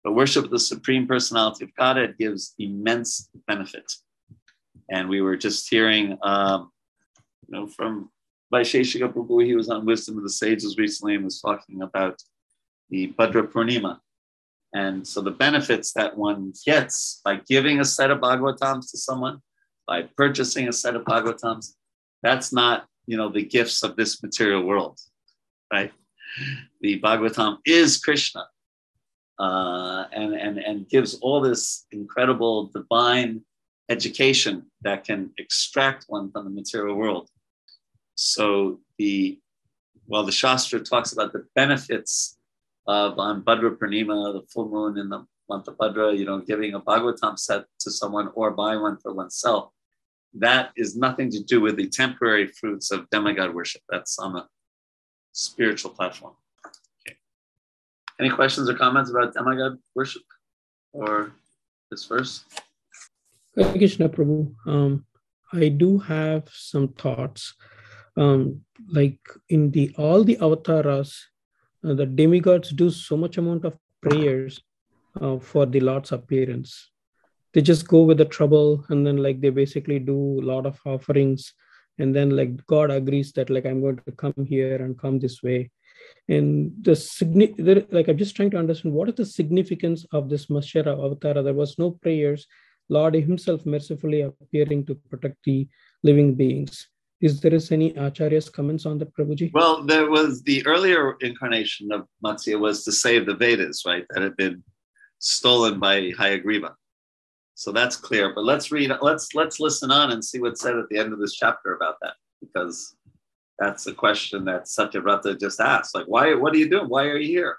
But 0.03 0.13
worship 0.13 0.45
of 0.45 0.51
the 0.51 0.60
Supreme 0.60 1.08
Personality 1.08 1.65
of 1.65 1.75
Godhead 1.75 2.17
gives 2.17 2.53
immense 2.58 3.29
benefit. 3.47 3.91
And 4.89 5.10
we 5.10 5.21
were 5.21 5.38
just 5.38 5.69
hearing, 5.69 6.17
um, 6.23 6.71
you 7.47 7.60
know, 7.60 7.67
from 7.67 8.10
Vaisheshika 8.53 9.13
Prabhu, 9.13 9.45
he 9.45 9.55
was 9.55 9.69
on 9.69 9.86
Wisdom 9.86 10.17
of 10.17 10.23
the 10.23 10.29
Sages 10.29 10.77
recently 10.77 11.15
and 11.15 11.25
was 11.25 11.41
talking 11.41 11.82
about 11.82 12.21
the 12.89 13.13
Bhadra 13.19 13.43
Purnima. 13.43 13.99
And 14.73 15.08
so 15.08 15.21
the 15.21 15.32
benefits 15.32 15.93
that 15.93 16.17
one 16.17 16.53
gets 16.65 17.21
by 17.23 17.41
giving 17.47 17.79
a 17.79 17.86
set 17.86 18.12
of 18.12 18.19
Bhagavatams 18.19 18.91
to 18.91 18.97
someone, 18.97 19.39
by 19.88 20.03
purchasing 20.03 20.67
a 20.67 20.73
set 20.73 20.95
of 20.95 21.03
Bhagavatams, 21.03 21.73
that's 22.21 22.53
not, 22.53 22.86
you 23.08 23.17
know, 23.17 23.29
the 23.29 23.43
gifts 23.43 23.84
of 23.84 23.95
this 23.95 24.21
material 24.21 24.63
world, 24.63 24.99
right? 25.71 25.91
The 26.82 26.99
Bhagavatam 27.02 27.58
is 27.65 27.97
Krishna 27.99 28.45
uh, 29.39 30.06
and, 30.12 30.34
and, 30.34 30.58
and 30.60 30.89
gives 30.89 31.15
all 31.15 31.41
this 31.41 31.86
incredible 31.91 32.67
divine 32.73 33.41
education 33.89 34.65
that 34.82 35.04
can 35.04 35.32
extract 35.38 36.06
one 36.08 36.32
from 36.32 36.45
the 36.45 36.52
material 36.52 36.95
world. 36.95 37.30
So 38.15 38.80
the 38.97 39.39
well, 40.08 40.23
the 40.23 40.32
Shastra 40.32 40.80
talks 40.80 41.13
about 41.13 41.34
the 41.34 41.45
benefits 41.56 42.38
of 42.88 43.19
on 43.19 43.43
Bhadra 43.43 43.78
Purnima, 43.78 44.34
the 44.34 44.41
full 44.52 44.67
moon 44.67 44.97
in 44.97 45.08
the 45.08 45.23
month 45.47 45.67
of 45.67 45.78
Bhadra, 45.78 46.17
you 46.17 46.25
know, 46.25 46.39
giving 46.39 46.73
a 46.73 46.80
Bhagavatam 46.80 47.38
set 47.38 47.65
to 47.82 47.91
someone 47.91 48.30
or 48.34 48.52
buy 48.52 48.75
one 48.75 48.97
for 48.97 49.13
oneself. 49.13 49.71
That 50.34 50.71
is 50.75 50.95
nothing 50.95 51.30
to 51.32 51.43
do 51.43 51.62
with 51.62 51.75
the 51.75 51.88
temporary 51.89 52.47
fruits 52.47 52.91
of 52.91 53.10
demigod 53.12 53.54
worship. 53.54 53.82
That's 53.89 54.17
on 54.17 54.36
a 54.36 54.47
spiritual 55.32 55.92
platform. 55.92 56.34
Okay. 57.08 57.18
Any 58.20 58.30
questions 58.30 58.70
or 58.70 58.76
comments 58.76 59.10
about 59.10 59.34
demigod 59.34 59.78
worship 59.96 60.24
or 60.94 61.32
this 61.92 62.06
verse? 62.06 62.46
Krishna 63.56 64.10
Prabhu. 64.10 64.54
Um, 64.65 65.06
I 65.52 65.70
do 65.70 65.98
have 66.00 66.48
some 66.52 66.89
thoughts. 66.89 67.56
Um, 68.15 68.62
like 68.92 69.20
in 69.50 69.72
the 69.72 69.94
all 69.98 70.24
the 70.24 70.38
avatars, 70.38 71.28
uh, 71.84 71.94
the 71.94 72.06
demigods 72.06 72.72
do 72.72 72.89
so 72.89 73.18
much 73.18 73.38
amount 73.38 73.65
of 73.65 73.78
prayers 74.02 74.62
uh, 75.22 75.39
for 75.39 75.66
the 75.66 75.80
Lord's 75.80 76.12
appearance. 76.12 76.91
They 77.53 77.62
just 77.62 77.88
go 77.88 78.03
with 78.03 78.18
the 78.18 78.26
trouble 78.26 78.86
and 78.89 79.06
then 79.06 79.18
like 79.18 79.41
they 79.41 79.49
basically 79.49 79.99
do 79.99 80.39
a 80.39 80.45
lot 80.45 80.66
of 80.66 80.80
offerings 80.86 81.53
and 82.00 82.16
then 82.16 82.32
like 82.32 82.66
God 82.66 82.91
agrees 82.91 83.32
that 83.34 83.50
like 83.50 83.66
I'm 83.66 83.82
going 83.82 84.00
to 84.06 84.12
come 84.14 84.45
here 84.47 84.78
and 84.78 84.97
come 84.97 85.20
this 85.20 85.43
way. 85.43 85.70
And 86.28 86.72
the 86.82 86.91
signi- 86.91 87.88
like 87.91 88.08
I'm 88.08 88.18
just 88.18 88.36
trying 88.36 88.52
to 88.52 88.58
understand 88.58 88.95
what 88.95 89.10
is 89.10 89.16
the 89.16 89.26
significance 89.26 90.06
of 90.12 90.30
this 90.30 90.47
Matsya 90.47 90.88
avatar. 90.88 91.43
There 91.43 91.54
was 91.54 91.78
no 91.78 91.91
prayers. 91.91 92.47
Lord 92.89 93.14
Himself 93.14 93.66
mercifully 93.66 94.22
appearing 94.22 94.86
to 94.88 94.95
protect 94.95 95.38
the 95.43 95.68
living 96.04 96.34
beings. 96.34 96.88
Is 97.22 97.41
there 97.41 97.54
is 97.54 97.72
any 97.72 97.91
Acharya's 97.93 98.50
comments 98.50 98.86
on 98.86 98.97
the 98.97 99.06
Prabhuji? 99.06 99.52
Well, 99.54 99.84
there 99.84 100.10
was 100.10 100.41
the 100.43 100.66
earlier 100.66 101.18
incarnation 101.20 101.91
of 101.91 102.08
Matsya 102.24 102.58
was 102.58 102.86
to 102.86 102.93
save 102.93 103.26
the 103.26 103.36
Vedas, 103.36 103.84
right? 103.86 104.06
That 104.10 104.24
had 104.24 104.38
been 104.38 104.64
stolen 105.20 105.80
by 105.80 106.12
Hayagriva. 106.12 106.72
So 107.60 107.74
that's 107.74 107.97
clear. 107.97 108.34
But 108.34 108.45
let's 108.45 108.72
read, 108.72 108.89
let's 109.01 109.36
let's 109.36 109.60
listen 109.60 109.91
on 109.91 110.12
and 110.14 110.24
see 110.24 110.39
what's 110.39 110.62
said 110.62 110.78
at 110.78 110.88
the 110.89 110.97
end 110.97 111.12
of 111.12 111.20
this 111.20 111.34
chapter 111.34 111.76
about 111.76 111.97
that, 112.01 112.14
because 112.39 112.95
that's 113.57 113.86
a 113.86 113.93
question 113.93 114.45
that 114.45 114.64
Satyavrata 114.64 115.38
just 115.38 115.60
asked. 115.60 115.93
Like, 115.93 116.05
why, 116.05 116.34
what 116.36 116.53
are 116.53 116.57
you 116.57 116.70
doing? 116.70 116.88
Why 116.88 117.03
are 117.07 117.18
you 117.18 117.28
here? 117.28 117.57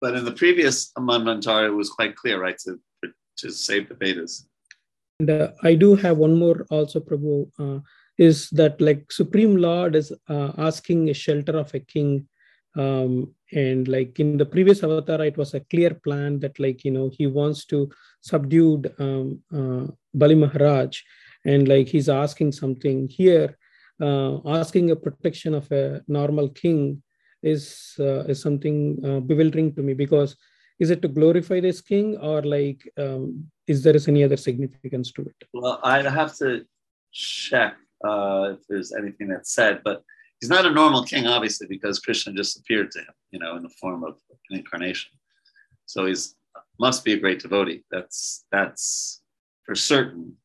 But 0.00 0.14
in 0.14 0.24
the 0.24 0.30
previous 0.30 0.92
Manvantara, 0.96 1.66
it 1.66 1.74
was 1.74 1.90
quite 1.90 2.14
clear, 2.14 2.40
right? 2.40 2.56
To, 2.58 2.78
to 3.38 3.50
save 3.50 3.88
the 3.88 3.96
Vedas. 3.96 4.46
uh, 5.28 5.48
I 5.64 5.74
do 5.74 5.96
have 5.96 6.16
one 6.16 6.38
more 6.38 6.64
also, 6.70 7.00
Prabhu, 7.00 7.50
uh, 7.58 7.80
is 8.16 8.48
that 8.50 8.80
like 8.80 9.10
Supreme 9.10 9.56
Lord 9.56 9.96
is 9.96 10.12
uh, 10.28 10.52
asking 10.56 11.10
a 11.10 11.14
shelter 11.14 11.58
of 11.58 11.74
a 11.74 11.80
king. 11.80 12.28
Um, 12.76 13.34
and 13.52 13.88
like 13.88 14.20
in 14.20 14.36
the 14.36 14.46
previous 14.46 14.82
avatar, 14.82 15.22
it 15.24 15.36
was 15.36 15.54
a 15.54 15.60
clear 15.60 15.94
plan 15.94 16.38
that 16.40 16.58
like, 16.60 16.84
you 16.84 16.92
know, 16.92 17.10
he 17.12 17.26
wants 17.26 17.64
to 17.66 17.90
subdue 18.20 18.82
um, 18.98 19.40
uh, 19.52 19.92
Bali 20.14 20.34
Maharaj. 20.34 21.00
And 21.44 21.66
like 21.68 21.88
he's 21.88 22.08
asking 22.08 22.52
something 22.52 23.08
here, 23.08 23.56
uh, 24.00 24.38
asking 24.48 24.90
a 24.90 24.96
protection 24.96 25.54
of 25.54 25.70
a 25.72 26.02
normal 26.06 26.48
king 26.50 27.02
is, 27.42 27.94
uh, 27.98 28.24
is 28.24 28.40
something 28.40 29.22
bewildering 29.26 29.74
to 29.74 29.82
me 29.82 29.94
because 29.94 30.36
is 30.80 30.90
it 30.90 31.02
to 31.02 31.08
glorify 31.08 31.60
this 31.60 31.80
king 31.80 32.16
or 32.16 32.42
like 32.42 32.90
um, 32.98 33.46
is 33.66 33.82
there 33.84 33.94
is 33.94 34.08
any 34.08 34.24
other 34.24 34.36
significance 34.36 35.12
to 35.12 35.22
it 35.22 35.48
well 35.52 35.78
i'd 35.84 36.06
have 36.06 36.34
to 36.34 36.64
check 37.12 37.76
uh, 38.04 38.54
if 38.54 38.66
there's 38.68 38.92
anything 38.92 39.28
that's 39.28 39.52
said 39.54 39.82
but 39.84 40.02
he's 40.40 40.50
not 40.50 40.66
a 40.66 40.70
normal 40.70 41.04
king 41.04 41.26
obviously 41.26 41.66
because 41.66 41.98
krishna 41.98 42.32
just 42.32 42.58
appeared 42.58 42.90
to 42.90 43.00
him 43.00 43.14
you 43.30 43.38
know 43.38 43.56
in 43.56 43.62
the 43.62 43.74
form 43.80 44.04
of 44.04 44.16
an 44.50 44.58
incarnation 44.58 45.10
so 45.86 46.06
he's 46.06 46.36
must 46.78 47.04
be 47.04 47.12
a 47.12 47.18
great 47.18 47.40
devotee 47.40 47.82
that's 47.90 48.44
that's 48.50 49.22
for 49.64 49.74
certain 49.74 50.36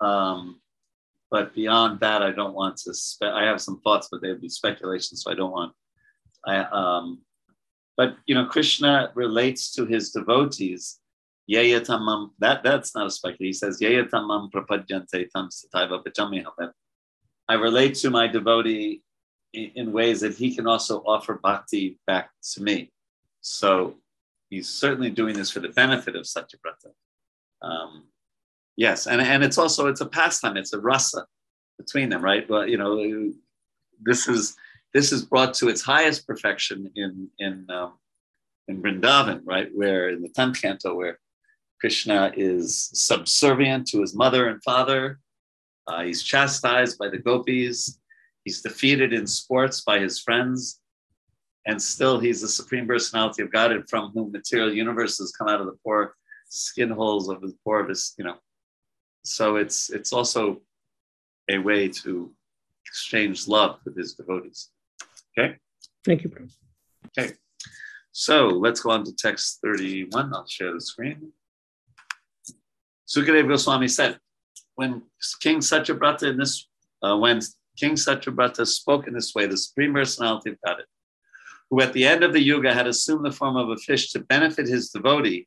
um, 0.00 0.60
but 1.30 1.54
beyond 1.54 2.00
that 2.00 2.22
i 2.22 2.30
don't 2.30 2.54
want 2.54 2.76
to 2.76 2.92
spe- 2.94 3.22
i 3.24 3.44
have 3.44 3.60
some 3.60 3.80
thoughts 3.80 4.08
but 4.10 4.20
they 4.20 4.28
would 4.28 4.40
be 4.40 4.48
speculation 4.48 5.16
so 5.16 5.30
i 5.30 5.34
don't 5.34 5.52
want 5.52 5.72
i 6.46 6.58
um, 6.58 7.20
but 7.98 8.14
you 8.26 8.34
know, 8.36 8.46
Krishna 8.46 9.10
relates 9.16 9.72
to 9.72 9.84
his 9.84 10.12
devotees. 10.12 11.00
Yayatamam, 11.50 12.30
that, 12.38 12.62
that's 12.62 12.94
not 12.94 13.08
a 13.08 13.10
speculation. 13.10 13.46
He 13.46 13.52
says, 13.52 13.80
Yayatamam 13.80 14.52
prapadyante 14.52 15.28
tam 15.30 15.48
sataiva 15.50 16.04
pajamiham. 16.04 16.70
I 17.48 17.54
relate 17.54 17.96
to 17.96 18.10
my 18.10 18.28
devotee 18.28 19.02
in, 19.52 19.92
ways 19.92 20.20
that 20.20 20.34
he 20.34 20.54
can 20.54 20.66
also 20.66 21.02
offer 21.06 21.40
bhakti 21.42 21.98
back 22.06 22.30
to 22.52 22.62
me. 22.62 22.90
So 23.40 23.94
he's 24.50 24.68
certainly 24.68 25.10
doing 25.10 25.34
this 25.36 25.50
for 25.50 25.60
the 25.60 25.70
benefit 25.70 26.16
of 26.16 26.24
Satyavrata. 26.24 26.92
Um, 27.62 28.04
yes, 28.76 29.06
and, 29.06 29.20
and 29.20 29.42
it's 29.42 29.58
also 29.58 29.86
it's 29.86 30.00
a 30.00 30.06
pastime, 30.06 30.56
it's 30.56 30.72
a 30.72 30.80
rasa 30.80 31.26
between 31.78 32.08
them, 32.08 32.22
right? 32.22 32.48
Well, 32.48 32.68
you 32.68 32.76
know, 32.76 33.32
this 34.00 34.28
is 34.28 34.56
this 34.94 35.12
is 35.12 35.24
brought 35.24 35.54
to 35.54 35.68
its 35.68 35.82
highest 35.82 36.26
perfection 36.26 36.90
in 36.94 37.28
in 37.38 37.66
um, 37.70 37.94
in 38.68 38.82
Vrindavan, 38.82 39.42
right, 39.44 39.70
where 39.74 40.10
in 40.10 40.22
the 40.22 40.28
tenth 40.28 40.60
canto, 40.60 40.94
where 40.94 41.18
Krishna 41.80 42.32
is 42.36 42.90
subservient 42.92 43.86
to 43.88 44.00
his 44.00 44.14
mother 44.14 44.48
and 44.48 44.62
father. 44.62 45.20
Uh, 45.86 46.02
he's 46.02 46.22
chastised 46.22 46.98
by 46.98 47.08
the 47.08 47.18
gopis. 47.18 47.97
He's 48.48 48.62
defeated 48.62 49.12
in 49.12 49.26
sports 49.26 49.82
by 49.82 49.98
his 49.98 50.20
friends. 50.20 50.80
And 51.66 51.80
still, 51.82 52.18
he's 52.18 52.40
the 52.40 52.48
supreme 52.48 52.86
personality 52.86 53.42
of 53.42 53.52
God, 53.52 53.72
and 53.72 53.86
from 53.86 54.10
whom 54.12 54.32
material 54.32 54.72
universes 54.72 55.36
come 55.36 55.48
out 55.48 55.60
of 55.60 55.66
the 55.66 55.76
poor 55.84 56.14
skin 56.48 56.88
holes 56.88 57.28
of 57.28 57.42
the 57.42 57.54
poor 57.62 57.80
of 57.80 57.90
his, 57.90 58.14
you 58.16 58.24
know. 58.24 58.36
So 59.22 59.56
it's 59.56 59.90
it's 59.90 60.14
also 60.14 60.62
a 61.50 61.58
way 61.58 61.88
to 61.88 62.32
exchange 62.86 63.48
love 63.48 63.80
with 63.84 63.98
his 63.98 64.14
devotees. 64.14 64.70
Okay. 65.30 65.56
Thank 66.06 66.22
you, 66.22 66.30
bro. 66.30 66.46
Okay. 67.08 67.34
So 68.12 68.46
let's 68.46 68.80
go 68.80 68.92
on 68.92 69.04
to 69.04 69.14
text 69.14 69.58
31. 69.62 70.32
I'll 70.34 70.46
share 70.46 70.72
the 70.72 70.80
screen. 70.80 71.32
Sukadev 73.06 73.46
Goswami 73.46 73.88
said, 73.88 74.18
when 74.76 75.02
King 75.40 75.58
Satyabrata 75.58 76.30
in 76.30 76.38
this, 76.38 76.66
uh, 77.02 77.18
when 77.18 77.40
King 77.78 77.92
Satyabrata 77.92 78.66
spoke 78.66 79.06
in 79.06 79.14
this 79.14 79.34
way, 79.34 79.46
the 79.46 79.56
Supreme 79.56 79.92
Personality 79.92 80.50
of 80.50 80.56
Godhead, 80.64 80.86
who 81.70 81.80
at 81.80 81.92
the 81.92 82.06
end 82.06 82.24
of 82.24 82.32
the 82.32 82.42
Yuga 82.42 82.74
had 82.74 82.86
assumed 82.86 83.24
the 83.24 83.30
form 83.30 83.56
of 83.56 83.70
a 83.70 83.76
fish 83.76 84.10
to 84.12 84.20
benefit 84.20 84.66
his 84.66 84.90
devotee. 84.90 85.46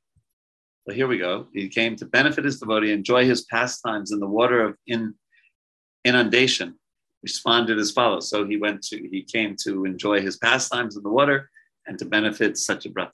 Well, 0.86 0.95
here 0.95 1.07
we 1.07 1.17
go. 1.17 1.47
He 1.53 1.67
came 1.67 1.95
to 1.97 2.05
benefit 2.05 2.45
his 2.45 2.59
devotee, 2.59 2.91
enjoy 2.91 3.25
his 3.25 3.43
pastimes 3.45 4.11
in 4.11 4.19
the 4.19 4.27
water 4.27 4.63
of 4.63 4.77
in, 4.88 5.13
inundation, 6.05 6.75
responded 7.21 7.77
as 7.77 7.91
follows. 7.91 8.29
So 8.29 8.45
he 8.45 8.57
went 8.57 8.82
to, 8.84 8.97
he 8.97 9.23
came 9.23 9.55
to 9.63 9.86
enjoy 9.86 10.21
his 10.21 10.38
pastimes 10.38 10.95
in 10.95 11.03
the 11.03 11.09
water 11.09 11.49
and 11.86 11.99
to 11.99 12.05
benefit 12.05 12.53
Satyavrata. 12.53 13.11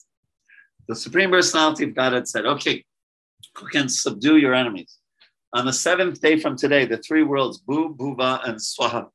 The 0.87 0.95
Supreme 0.95 1.31
Personality 1.31 1.85
of 1.85 1.95
Godhead 1.95 2.27
said, 2.27 2.45
okay, 2.45 2.85
who 3.55 3.67
can 3.67 3.89
subdue 3.89 4.37
your 4.37 4.53
enemies? 4.53 4.97
On 5.57 5.65
the 5.65 5.73
seventh 5.73 6.21
day 6.21 6.39
from 6.39 6.55
today, 6.55 6.85
the 6.85 6.97
three 6.97 7.23
worlds, 7.23 7.59
Bhu, 7.67 7.97
Bhuva, 7.97 8.47
and 8.47 8.57
Swaha, 8.59 9.09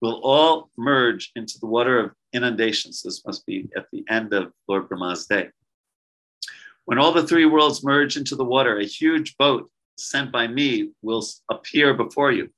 will 0.00 0.18
all 0.24 0.70
merge 0.78 1.30
into 1.36 1.58
the 1.58 1.66
water 1.66 1.98
of 2.00 2.12
inundations. 2.32 3.02
This 3.02 3.22
must 3.26 3.44
be 3.44 3.68
at 3.76 3.84
the 3.92 4.02
end 4.08 4.32
of 4.32 4.54
Lord 4.68 4.88
Brahma's 4.88 5.26
day. 5.26 5.50
When 6.86 6.96
all 6.96 7.12
the 7.12 7.26
three 7.26 7.44
worlds 7.44 7.84
merge 7.84 8.16
into 8.16 8.36
the 8.36 8.44
water, 8.44 8.78
a 8.78 8.86
huge 8.86 9.36
boat 9.36 9.70
sent 9.98 10.32
by 10.32 10.46
me 10.46 10.92
will 11.02 11.22
appear 11.50 11.92
before 11.92 12.32
you. 12.32 12.48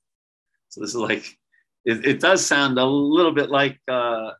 So 0.68 0.80
this 0.80 0.90
is 0.90 0.94
like 0.94 1.36
it, 1.84 2.06
it 2.06 2.20
does 2.20 2.46
sound 2.46 2.78
a 2.78 2.86
little 2.86 3.32
bit 3.32 3.50
like 3.50 3.80
uh, 3.88 4.30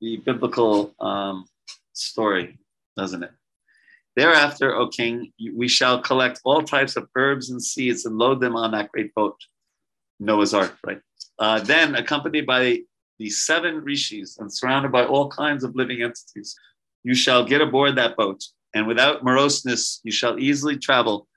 the 0.00 0.18
biblical 0.18 0.94
um, 1.00 1.46
story, 1.94 2.60
doesn't 2.96 3.24
it? 3.24 3.32
Thereafter, 4.18 4.74
O 4.74 4.88
king, 4.88 5.32
we 5.54 5.68
shall 5.68 6.02
collect 6.02 6.40
all 6.42 6.62
types 6.64 6.96
of 6.96 7.08
herbs 7.14 7.50
and 7.50 7.62
seeds 7.62 8.04
and 8.04 8.18
load 8.18 8.40
them 8.40 8.56
on 8.56 8.72
that 8.72 8.90
great 8.90 9.14
boat, 9.14 9.36
Noah's 10.18 10.52
Ark, 10.52 10.76
right? 10.84 11.00
Uh, 11.38 11.60
then, 11.60 11.94
accompanied 11.94 12.44
by 12.44 12.80
the 13.20 13.30
seven 13.30 13.76
rishis 13.84 14.38
and 14.38 14.52
surrounded 14.52 14.90
by 14.90 15.04
all 15.04 15.28
kinds 15.28 15.62
of 15.62 15.76
living 15.76 16.02
entities, 16.02 16.56
you 17.04 17.14
shall 17.14 17.44
get 17.44 17.60
aboard 17.60 17.94
that 17.94 18.16
boat, 18.16 18.42
and 18.74 18.88
without 18.88 19.22
moroseness, 19.22 20.00
you 20.02 20.10
shall 20.10 20.36
easily 20.40 20.76
travel 20.76 21.28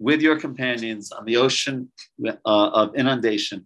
with 0.00 0.20
your 0.20 0.36
companions 0.36 1.12
on 1.12 1.24
the 1.24 1.36
ocean 1.36 1.88
uh, 2.26 2.34
of 2.44 2.96
inundation, 2.96 3.64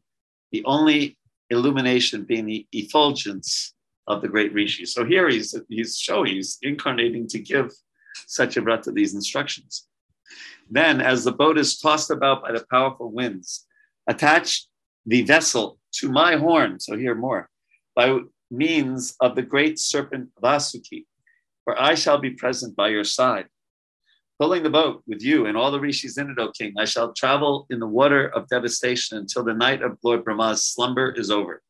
the 0.52 0.62
only 0.66 1.16
illumination 1.48 2.22
being 2.24 2.44
the 2.44 2.66
effulgence 2.72 3.72
of 4.08 4.20
the 4.20 4.28
great 4.28 4.52
rishi. 4.52 4.84
So 4.84 5.06
here 5.06 5.26
he's 5.30 5.58
he's 5.70 5.96
showing 5.96 6.34
he's 6.34 6.58
incarnating 6.60 7.26
to 7.28 7.38
give 7.38 7.72
Satyavrata 8.26 8.92
these 8.92 9.14
instructions. 9.14 9.86
Then, 10.70 11.00
as 11.00 11.24
the 11.24 11.32
boat 11.32 11.58
is 11.58 11.78
tossed 11.78 12.10
about 12.10 12.42
by 12.42 12.52
the 12.52 12.64
powerful 12.70 13.10
winds, 13.10 13.66
attach 14.06 14.66
the 15.06 15.22
vessel 15.22 15.78
to 15.92 16.10
my 16.10 16.36
horn. 16.36 16.80
So 16.80 16.96
here 16.96 17.14
more 17.14 17.48
by 17.94 18.18
means 18.50 19.16
of 19.20 19.34
the 19.34 19.42
great 19.42 19.78
serpent 19.78 20.30
Vasuki, 20.42 21.06
for 21.64 21.80
I 21.80 21.94
shall 21.94 22.18
be 22.18 22.30
present 22.30 22.76
by 22.76 22.88
your 22.88 23.04
side. 23.04 23.46
Pulling 24.38 24.62
the 24.62 24.70
boat 24.70 25.02
with 25.06 25.20
you 25.20 25.46
and 25.46 25.56
all 25.56 25.72
the 25.72 25.80
rishis 25.80 26.16
in 26.16 26.30
it, 26.30 26.38
O 26.38 26.52
king, 26.52 26.74
I 26.78 26.84
shall 26.84 27.12
travel 27.12 27.66
in 27.70 27.80
the 27.80 27.88
water 27.88 28.28
of 28.28 28.48
devastation 28.48 29.18
until 29.18 29.42
the 29.42 29.52
night 29.52 29.82
of 29.82 29.98
Lord 30.04 30.24
Brahma's 30.24 30.64
slumber 30.64 31.10
is 31.10 31.28
over. 31.30 31.60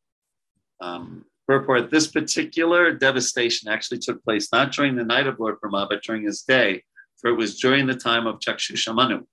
Um, 0.81 1.25
purport, 1.49 1.91
this 1.91 2.07
particular 2.07 2.93
devastation 2.93 3.69
actually 3.69 3.99
took 3.99 4.23
place 4.23 4.53
not 4.53 4.71
during 4.71 4.95
the 4.95 5.05
night 5.05 5.27
of 5.27 5.41
Lord 5.41 5.59
Brahma, 5.61 5.87
but 5.91 6.03
during 6.03 6.25
his 6.25 6.43
day, 6.43 6.85
for 7.17 7.31
it 7.31 7.37
was 7.37 7.59
during 7.59 7.87
the 7.87 7.95
time 7.95 8.27
of 8.27 8.39
Chakshushamanu. 8.39 9.25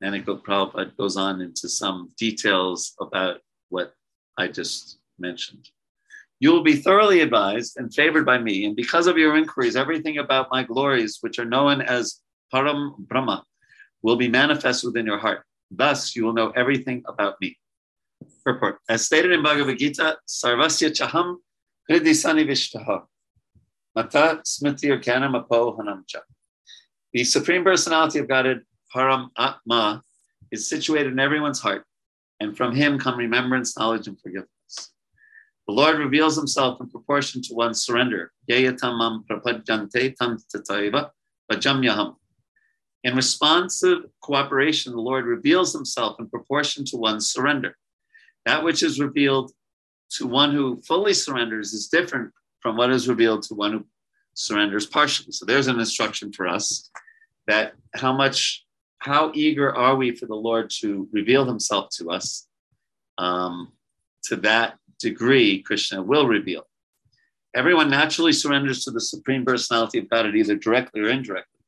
And 0.00 0.14
it 0.14 0.24
Prabhupada 0.24 0.96
goes 0.96 1.16
on 1.16 1.40
into 1.42 1.68
some 1.68 2.10
details 2.18 2.94
about 3.00 3.40
what 3.68 3.94
I 4.38 4.48
just 4.48 4.98
mentioned. 5.18 5.68
You 6.40 6.52
will 6.52 6.62
be 6.62 6.76
thoroughly 6.76 7.20
advised 7.20 7.76
and 7.76 7.94
favored 7.94 8.26
by 8.26 8.38
me, 8.38 8.64
and 8.64 8.74
because 8.74 9.06
of 9.06 9.18
your 9.18 9.36
inquiries, 9.36 9.76
everything 9.76 10.18
about 10.18 10.48
my 10.50 10.62
glories, 10.62 11.18
which 11.20 11.38
are 11.38 11.46
known 11.46 11.80
as 11.82 12.20
Param 12.52 12.96
Brahma 12.98 13.44
will 14.02 14.16
be 14.16 14.28
manifest 14.28 14.84
within 14.84 15.06
your 15.06 15.18
heart. 15.18 15.44
Thus, 15.70 16.14
you 16.14 16.24
will 16.24 16.34
know 16.34 16.50
everything 16.50 17.02
about 17.06 17.36
me. 17.40 17.58
Purport. 18.46 18.78
As 18.88 19.04
stated 19.04 19.32
in 19.32 19.42
Bhagavad 19.42 19.76
Gita, 19.76 20.18
Sarvasya 20.28 20.92
Chaham 20.92 21.38
Hridisani 21.90 22.46
Vishtaha. 22.46 23.02
Mata 23.96 24.40
Smriti 24.46 24.86
Arkanam 24.96 25.34
Apo 25.34 25.76
Hanamcha. 25.76 26.20
The 27.12 27.24
Supreme 27.24 27.64
Personality 27.64 28.20
of 28.20 28.28
Godhead, 28.28 28.60
Param 28.94 29.30
Atma, 29.36 30.00
is 30.52 30.68
situated 30.68 31.12
in 31.12 31.18
everyone's 31.18 31.58
heart, 31.58 31.84
and 32.38 32.56
from 32.56 32.72
him 32.72 33.00
come 33.00 33.18
remembrance, 33.18 33.76
knowledge, 33.76 34.06
and 34.06 34.20
forgiveness. 34.20 34.92
The 35.66 35.74
Lord 35.74 35.98
reveals 35.98 36.36
himself 36.36 36.80
in 36.80 36.88
proportion 36.88 37.42
to 37.42 37.54
one's 37.54 37.84
surrender. 37.84 38.30
Yayatamam 38.48 39.24
prapadyante 39.28 40.14
tam 40.14 40.38
tataiva 40.54 41.10
vajamyaham. 41.50 42.14
In 43.02 43.16
responsive 43.16 44.04
cooperation, 44.22 44.92
the 44.92 45.00
Lord 45.00 45.24
reveals 45.24 45.72
himself 45.72 46.20
in 46.20 46.28
proportion 46.28 46.84
to 46.84 46.96
one's 46.96 47.28
surrender. 47.28 47.76
That 48.46 48.64
which 48.64 48.82
is 48.82 49.00
revealed 49.00 49.52
to 50.12 50.26
one 50.26 50.52
who 50.52 50.80
fully 50.82 51.12
surrenders 51.12 51.72
is 51.72 51.88
different 51.88 52.32
from 52.60 52.76
what 52.76 52.90
is 52.90 53.08
revealed 53.08 53.42
to 53.42 53.54
one 53.54 53.72
who 53.72 53.86
surrenders 54.34 54.86
partially. 54.86 55.32
So 55.32 55.44
there's 55.44 55.66
an 55.66 55.78
instruction 55.78 56.32
for 56.32 56.46
us 56.46 56.90
that 57.46 57.74
how 57.94 58.12
much 58.12 58.64
how 58.98 59.30
eager 59.34 59.74
are 59.74 59.94
we 59.96 60.14
for 60.16 60.26
the 60.26 60.34
Lord 60.34 60.70
to 60.80 61.08
reveal 61.12 61.44
himself 61.44 61.90
to 61.98 62.10
us? 62.10 62.48
Um, 63.18 63.72
to 64.24 64.36
that 64.36 64.78
degree, 64.98 65.62
Krishna 65.62 66.02
will 66.02 66.26
reveal. 66.26 66.66
Everyone 67.54 67.88
naturally 67.88 68.32
surrenders 68.32 68.84
to 68.84 68.90
the 68.90 69.00
Supreme 69.00 69.44
Personality 69.44 69.98
of 69.98 70.10
God, 70.10 70.34
either 70.34 70.56
directly 70.56 71.00
or 71.00 71.08
indirectly. 71.08 71.60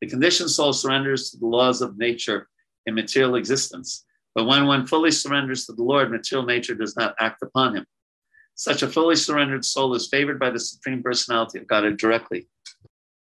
The 0.00 0.08
conditioned 0.08 0.50
soul 0.50 0.72
surrenders 0.72 1.30
to 1.30 1.38
the 1.38 1.46
laws 1.46 1.80
of 1.80 1.96
nature 1.96 2.48
in 2.86 2.94
material 2.94 3.36
existence. 3.36 4.04
But 4.34 4.44
when 4.46 4.66
one 4.66 4.86
fully 4.86 5.10
surrenders 5.10 5.66
to 5.66 5.72
the 5.72 5.82
Lord, 5.82 6.10
material 6.10 6.46
nature 6.46 6.74
does 6.74 6.96
not 6.96 7.14
act 7.20 7.42
upon 7.42 7.76
him. 7.76 7.86
Such 8.56 8.82
a 8.82 8.88
fully 8.88 9.16
surrendered 9.16 9.64
soul 9.64 9.94
is 9.94 10.08
favored 10.08 10.38
by 10.38 10.50
the 10.50 10.60
Supreme 10.60 11.02
Personality 11.02 11.58
of 11.58 11.66
God 11.66 11.96
directly. 11.96 12.46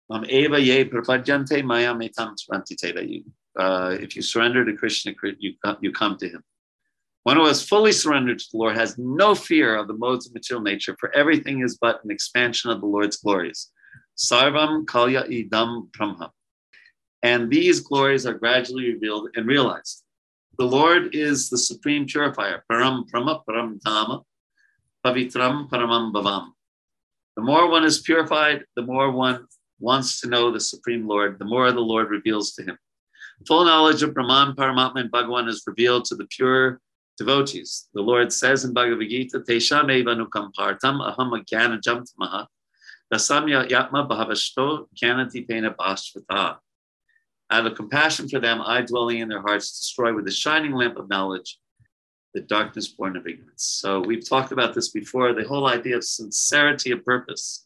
Uh, 0.10 0.24
If 4.06 4.16
you 4.16 4.22
surrender 4.22 4.66
to 4.66 4.74
Krishna, 4.78 5.14
you 5.40 5.54
come, 5.64 5.78
you 5.82 5.92
come 5.92 6.18
to 6.18 6.30
him. 6.30 6.44
One 7.24 7.38
who 7.38 7.46
has 7.46 7.64
fully 7.64 7.92
surrendered 7.92 8.40
to 8.40 8.46
the 8.52 8.58
Lord 8.58 8.76
has 8.76 8.98
no 8.98 9.36
fear 9.36 9.76
of 9.76 9.88
the 9.88 9.94
modes 9.94 10.26
of 10.28 10.34
material 10.34 10.64
nature, 10.64 10.96
for 11.00 11.16
everything 11.16 11.62
is 11.62 11.78
but 11.78 12.04
an 12.04 12.12
expansion 12.12 12.72
of 12.72 12.82
the 12.82 12.88
Lord's 12.88 13.18
glories. 13.18 13.70
Sarvam 14.18 14.86
kalya 14.86 15.28
idam 15.30 15.92
brahma. 15.92 16.32
And 17.24 17.50
these 17.50 17.80
glories 17.80 18.26
are 18.26 18.34
gradually 18.34 18.92
revealed 18.94 19.30
and 19.36 19.46
realized. 19.46 20.04
The 20.58 20.66
Lord 20.66 21.16
is 21.16 21.50
the 21.50 21.58
supreme 21.58 22.06
purifier. 22.06 22.64
Param 22.70 23.08
Brahma 23.10 23.42
Param 23.48 23.80
Dhamma 23.82 24.24
Pavitram 25.06 25.70
Paramam 25.70 26.12
Bhavam. 26.14 26.50
The 27.36 27.42
more 27.42 27.70
one 27.70 27.86
is 27.86 28.00
purified, 28.00 28.66
the 28.76 28.82
more 28.82 29.10
one 29.12 29.48
wants 29.80 30.22
to 30.22 30.28
know 30.28 30.52
the 30.52 30.60
Supreme 30.60 31.08
Lord, 31.08 31.40
the 31.40 31.46
more 31.46 31.72
the 31.72 31.80
Lord 31.80 32.10
reveals 32.10 32.52
to 32.54 32.64
him. 32.64 32.78
Full 33.48 33.66
knowledge 33.66 34.04
of 34.04 34.14
Brahman, 34.14 34.54
Paramatma, 34.54 35.00
and 35.02 35.12
Bhagavan 35.12 35.48
is 35.48 35.64
revealed 35.66 36.06
to 36.06 36.16
the 36.16 36.26
pure 36.26 36.80
devotees. 37.18 37.88
The 37.94 38.02
Lord 38.02 38.32
says 38.32 38.66
in 38.66 38.74
Bhagavad 38.74 39.10
Gita, 39.10 39.40
Tesham 39.40 39.86
evanukam 39.86 40.52
partam 40.54 41.02
aham 41.02 41.46
jam 41.48 42.04
tamaha 42.04 42.48
dasamya 43.12 43.68
yatma 43.70 44.08
bhavashto 44.08 44.88
pena 45.48 45.74
bhashvata. 45.74 46.58
Out 47.52 47.66
of 47.66 47.76
compassion 47.76 48.30
for 48.30 48.40
them, 48.40 48.62
I 48.62 48.82
dwelling 48.82 49.20
in 49.20 49.28
their 49.28 49.42
hearts 49.42 49.80
destroy 49.80 50.14
with 50.14 50.26
the 50.26 50.32
shining 50.32 50.72
lamp 50.72 50.98
of 50.98 51.10
knowledge 51.10 51.60
the 52.34 52.42
darkness 52.42 52.88
born 52.88 53.18
of 53.18 53.28
ignorance. 53.28 53.64
So 53.64 54.00
we've 54.00 54.28
talked 54.28 54.52
about 54.52 54.74
this 54.74 54.90
before 54.90 55.34
the 55.34 55.44
whole 55.44 55.68
idea 55.68 55.98
of 55.98 56.04
sincerity 56.04 56.92
of 56.92 57.04
purpose 57.04 57.66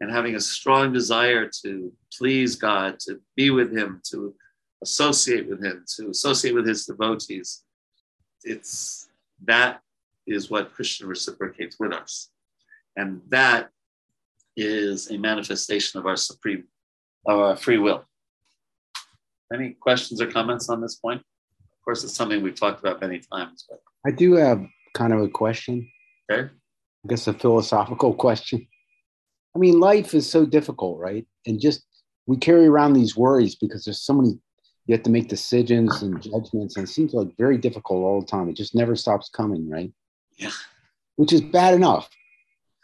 and 0.00 0.10
having 0.10 0.34
a 0.34 0.40
strong 0.40 0.92
desire 0.92 1.48
to 1.62 1.92
please 2.16 2.56
God, 2.56 2.98
to 3.00 3.20
be 3.36 3.50
with 3.50 3.72
Him, 3.76 4.02
to 4.10 4.34
associate 4.82 5.48
with 5.48 5.64
Him, 5.64 5.84
to 5.96 6.10
associate 6.10 6.54
with 6.54 6.66
His 6.66 6.84
devotees. 6.84 7.62
It's 8.42 9.08
that 9.44 9.80
is 10.26 10.50
what 10.50 10.74
Krishna 10.74 11.06
reciprocates 11.06 11.76
with 11.78 11.92
us. 11.92 12.30
And 12.96 13.20
that 13.28 13.70
is 14.56 15.10
a 15.10 15.18
manifestation 15.18 16.00
of 16.00 16.06
our 16.06 16.16
supreme, 16.16 16.64
of 17.26 17.38
our 17.38 17.56
free 17.56 17.78
will. 17.78 18.04
Any 19.52 19.76
questions 19.80 20.20
or 20.20 20.26
comments 20.26 20.68
on 20.68 20.80
this 20.80 20.96
point? 20.96 21.20
Of 21.60 21.84
course, 21.84 22.04
it's 22.04 22.14
something 22.14 22.42
we've 22.42 22.58
talked 22.58 22.80
about 22.80 23.00
many 23.00 23.20
times. 23.32 23.64
But 23.68 23.80
I 24.06 24.10
do 24.10 24.34
have 24.34 24.64
kind 24.94 25.12
of 25.12 25.20
a 25.20 25.28
question. 25.28 25.88
Okay. 26.30 26.48
I 26.48 27.08
guess 27.08 27.26
a 27.26 27.32
philosophical 27.32 28.14
question. 28.26 28.66
I 29.54 29.58
mean, 29.58 29.80
life 29.80 30.14
is 30.14 30.28
so 30.28 30.44
difficult, 30.44 30.98
right? 30.98 31.26
And 31.46 31.60
just 31.60 31.84
we 32.26 32.36
carry 32.36 32.66
around 32.66 32.92
these 32.92 33.16
worries 33.16 33.54
because 33.54 33.84
there's 33.84 34.02
so 34.02 34.14
many 34.14 34.38
you 34.86 34.94
have 34.94 35.02
to 35.02 35.10
make 35.10 35.28
decisions 35.28 36.02
and 36.02 36.22
judgments, 36.22 36.76
and 36.76 36.86
it 36.86 36.90
seems 36.90 37.12
like 37.12 37.36
very 37.36 37.58
difficult 37.58 38.04
all 38.04 38.20
the 38.20 38.26
time. 38.26 38.48
It 38.48 38.56
just 38.56 38.74
never 38.74 38.94
stops 38.94 39.28
coming, 39.28 39.68
right? 39.68 39.92
Yeah. 40.36 40.52
Which 41.16 41.32
is 41.32 41.40
bad 41.40 41.74
enough. 41.74 42.08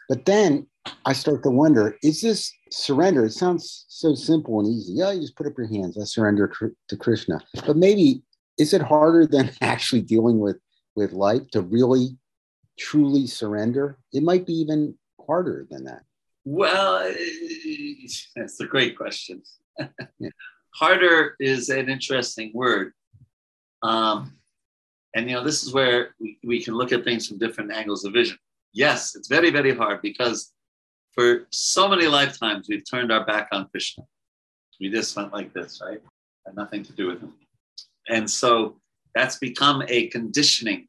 But 0.09 0.25
then 0.25 0.67
I 1.05 1.13
start 1.13 1.43
to 1.43 1.49
wonder 1.49 1.97
is 2.03 2.21
this 2.21 2.53
surrender? 2.71 3.25
It 3.25 3.33
sounds 3.33 3.85
so 3.87 4.15
simple 4.15 4.59
and 4.59 4.69
easy. 4.69 4.93
Yeah, 4.93 5.11
you 5.11 5.21
just 5.21 5.35
put 5.35 5.47
up 5.47 5.57
your 5.57 5.67
hands. 5.67 5.97
I 5.97 6.03
surrender 6.03 6.51
to 6.87 6.97
Krishna. 6.97 7.39
But 7.65 7.77
maybe 7.77 8.23
is 8.57 8.73
it 8.73 8.81
harder 8.81 9.25
than 9.31 9.51
actually 9.61 10.01
dealing 10.01 10.39
with 10.39 10.57
with 10.95 11.11
life 11.11 11.49
to 11.51 11.61
really 11.61 12.17
truly 12.77 13.27
surrender? 13.27 13.97
It 14.11 14.23
might 14.23 14.45
be 14.45 14.53
even 14.53 14.95
harder 15.25 15.67
than 15.69 15.85
that. 15.85 16.03
Well, 16.45 17.13
that's 18.35 18.59
a 18.59 18.65
great 18.65 18.97
question. 18.97 19.41
yeah. 20.19 20.29
Harder 20.75 21.35
is 21.39 21.69
an 21.69 21.89
interesting 21.89 22.51
word. 22.53 22.93
Um, 23.81 24.33
and, 25.15 25.29
you 25.29 25.35
know, 25.35 25.43
this 25.43 25.63
is 25.63 25.73
where 25.73 26.15
we, 26.19 26.39
we 26.43 26.61
can 26.61 26.73
look 26.73 26.91
at 26.91 27.03
things 27.03 27.27
from 27.27 27.37
different 27.37 27.71
angles 27.71 28.03
of 28.03 28.13
vision. 28.13 28.37
Yes, 28.73 29.15
it's 29.15 29.27
very, 29.27 29.51
very 29.51 29.75
hard 29.75 30.01
because 30.01 30.51
for 31.13 31.47
so 31.51 31.87
many 31.87 32.07
lifetimes 32.07 32.67
we've 32.67 32.89
turned 32.89 33.11
our 33.11 33.25
back 33.25 33.49
on 33.51 33.67
Krishna. 33.69 34.03
We 34.79 34.89
just 34.89 35.15
went 35.15 35.31
like 35.31 35.53
this, 35.53 35.81
right? 35.83 36.01
Had 36.45 36.55
nothing 36.55 36.83
to 36.83 36.93
do 36.93 37.07
with 37.07 37.21
him. 37.21 37.33
And 38.09 38.29
so 38.29 38.77
that's 39.15 39.37
become 39.37 39.83
a 39.87 40.07
conditioning 40.07 40.87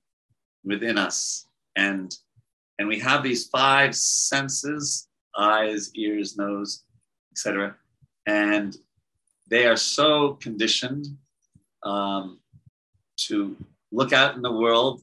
within 0.64 0.98
us. 0.98 1.46
And 1.76 2.16
and 2.78 2.88
we 2.88 2.98
have 2.98 3.22
these 3.22 3.46
five 3.46 3.94
senses 3.94 5.08
eyes, 5.36 5.90
ears, 5.94 6.36
nose, 6.36 6.84
etc. 7.32 7.76
And 8.26 8.76
they 9.48 9.66
are 9.66 9.76
so 9.76 10.34
conditioned 10.34 11.06
um, 11.82 12.40
to 13.16 13.56
look 13.92 14.12
out 14.12 14.36
in 14.36 14.42
the 14.42 14.52
world 14.52 15.02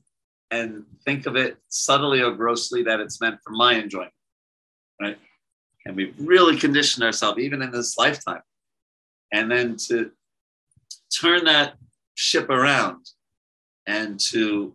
and 0.50 0.86
think 1.06 1.26
of 1.26 1.36
it 1.36 1.58
subtly 1.70 2.22
or 2.22 2.32
grossly 2.32 2.84
that 2.84 3.00
it's 3.00 3.22
meant 3.22 3.40
for 3.44 3.52
my 3.52 3.76
enjoyment, 3.76 4.14
right? 5.02 5.18
And 5.86 5.96
we've 5.96 6.16
really 6.20 6.58
conditioned 6.58 7.04
ourselves, 7.04 7.40
even 7.40 7.62
in 7.62 7.72
this 7.72 7.98
lifetime. 7.98 8.42
And 9.34 9.50
then 9.52 9.78
to 9.88 10.12
turn 11.20 11.46
that 11.46 11.76
ship 12.16 12.50
around 12.50 13.06
and 13.88 14.20
to 14.20 14.74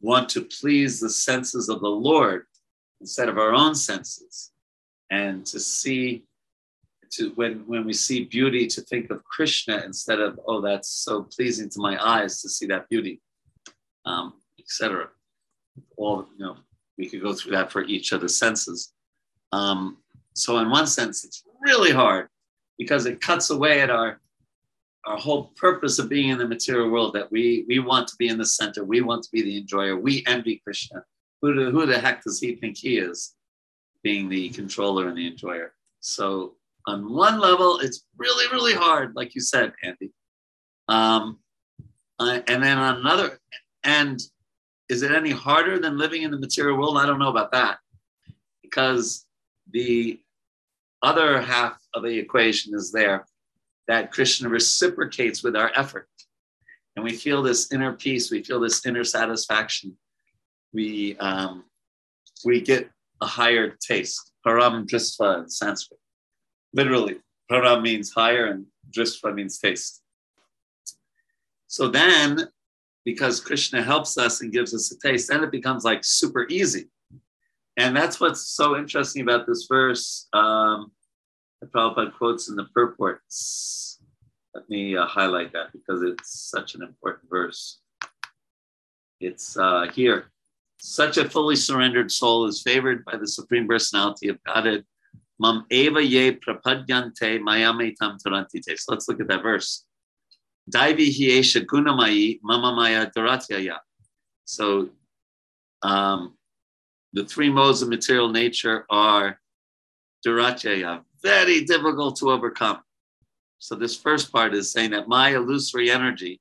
want 0.00 0.28
to 0.30 0.42
please 0.42 1.00
the 1.00 1.10
senses 1.10 1.68
of 1.68 1.80
the 1.80 1.88
Lord 1.88 2.44
instead 3.00 3.28
of 3.28 3.38
our 3.38 3.52
own 3.52 3.74
senses 3.74 4.52
and 5.10 5.44
to 5.46 5.58
see 5.58 6.24
to 7.10 7.30
when 7.34 7.66
when 7.66 7.84
we 7.84 7.92
see 7.92 8.24
beauty 8.24 8.66
to 8.68 8.80
think 8.82 9.10
of 9.10 9.24
krishna 9.24 9.82
instead 9.84 10.20
of 10.20 10.38
oh 10.46 10.60
that's 10.60 10.88
so 10.88 11.24
pleasing 11.24 11.68
to 11.68 11.80
my 11.80 11.98
eyes 12.02 12.40
to 12.40 12.48
see 12.48 12.66
that 12.66 12.88
beauty 12.88 13.20
um, 14.06 14.34
etc 14.58 15.08
all 15.96 16.26
you 16.36 16.44
know 16.44 16.56
we 16.96 17.08
could 17.08 17.22
go 17.22 17.32
through 17.32 17.52
that 17.52 17.72
for 17.72 17.82
each 17.84 18.12
of 18.12 18.20
the 18.20 18.28
senses 18.28 18.92
um, 19.52 19.98
so 20.34 20.58
in 20.58 20.70
one 20.70 20.86
sense 20.86 21.24
it's 21.24 21.44
really 21.60 21.90
hard 21.90 22.28
because 22.78 23.06
it 23.06 23.20
cuts 23.20 23.50
away 23.50 23.80
at 23.80 23.90
our 23.90 24.20
our 25.06 25.16
whole 25.16 25.44
purpose 25.56 25.98
of 25.98 26.10
being 26.10 26.28
in 26.28 26.38
the 26.38 26.46
material 26.46 26.90
world 26.90 27.14
that 27.14 27.30
we 27.32 27.64
we 27.68 27.78
want 27.78 28.06
to 28.06 28.16
be 28.16 28.28
in 28.28 28.38
the 28.38 28.46
center 28.46 28.84
we 28.84 29.00
want 29.00 29.22
to 29.22 29.30
be 29.32 29.42
the 29.42 29.56
enjoyer 29.58 29.96
we 29.96 30.22
envy 30.26 30.60
krishna 30.62 31.02
who 31.42 31.54
the, 31.54 31.70
who 31.70 31.86
the 31.86 31.98
heck 31.98 32.22
does 32.22 32.38
he 32.38 32.54
think 32.54 32.76
he 32.76 32.98
is 32.98 33.34
being 34.02 34.28
the 34.28 34.50
controller 34.50 35.08
and 35.08 35.16
the 35.16 35.26
enjoyer. 35.26 35.72
So 36.00 36.54
on 36.86 37.12
one 37.12 37.40
level, 37.40 37.78
it's 37.80 38.04
really, 38.16 38.46
really 38.52 38.74
hard, 38.74 39.14
like 39.14 39.34
you 39.34 39.40
said, 39.40 39.72
Andy. 39.82 40.12
Um, 40.88 41.38
uh, 42.18 42.40
and 42.46 42.62
then 42.62 42.78
on 42.78 42.96
another 42.96 43.38
end, 43.84 44.20
is 44.88 45.02
it 45.02 45.12
any 45.12 45.30
harder 45.30 45.78
than 45.78 45.98
living 45.98 46.22
in 46.22 46.30
the 46.30 46.38
material 46.38 46.78
world? 46.78 46.98
I 46.98 47.06
don't 47.06 47.18
know 47.18 47.28
about 47.28 47.52
that, 47.52 47.78
because 48.62 49.26
the 49.72 50.20
other 51.02 51.40
half 51.40 51.78
of 51.94 52.02
the 52.02 52.18
equation 52.18 52.74
is 52.74 52.92
there 52.92 53.26
that 53.88 54.12
Krishna 54.12 54.48
reciprocates 54.48 55.42
with 55.42 55.56
our 55.56 55.72
effort. 55.74 56.08
And 56.96 57.04
we 57.04 57.12
feel 57.12 57.42
this 57.42 57.72
inner 57.72 57.92
peace, 57.92 58.30
we 58.30 58.42
feel 58.42 58.60
this 58.60 58.84
inner 58.84 59.04
satisfaction. 59.04 59.96
We, 60.72 61.16
um, 61.18 61.64
we 62.44 62.60
get 62.60 62.90
a 63.20 63.26
higher 63.26 63.76
taste. 63.80 64.32
Param 64.46 64.86
dristva 64.86 65.42
in 65.42 65.50
Sanskrit. 65.50 66.00
Literally, 66.72 67.18
param 67.50 67.82
means 67.82 68.12
higher 68.12 68.46
and 68.46 68.66
dristva 68.96 69.34
means 69.34 69.58
taste. 69.58 70.02
So 71.66 71.88
then, 71.88 72.48
because 73.04 73.40
Krishna 73.40 73.82
helps 73.82 74.16
us 74.18 74.40
and 74.40 74.52
gives 74.52 74.74
us 74.74 74.92
a 74.92 74.98
taste, 74.98 75.28
then 75.28 75.42
it 75.44 75.50
becomes 75.50 75.84
like 75.84 76.04
super 76.04 76.46
easy. 76.48 76.88
And 77.80 77.96
that's 77.96 78.20
what's 78.20 78.42
so 78.42 78.76
interesting 78.76 79.22
about 79.22 79.46
this 79.46 79.66
verse. 79.66 80.28
Um, 80.34 80.92
the 81.62 81.66
Prabhupada 81.66 82.12
quotes 82.12 82.50
in 82.50 82.54
the 82.54 82.66
purports. 82.74 83.98
Let 84.54 84.68
me 84.68 84.98
uh, 84.98 85.06
highlight 85.06 85.54
that 85.54 85.72
because 85.72 86.02
it's 86.02 86.50
such 86.50 86.74
an 86.74 86.82
important 86.82 87.30
verse. 87.30 87.80
It's 89.18 89.56
uh, 89.56 89.86
here. 89.94 90.30
Such 90.78 91.16
a 91.16 91.26
fully 91.26 91.56
surrendered 91.56 92.12
soul 92.12 92.44
is 92.44 92.60
favored 92.60 93.02
by 93.06 93.16
the 93.16 93.26
Supreme 93.26 93.66
Personality 93.66 94.28
of 94.28 94.36
Godhead. 94.44 94.84
Mam 95.38 95.64
eva 95.70 96.04
ye 96.04 96.32
prapadyante 96.32 97.40
mayame 97.40 97.94
tam 97.96 98.18
tarantite. 98.18 98.78
So 98.78 98.92
let's 98.92 99.08
look 99.08 99.22
at 99.22 99.28
that 99.28 99.42
verse. 99.42 99.86
Daivi 100.70 101.08
hiesha 101.08 101.64
gunamayi 101.64 102.40
mamamaya 102.42 103.10
daratyaya. 103.16 103.78
So 104.44 104.90
um, 105.80 106.34
the 107.12 107.24
three 107.24 107.50
modes 107.50 107.82
of 107.82 107.88
material 107.88 108.28
nature 108.28 108.86
are 108.90 109.40
duratyaya, 110.26 111.02
very 111.22 111.64
difficult 111.64 112.16
to 112.16 112.30
overcome. 112.30 112.80
So 113.58 113.74
this 113.74 113.96
first 113.96 114.32
part 114.32 114.54
is 114.54 114.72
saying 114.72 114.90
that 114.92 115.08
my 115.08 115.30
illusory 115.30 115.90
energy, 115.90 116.40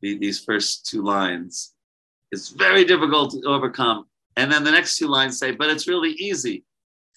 these 0.00 0.42
first 0.44 0.86
two 0.86 1.02
lines, 1.02 1.74
is 2.32 2.50
very 2.50 2.84
difficult 2.84 3.32
to 3.32 3.42
overcome. 3.46 4.06
And 4.36 4.52
then 4.52 4.64
the 4.64 4.70
next 4.70 4.98
two 4.98 5.08
lines 5.08 5.38
say, 5.38 5.52
but 5.52 5.70
it's 5.70 5.88
really 5.88 6.10
easy. 6.10 6.64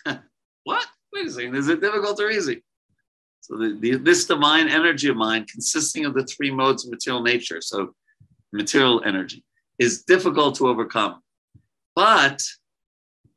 what? 0.64 0.86
Wait 1.14 1.28
a 1.28 1.32
second, 1.32 1.56
is 1.56 1.68
it 1.68 1.82
difficult 1.82 2.22
or 2.22 2.30
easy? 2.30 2.64
So 3.42 3.58
the, 3.58 3.78
the, 3.80 3.98
this 3.98 4.26
divine 4.26 4.70
energy 4.70 5.10
of 5.10 5.18
mine, 5.18 5.46
consisting 5.46 6.06
of 6.06 6.14
the 6.14 6.24
three 6.26 6.52
modes 6.52 6.86
of 6.86 6.92
material 6.92 7.24
nature, 7.24 7.62
so 7.62 7.96
material 8.54 9.02
energy, 9.06 9.44
is 9.80 10.04
difficult 10.04 10.56
to 10.56 10.68
overcome. 10.68 11.22
But 12.00 12.42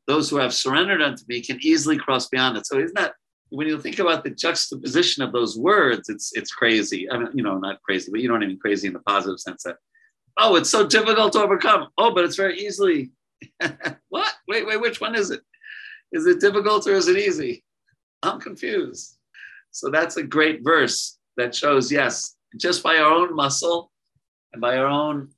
those 0.07 0.31
who 0.31 0.37
have 0.37 0.55
surrendered 0.55 1.03
unto 1.03 1.25
me 1.27 1.41
can 1.41 1.59
easily 1.63 1.99
cross 1.99 2.29
beyond 2.29 2.57
it. 2.57 2.65
So 2.65 2.79
isn't 2.79 2.95
that 2.95 3.15
when 3.49 3.67
you 3.67 3.77
think 3.81 3.99
about 3.99 4.23
the 4.23 4.31
juxtaposition 4.31 5.25
of 5.25 5.33
those 5.33 5.59
words, 5.59 6.09
it's 6.09 6.31
it's 6.35 6.53
crazy. 6.53 7.11
I 7.11 7.19
mean, 7.19 7.31
you 7.35 7.43
know, 7.43 7.59
not 7.59 7.83
crazy, 7.83 8.13
but 8.13 8.21
you 8.21 8.29
don't 8.29 8.45
even 8.45 8.61
crazy 8.61 8.87
in 8.87 8.93
the 8.93 9.01
positive 9.01 9.41
sense 9.41 9.65
that, 9.65 9.79
oh, 10.39 10.55
it's 10.55 10.71
so 10.71 10.87
difficult 10.87 11.33
to 11.33 11.41
overcome. 11.41 11.89
Oh, 11.99 12.15
but 12.15 12.23
it's 12.23 12.37
very 12.37 12.57
easily. 12.57 13.11
what? 14.11 14.33
Wait, 14.47 14.65
wait, 14.65 14.81
which 14.81 15.01
one 15.01 15.17
is 15.17 15.33
it? 15.33 15.41
Is 16.13 16.27
it 16.27 16.39
difficult 16.39 16.87
or 16.87 16.93
is 16.93 17.09
it 17.09 17.19
easy? 17.19 17.65
I'm 18.23 18.39
confused. 18.39 19.19
So 19.73 19.91
that's 19.91 20.19
a 20.19 20.23
great 20.23 20.63
verse 20.63 21.19
that 21.37 21.53
shows, 21.53 21.91
yes, 21.91 22.37
just 22.61 22.85
by 22.85 22.99
our 22.99 23.11
own 23.11 23.35
muscle 23.35 23.91
and 24.53 24.63
by 24.63 24.77
our 24.77 24.87
own 24.87 25.31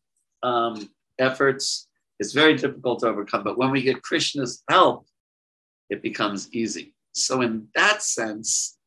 um, 0.43 0.91
efforts, 1.19 1.89
it's 2.19 2.33
very 2.33 2.55
difficult 2.57 3.01
to 3.01 3.09
overcome. 3.09 3.45
But 3.45 3.59
when 3.59 3.71
we 3.71 3.83
get 3.83 4.03
Krishna's 4.03 4.63
help, 4.71 5.07
it 5.91 6.03
becomes 6.03 6.53
easy. 6.53 6.95
So, 7.13 7.43
in 7.43 7.69
that 7.75 8.03
sense, 8.03 8.79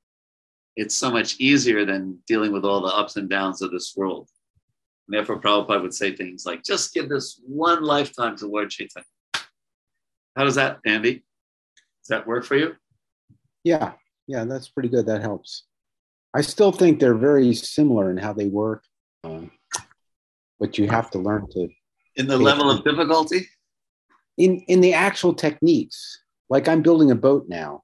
it's 0.75 0.95
so 0.95 1.09
much 1.09 1.39
easier 1.39 1.85
than 1.85 2.19
dealing 2.27 2.51
with 2.51 2.65
all 2.65 2.81
the 2.81 2.87
ups 2.87 3.15
and 3.15 3.29
downs 3.29 3.61
of 3.61 3.71
this 3.71 3.93
world. 3.95 4.29
And 5.07 5.15
therefore, 5.15 5.41
Prabhupada 5.41 5.81
would 5.81 5.93
say 5.93 6.15
things 6.15 6.45
like, 6.45 6.63
just 6.63 6.93
give 6.93 7.09
this 7.09 7.41
one 7.45 7.83
lifetime 7.83 8.35
to 8.37 8.47
Lord 8.47 8.69
Chaitanya. 8.69 9.05
How 10.35 10.43
does 10.43 10.55
that, 10.55 10.79
Andy? 10.85 11.13
Does 11.13 12.09
that 12.09 12.27
work 12.27 12.45
for 12.45 12.55
you? 12.55 12.75
Yeah, 13.63 13.93
yeah, 14.27 14.43
that's 14.43 14.69
pretty 14.69 14.89
good. 14.89 15.07
That 15.07 15.21
helps. 15.21 15.63
I 16.33 16.41
still 16.41 16.71
think 16.71 16.99
they're 16.99 17.15
very 17.15 17.53
similar 17.53 18.11
in 18.11 18.17
how 18.17 18.33
they 18.33 18.47
work, 18.47 18.83
um, 19.23 19.49
but 20.59 20.77
you 20.77 20.87
have 20.87 21.09
to 21.11 21.19
learn 21.19 21.47
to. 21.51 21.69
In 22.17 22.27
the 22.27 22.37
level 22.37 22.69
of 22.69 22.83
difficulty? 22.83 23.47
In, 24.37 24.59
in 24.67 24.81
the 24.81 24.93
actual 24.93 25.33
techniques. 25.33 26.23
Like 26.49 26.67
I'm 26.67 26.81
building 26.81 27.11
a 27.11 27.15
boat 27.15 27.45
now 27.47 27.83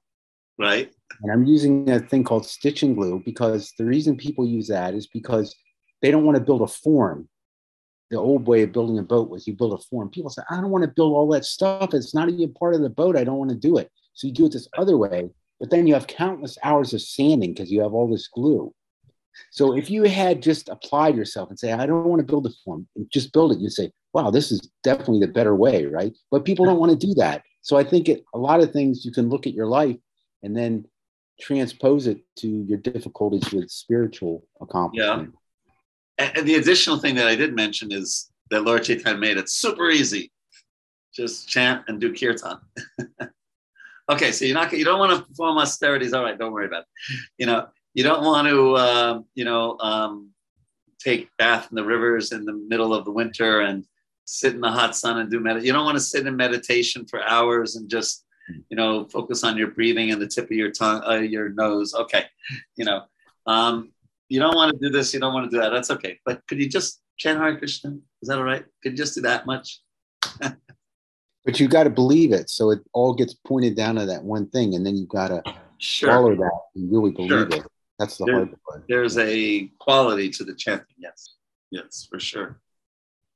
Right. 0.58 0.92
And 1.22 1.32
I'm 1.32 1.44
using 1.44 1.90
a 1.90 2.00
thing 2.00 2.24
called 2.24 2.46
stitching 2.46 2.94
glue 2.94 3.22
because 3.24 3.72
the 3.78 3.84
reason 3.84 4.16
people 4.16 4.46
use 4.46 4.68
that 4.68 4.94
is 4.94 5.06
because 5.06 5.54
they 6.02 6.10
don't 6.10 6.24
want 6.24 6.36
to 6.36 6.44
build 6.44 6.62
a 6.62 6.66
form. 6.66 7.28
The 8.10 8.18
old 8.18 8.46
way 8.46 8.62
of 8.62 8.72
building 8.72 8.98
a 8.98 9.02
boat 9.02 9.30
was 9.30 9.46
you 9.46 9.54
build 9.54 9.72
a 9.72 9.82
form. 9.82 10.10
People 10.10 10.30
say, 10.30 10.42
I 10.50 10.60
don't 10.60 10.70
want 10.70 10.84
to 10.84 10.92
build 10.94 11.14
all 11.14 11.28
that 11.30 11.44
stuff. 11.44 11.94
It's 11.94 12.14
not 12.14 12.28
even 12.28 12.52
part 12.54 12.74
of 12.74 12.82
the 12.82 12.90
boat. 12.90 13.16
I 13.16 13.24
don't 13.24 13.38
want 13.38 13.50
to 13.50 13.56
do 13.56 13.78
it. 13.78 13.90
So 14.12 14.26
you 14.26 14.32
do 14.32 14.46
it 14.46 14.52
this 14.52 14.68
other 14.76 14.96
way, 14.96 15.30
but 15.58 15.70
then 15.70 15.86
you 15.86 15.94
have 15.94 16.06
countless 16.06 16.58
hours 16.62 16.94
of 16.94 17.00
sanding 17.00 17.54
because 17.54 17.72
you 17.72 17.80
have 17.80 17.94
all 17.94 18.08
this 18.08 18.28
glue. 18.28 18.72
So 19.50 19.76
if 19.76 19.90
you 19.90 20.04
had 20.04 20.42
just 20.42 20.68
applied 20.68 21.16
yourself 21.16 21.50
and 21.50 21.58
say, 21.58 21.72
I 21.72 21.86
don't 21.86 22.04
want 22.04 22.20
to 22.20 22.26
build 22.26 22.46
a 22.46 22.50
form, 22.64 22.86
just 23.12 23.32
build 23.32 23.52
it, 23.52 23.58
you 23.58 23.70
say, 23.70 23.90
wow, 24.12 24.30
this 24.30 24.52
is 24.52 24.70
definitely 24.82 25.20
the 25.20 25.32
better 25.32 25.54
way, 25.54 25.86
right? 25.86 26.12
But 26.30 26.44
people 26.44 26.64
don't 26.64 26.78
want 26.78 26.92
to 26.92 27.06
do 27.06 27.14
that. 27.14 27.42
So 27.62 27.76
I 27.76 27.84
think 27.84 28.08
it, 28.08 28.24
a 28.34 28.38
lot 28.38 28.60
of 28.60 28.72
things 28.72 29.04
you 29.04 29.12
can 29.12 29.28
look 29.28 29.46
at 29.46 29.54
your 29.54 29.66
life 29.66 29.96
and 30.42 30.56
then 30.56 30.86
transpose 31.40 32.06
it 32.06 32.18
to 32.36 32.48
your 32.48 32.78
difficulties 32.78 33.52
with 33.52 33.70
spiritual 33.70 34.46
accomplishment. 34.60 35.32
Yeah. 36.18 36.30
And, 36.36 36.46
the 36.46 36.54
additional 36.56 36.98
thing 36.98 37.16
that 37.16 37.26
I 37.26 37.34
did 37.34 37.56
mention 37.56 37.90
is 37.90 38.30
that 38.50 38.62
Lord 38.62 38.84
Chaitanya 38.84 39.18
made 39.18 39.36
it 39.36 39.50
super 39.50 39.90
easy. 39.90 40.30
Just 41.12 41.48
chant 41.48 41.84
and 41.88 42.00
do 42.00 42.12
kirtan. 42.12 42.58
okay, 44.10 44.30
so 44.32 44.44
you're 44.44 44.54
not 44.54 44.72
you 44.72 44.84
don't 44.84 44.98
want 44.98 45.16
to 45.18 45.26
perform 45.26 45.58
austerities. 45.58 46.12
All 46.12 46.22
right, 46.22 46.38
don't 46.38 46.52
worry 46.52 46.66
about 46.66 46.82
it. 46.82 47.20
You 47.38 47.46
know, 47.46 47.66
you 47.94 48.02
don't 48.02 48.24
want 48.24 48.48
to 48.48 48.74
uh, 48.74 49.20
you 49.34 49.44
know 49.44 49.78
um, 49.80 50.30
take 50.98 51.28
bath 51.38 51.68
in 51.70 51.76
the 51.76 51.84
rivers 51.84 52.32
in 52.32 52.44
the 52.44 52.52
middle 52.52 52.94
of 52.94 53.04
the 53.04 53.12
winter 53.12 53.60
and 53.60 53.86
sit 54.26 54.54
in 54.54 54.60
the 54.60 54.70
hot 54.70 54.96
sun 54.96 55.18
and 55.18 55.30
do 55.30 55.40
meditation. 55.40 55.66
You 55.66 55.72
don't 55.72 55.84
want 55.84 55.96
to 55.96 56.04
sit 56.04 56.26
in 56.26 56.36
meditation 56.36 57.06
for 57.06 57.22
hours 57.22 57.76
and 57.76 57.88
just 57.88 58.24
you 58.68 58.76
know, 58.76 59.04
focus 59.06 59.44
on 59.44 59.56
your 59.56 59.68
breathing 59.68 60.10
and 60.10 60.20
the 60.20 60.26
tip 60.26 60.46
of 60.46 60.52
your 60.52 60.70
tongue, 60.70 61.02
uh, 61.06 61.14
your 61.14 61.50
nose. 61.50 61.94
Okay, 61.94 62.24
you 62.76 62.84
know, 62.84 63.02
um, 63.46 63.92
you 64.28 64.40
don't 64.40 64.54
want 64.54 64.72
to 64.72 64.78
do 64.78 64.90
this, 64.90 65.14
you 65.14 65.20
don't 65.20 65.34
want 65.34 65.50
to 65.50 65.56
do 65.56 65.60
that. 65.62 65.70
That's 65.70 65.90
okay. 65.90 66.18
But 66.24 66.46
could 66.46 66.58
you 66.58 66.68
just 66.68 67.00
chant 67.16 67.38
Hare 67.38 67.56
Krishna? 67.56 67.96
Is 68.22 68.28
that 68.28 68.38
all 68.38 68.44
right? 68.44 68.64
Could 68.82 68.92
you 68.92 68.98
just 68.98 69.14
do 69.14 69.22
that 69.22 69.46
much? 69.46 69.80
but 70.40 71.60
you 71.60 71.68
got 71.68 71.84
to 71.84 71.90
believe 71.90 72.32
it, 72.32 72.50
so 72.50 72.70
it 72.70 72.80
all 72.92 73.14
gets 73.14 73.34
pointed 73.34 73.76
down 73.76 73.96
to 73.96 74.06
that 74.06 74.22
one 74.22 74.48
thing, 74.50 74.74
and 74.74 74.84
then 74.84 74.96
you 74.96 75.06
got 75.06 75.28
to 75.28 75.42
sure. 75.78 76.10
follow 76.10 76.34
that 76.34 76.60
and 76.74 76.92
really 76.92 77.12
believe 77.12 77.30
sure. 77.30 77.48
it. 77.48 77.66
That's 77.98 78.18
the 78.18 78.24
there, 78.24 78.34
hard 78.36 78.56
part. 78.68 78.84
There's 78.88 79.18
a 79.18 79.66
quality 79.78 80.30
to 80.30 80.44
the 80.44 80.54
chanting. 80.54 80.96
Yes, 80.98 81.34
yes, 81.70 82.06
for 82.10 82.18
sure. 82.18 82.60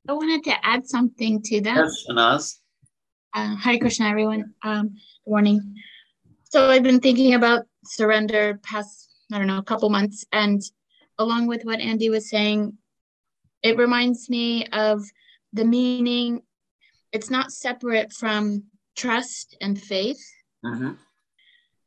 I 0.07 0.13
wanted 0.13 0.43
to 0.45 0.65
add 0.65 0.87
something 0.87 1.41
to 1.43 1.61
that. 1.61 1.77
Yes, 1.77 2.05
Anaz. 2.09 2.55
Uh, 3.33 3.55
Hare 3.55 3.77
Krishna, 3.77 4.09
everyone. 4.09 4.53
Um, 4.63 4.89
good 5.23 5.31
morning. 5.31 5.75
So 6.45 6.69
I've 6.69 6.83
been 6.83 6.99
thinking 6.99 7.35
about 7.35 7.65
surrender 7.85 8.59
past, 8.63 9.13
I 9.31 9.37
don't 9.37 9.47
know, 9.47 9.59
a 9.59 9.63
couple 9.63 9.89
months. 9.89 10.25
And 10.31 10.61
along 11.19 11.47
with 11.47 11.63
what 11.63 11.79
Andy 11.79 12.09
was 12.09 12.29
saying, 12.29 12.77
it 13.61 13.77
reminds 13.77 14.29
me 14.29 14.65
of 14.67 15.03
the 15.53 15.65
meaning. 15.65 16.41
It's 17.11 17.29
not 17.29 17.51
separate 17.51 18.11
from 18.13 18.63
trust 18.97 19.55
and 19.61 19.79
faith. 19.79 20.21
Mm-hmm. 20.65 20.93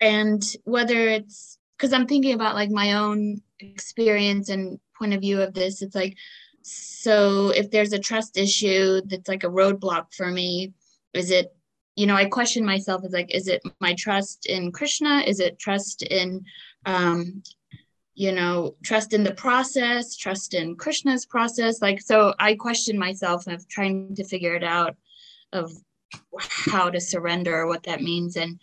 And 0.01 0.43
whether 0.64 1.09
it's 1.09 1.59
because 1.83 1.93
I'm 1.93 2.07
thinking 2.07 2.35
about 2.35 2.55
like 2.55 2.70
my 2.70 2.93
own 2.93 3.43
experience 3.59 4.51
and 4.51 4.78
point 4.97 5.14
of 5.14 5.20
view 5.20 5.43
of 5.43 5.53
this, 5.53 5.83
it's 5.83 5.97
like, 5.97 6.16
so 6.62 7.49
if 7.49 7.72
there's 7.72 7.93
a 7.93 7.99
trust 7.99 8.39
issue 8.39 9.01
that's 9.07 9.28
like 9.28 9.43
a 9.43 9.49
roadblock 9.49 10.14
for 10.14 10.28
me, 10.28 10.74
is 11.12 11.33
it 11.33 11.53
you 11.97 12.07
know 12.07 12.14
i 12.14 12.24
question 12.24 12.64
myself 12.64 13.05
as 13.05 13.12
like 13.12 13.35
is 13.35 13.49
it 13.49 13.61
my 13.80 13.95
trust 13.95 14.47
in 14.47 14.70
krishna? 14.70 15.24
Is 15.26 15.41
it 15.41 15.59
trust 15.59 16.03
in 16.03 16.45
um 16.87 17.43
you 18.14 18.33
know 18.33 18.76
trust 18.83 19.12
in 19.12 19.24
the 19.24 19.35
process 19.35 20.16
trust 20.16 20.55
in 20.55 20.76
krishna's 20.76 21.26
process? 21.26 21.83
Like 21.83 22.01
so 22.01 22.33
i 22.39 22.55
question 22.55 22.97
myself 22.97 23.49
of 23.49 23.66
trying 23.68 24.14
to 24.14 24.24
figure 24.24 24.55
it 24.55 24.64
out 24.64 24.97
of 25.53 25.72
how 26.39 26.91
to 26.91 27.01
surrender 27.01 27.66
what 27.66 27.83
that 27.85 28.03
means. 28.03 28.37
And 28.37 28.61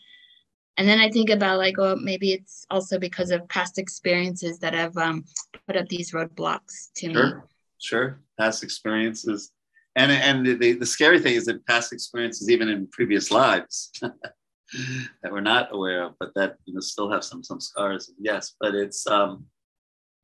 and 0.79 0.87
then 0.87 0.99
i 0.99 1.09
think 1.09 1.29
about 1.29 1.59
like 1.59 1.75
oh 1.77 1.95
maybe 1.95 2.31
it's 2.31 2.65
also 2.71 2.97
because 2.97 3.29
of 3.29 3.47
past 3.49 3.77
experiences 3.77 4.57
that 4.59 4.73
have 4.73 4.97
um, 4.97 5.23
put 5.67 5.77
up 5.77 5.87
these 5.89 6.11
roadblocks 6.11 6.91
to 6.95 7.13
sure. 7.13 7.35
me. 7.35 7.41
Sure 7.81 8.19
past 8.39 8.63
experiences. 8.63 9.51
And 9.95 10.11
and 10.11 10.45
the, 10.45 10.73
the 10.73 10.85
scary 10.85 11.19
thing 11.19 11.35
is 11.35 11.45
that 11.45 11.65
past 11.67 11.91
experiences 11.91 12.49
even 12.49 12.69
in 12.69 12.87
previous 12.87 13.29
lives 13.31 13.91
that 14.01 15.31
we're 15.31 15.41
not 15.41 15.73
aware 15.73 16.03
of 16.03 16.13
but 16.19 16.31
that 16.35 16.55
you 16.65 16.73
know 16.73 16.79
still 16.79 17.11
have 17.11 17.23
some 17.23 17.43
some 17.43 17.59
scars 17.59 18.11
yes. 18.17 18.55
But 18.59 18.73
it's 18.75 19.05
um 19.05 19.45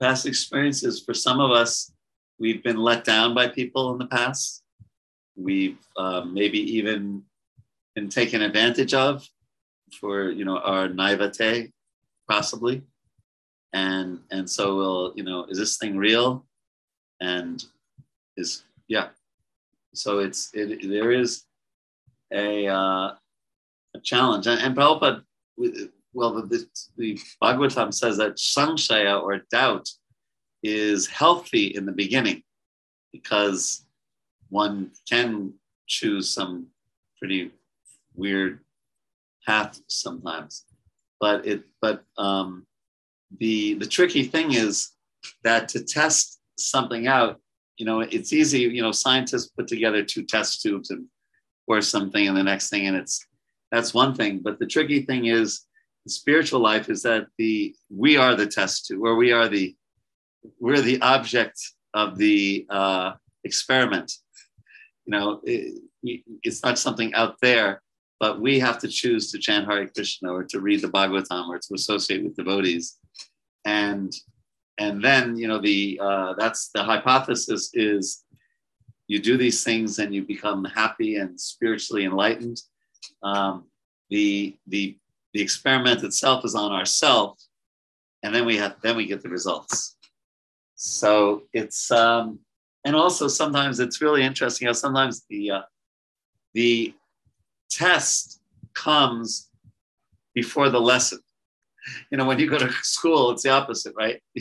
past 0.02 0.26
experiences 0.26 1.04
for 1.04 1.14
some 1.14 1.40
of 1.40 1.52
us 1.52 1.92
we've 2.40 2.64
been 2.64 2.78
let 2.78 3.04
down 3.04 3.34
by 3.34 3.48
people 3.50 3.92
in 3.92 3.98
the 3.98 4.08
past. 4.08 4.64
We've 5.38 5.80
um, 5.98 6.34
maybe 6.34 6.60
even 6.78 7.24
been 7.96 8.10
taken 8.10 8.42
advantage 8.42 8.94
of 8.94 9.28
for 10.00 10.30
you 10.30 10.46
know 10.46 10.58
our 10.60 10.88
naivete 10.88 11.72
possibly. 12.30 12.82
And 13.74 14.20
and 14.32 14.50
so 14.50 14.76
we'll 14.78 15.14
you 15.16 15.24
know 15.24 15.46
is 15.46 15.58
this 15.58 15.78
thing 15.78 15.98
real? 15.98 16.46
And 17.22 17.64
is 18.38 18.64
yeah. 18.88 19.10
So 19.94 20.20
it's 20.20 20.52
it, 20.54 20.90
there 20.90 21.12
is 21.12 21.44
a, 22.34 22.68
uh, 22.68 23.14
a 23.94 24.00
challenge, 24.04 24.48
and, 24.48 24.62
and 24.62 24.76
Prabhupada, 24.76 25.24
well, 26.14 26.34
the, 26.34 26.66
the 26.98 27.20
Bhagavatam 27.42 27.94
says 27.94 28.18
that 28.18 28.36
samshaya 28.36 29.22
or 29.22 29.42
doubt 29.52 29.88
is 30.64 31.08
healthy 31.08 31.68
in 31.68 31.86
the 31.86 31.92
beginning 31.92 32.42
because 33.12 33.86
one 34.50 34.92
can 35.10 35.54
choose 35.88 36.30
some 36.30 36.68
pretty 37.20 37.52
weird 38.16 38.60
path 39.46 39.80
sometimes. 39.88 40.66
But 41.20 41.46
it 41.46 41.64
but 41.82 42.04
um, 42.18 42.66
the 43.40 43.76
the 43.76 43.86
tricky 43.86 44.24
thing 44.24 44.54
is 44.54 44.92
that 45.44 45.70
to 45.70 45.84
test 45.84 46.40
something 46.58 47.08
out, 47.08 47.40
you 47.78 47.86
know, 47.86 48.02
it's 48.02 48.34
easy, 48.34 48.62
you 48.62 48.82
know, 48.82 48.92
scientists 48.92 49.50
put 49.50 49.68
together 49.68 50.04
two 50.04 50.24
test 50.24 50.62
tubes 50.62 50.90
and 50.92 51.06
or 51.68 51.82
something 51.82 52.28
and 52.28 52.38
the 52.38 52.44
next 52.44 52.70
thing, 52.70 52.88
and 52.88 52.96
it's 52.96 53.26
that's 53.72 53.94
one 53.94 54.14
thing. 54.14 54.40
But 54.40 54.60
the 54.60 54.68
tricky 54.68 55.02
thing 55.02 55.26
is 55.26 55.62
the 56.06 56.12
spiritual 56.12 56.60
life 56.60 56.90
is 56.90 57.02
that 57.04 57.28
the 57.38 57.76
we 57.90 58.18
are 58.18 58.36
the 58.36 58.48
test 58.48 58.86
tube, 58.86 59.04
or 59.04 59.16
we 59.16 59.32
are 59.32 59.48
the 59.48 59.76
we're 60.60 60.82
the 60.82 61.02
object 61.02 61.60
of 61.94 62.18
the 62.18 62.68
uh, 62.70 63.14
experiment. 63.44 64.12
You 65.06 65.12
know, 65.12 65.42
it, 65.44 65.82
it's 66.44 66.64
not 66.64 66.78
something 66.78 67.14
out 67.14 67.36
there, 67.42 67.82
but 68.20 68.40
we 68.40 68.60
have 68.60 68.80
to 68.80 68.88
choose 68.88 69.32
to 69.32 69.40
chant 69.40 69.66
Hare 69.66 69.88
Krishna 69.88 70.32
or 70.32 70.44
to 70.46 70.60
read 70.60 70.82
the 70.82 70.88
Bhagavatam 70.88 71.50
or 71.50 71.60
to 71.60 71.74
associate 71.74 72.24
with 72.24 72.36
devotees, 72.36 72.98
and 73.66 74.14
and 74.78 75.04
then 75.04 75.38
you 75.38 75.48
know 75.48 75.60
the 75.60 76.00
uh, 76.02 76.34
that's 76.38 76.70
the 76.74 76.84
hypothesis 76.84 77.72
is 77.74 78.24
you 79.08 79.20
do 79.20 79.38
these 79.38 79.64
things 79.64 80.00
and 80.00 80.14
you 80.14 80.24
become 80.24 80.66
happy 80.66 81.18
and 81.18 81.40
spiritually 81.40 82.06
enlightened. 82.06 82.62
Um, 83.24 83.66
the 84.10 84.56
the 84.68 84.98
the 85.34 85.42
experiment 85.42 86.04
itself 86.04 86.46
is 86.46 86.56
on 86.56 86.72
ourself, 86.72 87.40
and 88.24 88.34
then 88.34 88.46
we 88.46 88.58
have 88.58 88.78
then 88.82 88.96
we 88.96 89.06
get 89.06 89.22
the 89.22 89.30
results. 89.30 89.98
So 90.76 91.44
it's 91.54 91.92
um, 91.92 92.40
and 92.86 92.96
also 92.96 93.28
sometimes 93.28 93.80
it's 93.80 94.02
really 94.02 94.24
interesting 94.24 94.68
how 94.68 94.74
sometimes 94.74 95.26
the 95.30 95.52
uh, 95.52 95.62
the 96.54 96.94
test 97.70 98.42
comes 98.74 99.50
before 100.34 100.70
the 100.70 100.80
lesson. 100.80 101.20
You 102.12 102.18
know, 102.18 102.26
when 102.26 102.40
you 102.40 102.50
go 102.50 102.58
to 102.58 102.72
school, 102.82 103.32
it's 103.32 103.44
the 103.44 103.52
opposite, 103.52 103.94
right? 103.96 104.22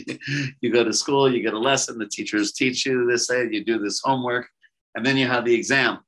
you 0.61 0.71
go 0.71 0.83
to 0.83 0.93
school, 0.93 1.31
you 1.31 1.41
get 1.41 1.53
a 1.53 1.59
lesson, 1.59 1.97
the 1.97 2.07
teachers 2.07 2.51
teach 2.51 2.85
you 2.85 3.05
this, 3.05 3.27
say 3.27 3.47
you 3.49 3.63
do 3.63 3.77
this 3.77 4.01
homework, 4.03 4.47
and 4.95 5.05
then 5.05 5.15
you 5.15 5.27
have 5.27 5.45
the 5.45 5.53
exam. 5.53 5.99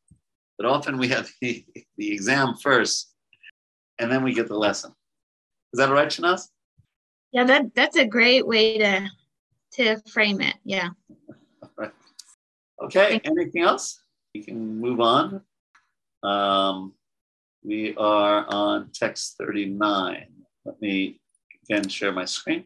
But 0.58 0.68
often 0.68 0.98
we 0.98 1.08
have 1.10 1.30
the, 1.42 1.66
the 1.98 2.12
exam 2.12 2.56
first, 2.56 3.14
and 4.00 4.12
then 4.12 4.24
we 4.24 4.34
get 4.34 4.48
the 4.48 4.58
lesson. 4.58 4.94
Is 5.74 5.80
that 5.80 5.92
right, 5.92 6.08
Shanaz? 6.08 6.50
Yeah, 7.32 7.44
that 7.44 7.76
that's 7.76 7.98
a 7.98 8.06
great 8.06 8.48
way 8.48 8.78
to 8.78 9.10
to 9.74 9.98
frame 10.10 10.42
it. 10.42 10.56
Yeah. 10.64 10.90
right. 11.78 11.92
Okay. 12.80 13.20
Anything 13.24 13.64
else? 13.64 14.00
We 14.36 14.44
can 14.44 14.80
move 14.80 15.00
on. 15.00 15.42
Um, 16.22 16.94
we 17.64 17.96
are 17.98 18.46
on 18.48 18.90
text 18.94 19.36
39. 19.40 20.28
Let 20.66 20.82
me 20.82 21.20
again 21.64 21.88
share 21.90 22.12
my 22.12 22.26
screen. 22.26 22.66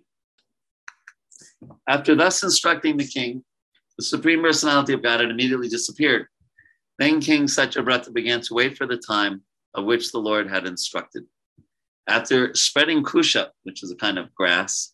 After 1.88 2.16
thus 2.16 2.44
instructing 2.44 2.98
the 2.98 3.08
king, 3.08 3.44
the 3.98 4.04
supreme 4.04 4.42
personality 4.42 4.94
of 4.94 5.04
God 5.04 5.20
had 5.20 5.30
immediately 5.30 5.68
disappeared. 5.68 6.28
Then 6.98 7.20
King 7.20 7.44
Satyavrata 7.44 8.14
began 8.14 8.42
to 8.42 8.54
wait 8.54 8.78
for 8.78 8.86
the 8.86 8.98
time 8.98 9.42
of 9.74 9.86
which 9.86 10.12
the 10.12 10.20
Lord 10.20 10.50
had 10.50 10.66
instructed. 10.66 11.24
After 12.08 12.54
spreading 12.56 13.04
kusha, 13.04 13.50
which 13.64 13.84
is 13.84 13.92
a 13.92 13.96
kind 13.96 14.18
of 14.18 14.34
grass, 14.34 14.94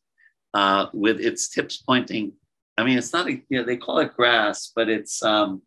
uh, 0.54 0.88
with 0.94 1.20
its 1.20 1.50
tips 1.50 1.78
pointing, 1.78 2.34
I 2.78 2.84
mean, 2.84 2.98
it's 2.98 3.12
not, 3.12 3.28
a, 3.28 3.34
you 3.34 3.60
know, 3.60 3.64
they 3.64 3.78
call 3.78 4.00
it 4.00 4.16
grass, 4.16 4.72
but 4.76 4.88
it's 4.88 5.24
um, 5.24 5.62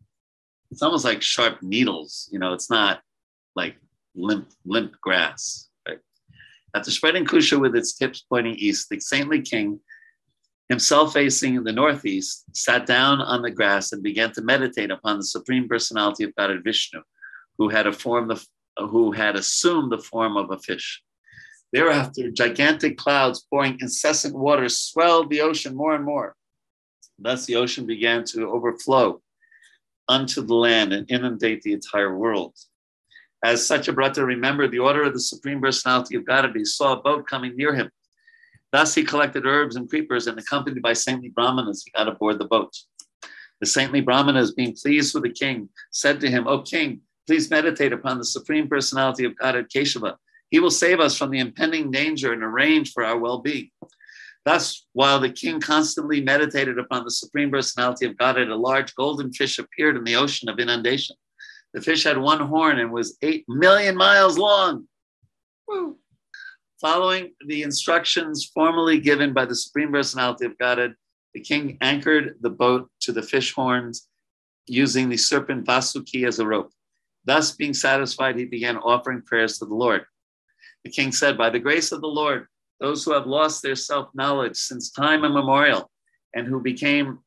it's 0.71 0.81
almost 0.81 1.03
like 1.05 1.21
sharp 1.21 1.61
needles. 1.61 2.29
You 2.31 2.39
know, 2.39 2.53
it's 2.53 2.69
not 2.69 3.01
like 3.55 3.75
limp 4.15 4.49
limp 4.65 4.93
grass. 5.01 5.69
Right? 5.87 5.99
After 6.75 6.91
spreading 6.91 7.25
kusha 7.25 7.59
with 7.59 7.75
its 7.75 7.93
tips 7.93 8.25
pointing 8.27 8.55
east, 8.55 8.89
the 8.89 8.99
saintly 8.99 9.41
king, 9.41 9.79
himself 10.69 11.13
facing 11.13 11.63
the 11.63 11.71
northeast, 11.71 12.45
sat 12.55 12.85
down 12.85 13.21
on 13.21 13.41
the 13.41 13.51
grass 13.51 13.91
and 13.91 14.01
began 14.01 14.31
to 14.33 14.41
meditate 14.41 14.91
upon 14.91 15.17
the 15.17 15.25
supreme 15.25 15.67
personality 15.67 16.23
of 16.23 16.35
God 16.35 16.51
Vishnu, 16.63 17.01
who 17.57 17.69
had 17.69 17.87
a 17.87 17.93
form 17.93 18.31
who 18.77 19.11
had 19.11 19.35
assumed 19.35 19.91
the 19.91 19.97
form 19.97 20.37
of 20.37 20.49
a 20.51 20.57
fish. 20.57 21.01
Thereafter, 21.73 22.31
gigantic 22.31 22.97
clouds 22.97 23.45
pouring 23.49 23.77
incessant 23.79 24.35
waters 24.35 24.79
swelled 24.79 25.29
the 25.29 25.41
ocean 25.41 25.75
more 25.75 25.95
and 25.95 26.03
more. 26.03 26.35
Thus, 27.17 27.45
the 27.45 27.55
ocean 27.55 27.85
began 27.85 28.23
to 28.25 28.49
overflow 28.49 29.21
unto 30.07 30.41
the 30.41 30.55
land 30.55 30.91
and 30.91 31.09
inundate 31.09 31.61
the 31.61 31.73
entire 31.73 32.17
world. 32.17 32.55
As 33.43 33.67
Satyavrata 33.67 34.25
remembered 34.25 34.71
the 34.71 34.79
order 34.79 35.03
of 35.03 35.13
the 35.13 35.19
Supreme 35.19 35.61
Personality 35.61 36.15
of 36.15 36.25
God, 36.25 36.49
he 36.55 36.65
saw 36.65 36.93
a 36.93 37.01
boat 37.01 37.27
coming 37.27 37.55
near 37.55 37.73
him. 37.73 37.89
Thus, 38.71 38.93
he 38.95 39.03
collected 39.03 39.45
herbs 39.45 39.75
and 39.75 39.89
creepers, 39.89 40.27
and 40.27 40.37
accompanied 40.37 40.81
by 40.81 40.93
saintly 40.93 41.29
Brahmanas, 41.29 41.83
he 41.83 41.91
got 41.91 42.07
aboard 42.07 42.39
the 42.39 42.45
boat. 42.45 42.77
The 43.59 43.65
saintly 43.65 44.01
Brahmanas, 44.01 44.53
being 44.53 44.75
pleased 44.75 45.13
with 45.13 45.23
the 45.23 45.29
king, 45.29 45.69
said 45.91 46.19
to 46.21 46.29
him, 46.29 46.47
O 46.47 46.61
king, 46.61 47.01
please 47.27 47.49
meditate 47.49 47.93
upon 47.93 48.17
the 48.17 48.25
Supreme 48.25 48.67
Personality 48.67 49.25
of 49.25 49.35
God 49.37 49.55
Keshava 49.73 50.15
he 50.51 50.59
will 50.59 50.69
save 50.69 50.99
us 50.99 51.17
from 51.17 51.31
the 51.31 51.39
impending 51.39 51.89
danger 51.89 52.33
and 52.33 52.43
arrange 52.43 52.91
for 52.91 53.03
our 53.03 53.17
well 53.17 53.39
being. 53.39 53.71
Thus, 54.43 54.85
while 54.93 55.19
the 55.19 55.31
king 55.31 55.61
constantly 55.61 56.21
meditated 56.21 56.77
upon 56.77 57.05
the 57.05 57.11
supreme 57.11 57.51
personality 57.51 58.05
of 58.05 58.17
Godhead, 58.17 58.49
a 58.49 58.55
large 58.55 58.93
golden 58.95 59.31
fish 59.31 59.59
appeared 59.59 59.95
in 59.95 60.03
the 60.03 60.15
ocean 60.15 60.49
of 60.49 60.59
inundation. 60.59 61.15
The 61.73 61.81
fish 61.81 62.03
had 62.03 62.17
one 62.17 62.39
horn 62.39 62.79
and 62.79 62.91
was 62.91 63.17
eight 63.21 63.45
million 63.47 63.95
miles 63.95 64.37
long. 64.37 64.87
Woo. 65.67 65.97
Following 66.79 67.33
the 67.45 67.63
instructions 67.63 68.49
formally 68.53 68.99
given 68.99 69.33
by 69.33 69.45
the 69.45 69.55
supreme 69.55 69.91
personality 69.91 70.45
of 70.45 70.57
Godhead, 70.57 70.95
the 71.33 71.39
king 71.39 71.77
anchored 71.79 72.35
the 72.41 72.49
boat 72.49 72.89
to 73.01 73.11
the 73.11 73.21
fish 73.21 73.53
horns 73.53 74.07
using 74.67 75.07
the 75.07 75.17
serpent 75.17 75.65
Vasuki 75.65 76.27
as 76.27 76.39
a 76.39 76.45
rope. 76.45 76.71
Thus, 77.23 77.55
being 77.55 77.73
satisfied, 77.73 78.35
he 78.35 78.45
began 78.45 78.77
offering 78.77 79.21
prayers 79.21 79.59
to 79.59 79.65
the 79.65 79.75
Lord. 79.75 80.05
The 80.83 80.89
king 80.89 81.11
said, 81.11 81.37
By 81.37 81.49
the 81.51 81.59
grace 81.59 81.91
of 81.91 82.01
the 82.01 82.07
Lord, 82.07 82.47
those 82.79 83.03
who 83.03 83.13
have 83.13 83.27
lost 83.27 83.61
their 83.61 83.75
self 83.75 84.09
knowledge 84.15 84.57
since 84.57 84.89
time 84.89 85.23
immemorial 85.23 85.91
and 86.33 86.47
who 86.47 86.59
became 86.59 87.19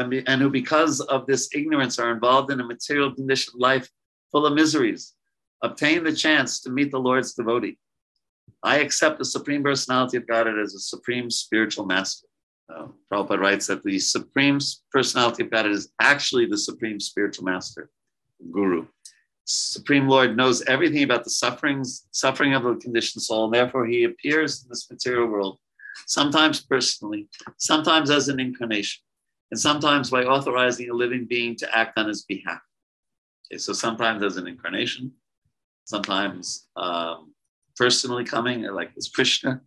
and 0.00 0.40
who 0.42 0.50
because 0.50 1.00
of 1.00 1.26
this 1.26 1.48
ignorance 1.54 1.98
are 1.98 2.12
involved 2.12 2.50
in 2.50 2.60
a 2.60 2.64
material 2.64 3.14
conditioned 3.14 3.60
life 3.60 3.88
full 4.30 4.46
of 4.46 4.54
miseries 4.54 5.14
obtain 5.62 6.04
the 6.04 6.12
chance 6.12 6.60
to 6.60 6.70
meet 6.70 6.90
the 6.90 6.98
lord's 6.98 7.34
devotee. 7.34 7.78
I 8.62 8.78
accept 8.78 9.18
the 9.18 9.24
supreme 9.24 9.62
personality 9.62 10.16
of 10.16 10.26
god 10.26 10.46
as 10.48 10.74
a 10.74 10.80
supreme 10.80 11.30
spiritual 11.30 11.86
master. 11.86 12.26
Uh, 12.68 12.86
Prabhupada 13.12 13.40
writes 13.40 13.66
that 13.66 13.82
the 13.82 13.98
supreme 13.98 14.58
personality 14.92 15.42
of 15.44 15.50
god 15.50 15.66
is 15.66 15.92
actually 16.00 16.46
the 16.46 16.58
supreme 16.58 17.00
spiritual 17.00 17.44
master 17.44 17.90
guru. 18.50 18.86
Supreme 19.44 20.08
Lord 20.08 20.36
knows 20.36 20.62
everything 20.62 21.02
about 21.02 21.24
the 21.24 21.30
sufferings, 21.30 22.06
suffering 22.12 22.54
of 22.54 22.62
the 22.62 22.76
conditioned 22.76 23.22
soul, 23.22 23.46
and 23.46 23.54
therefore 23.54 23.84
he 23.84 24.04
appears 24.04 24.62
in 24.62 24.68
this 24.68 24.88
material 24.88 25.26
world, 25.26 25.58
sometimes 26.06 26.60
personally, 26.60 27.28
sometimes 27.56 28.10
as 28.10 28.28
an 28.28 28.38
incarnation, 28.38 29.02
and 29.50 29.58
sometimes 29.58 30.10
by 30.10 30.24
authorizing 30.24 30.90
a 30.90 30.94
living 30.94 31.26
being 31.26 31.56
to 31.56 31.76
act 31.76 31.98
on 31.98 32.08
his 32.08 32.24
behalf. 32.24 32.60
Okay, 33.50 33.58
so 33.58 33.72
sometimes 33.72 34.22
as 34.22 34.36
an 34.36 34.46
incarnation, 34.46 35.12
sometimes 35.84 36.68
um, 36.76 37.32
personally 37.76 38.24
coming, 38.24 38.62
like 38.62 38.90
as 38.96 39.08
Krishna, 39.08 39.60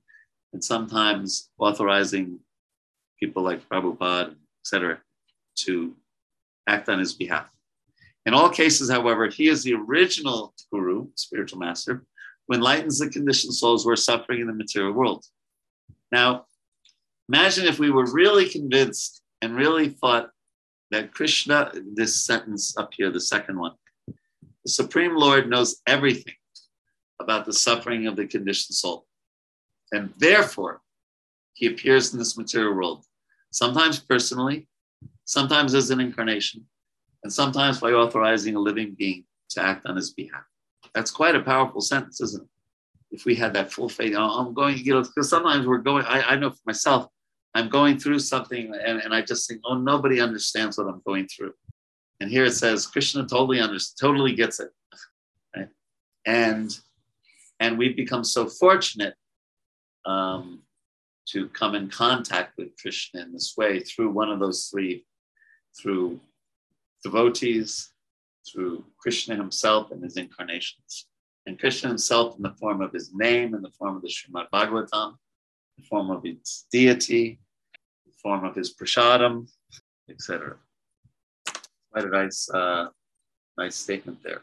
and 0.54 0.64
sometimes 0.64 1.50
authorizing 1.58 2.40
people 3.20 3.44
like 3.44 3.68
Prabhupada, 3.68 4.36
etc., 4.64 5.00
to 5.56 5.96
act 6.68 6.88
on 6.88 7.00
his 7.00 7.14
behalf. 7.14 7.50
In 8.26 8.34
all 8.34 8.50
cases, 8.50 8.90
however, 8.90 9.28
he 9.28 9.48
is 9.50 9.64
the 9.64 9.74
original 9.74 10.54
guru, 10.72 11.08
spiritual 11.16 11.60
master, 11.60 12.06
who 12.48 12.56
enlightens 12.56 13.00
the 13.00 13.10
conditioned 13.10 13.54
souls 13.54 13.84
who 13.84 13.90
are 13.90 13.98
suffering 13.98 14.40
in 14.40 14.48
the 14.48 14.54
material 14.54 14.94
world. 14.94 15.26
Now, 16.12 16.46
imagine 17.28 17.66
if 17.66 17.80
we 17.80 17.92
were 17.92 18.10
really 18.12 18.48
convinced 18.48 19.23
and 19.44 19.58
really 19.58 19.90
thought 19.90 20.30
that 20.92 21.14
Krishna, 21.14 21.70
this 21.94 22.16
sentence 22.26 22.78
up 22.78 22.94
here, 22.94 23.12
the 23.12 23.20
second 23.20 23.60
one, 23.60 23.74
the 24.64 24.72
Supreme 24.72 25.18
Lord 25.18 25.50
knows 25.50 25.82
everything 25.86 26.36
about 27.20 27.46
the 27.46 27.52
suffering 27.52 28.08
of 28.08 28.16
the 28.16 28.26
conditioned 28.26 28.76
soul. 28.76 29.06
And 29.92 30.14
therefore, 30.18 30.82
he 31.56 31.68
appears 31.68 32.14
in 32.14 32.20
this 32.20 32.38
material 32.38 32.74
world, 32.74 33.04
sometimes 33.52 34.00
personally, 34.00 34.70
sometimes 35.26 35.76
as 35.76 35.90
an 35.90 36.00
incarnation, 36.00 36.66
and 37.24 37.32
sometimes 37.32 37.82
by 37.82 37.92
authorizing 37.92 38.56
a 38.56 38.60
living 38.60 38.96
being 38.98 39.26
to 39.50 39.62
act 39.62 39.86
on 39.86 39.98
his 39.98 40.14
behalf. 40.14 40.46
That's 40.96 41.12
quite 41.12 41.36
a 41.36 41.42
powerful 41.42 41.82
sentence, 41.82 42.22
isn't 42.22 42.44
it? 42.44 42.50
If 43.12 43.26
we 43.26 43.36
had 43.36 43.54
that 43.56 43.74
full 43.74 43.90
faith, 43.90 44.16
oh, 44.18 44.40
I'm 44.40 44.54
going, 44.54 44.78
you 44.78 44.94
know, 44.94 45.02
because 45.04 45.30
sometimes 45.30 45.68
we're 45.68 45.80
going, 45.80 46.06
I, 46.06 46.22
I 46.22 46.36
know 46.38 46.50
for 46.50 46.62
myself, 46.66 47.08
I'm 47.56 47.70
going 47.70 48.00
through 48.00 48.20
something 48.20 48.74
and, 48.74 49.00
and 49.00 49.14
I 49.14 49.22
just 49.22 49.48
think, 49.48 49.62
oh, 49.66 49.78
nobody 49.78 50.20
understands 50.20 50.78
what 50.78 50.88
I'm 50.88 51.02
going 51.06 51.28
through. 51.28 51.54
And 52.20 52.30
here 52.30 52.46
it 52.46 52.54
says, 52.54 52.88
Krishna 52.88 53.28
totally 53.28 53.60
understands, 53.60 54.00
totally 54.00 54.34
gets 54.34 54.60
it. 54.60 54.70
Right? 55.56 55.70
And 56.26 56.78
and 57.60 57.78
we've 57.78 57.96
become 57.96 58.24
so 58.24 58.48
fortunate 58.48 59.16
um, 60.06 60.64
to 61.28 61.48
come 61.50 61.76
in 61.76 61.90
contact 61.90 62.58
with 62.58 62.76
Krishna 62.82 63.22
in 63.22 63.32
this 63.32 63.54
way 63.58 63.80
through 63.80 64.12
one 64.12 64.30
of 64.30 64.40
those 64.40 64.68
three 64.68 65.06
through 65.80 66.20
devotees, 67.04 67.92
through 68.52 68.84
Krishna 68.98 69.36
himself 69.36 69.92
and 69.92 70.04
his 70.04 70.18
incarnations. 70.18 71.08
And 71.46 71.60
Krishna 71.60 71.90
himself, 71.90 72.38
in 72.38 72.44
the 72.44 72.54
form 72.54 72.82
of 72.82 72.94
his 72.94 73.14
name, 73.14 73.54
in 73.54 73.62
the 73.62 73.72
form 73.72 73.96
of 73.98 74.02
the 74.02 74.08
Srimad 74.08 74.48
Bhagavatam, 74.54 75.16
the 75.78 75.84
form 75.84 76.10
of 76.10 76.26
its 76.26 76.68
deity, 76.72 77.40
form 78.24 78.46
of 78.46 78.56
his 78.56 78.74
prasadam, 78.74 79.48
etc. 80.10 80.56
Quite 81.92 82.06
a 82.06 82.10
nice, 82.10 82.50
uh, 82.50 82.88
nice 83.58 83.76
statement 83.76 84.24
there. 84.24 84.42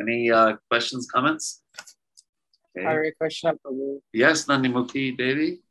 Any 0.00 0.30
uh, 0.30 0.56
questions, 0.68 1.06
comments? 1.06 1.62
Okay. 2.76 2.84
Hare 2.84 3.12
Krishna, 3.18 3.54
Prabhu. 3.54 4.00
Yes, 4.12 4.46
Nandimukhi 4.46 5.16
Devi. 5.16 5.62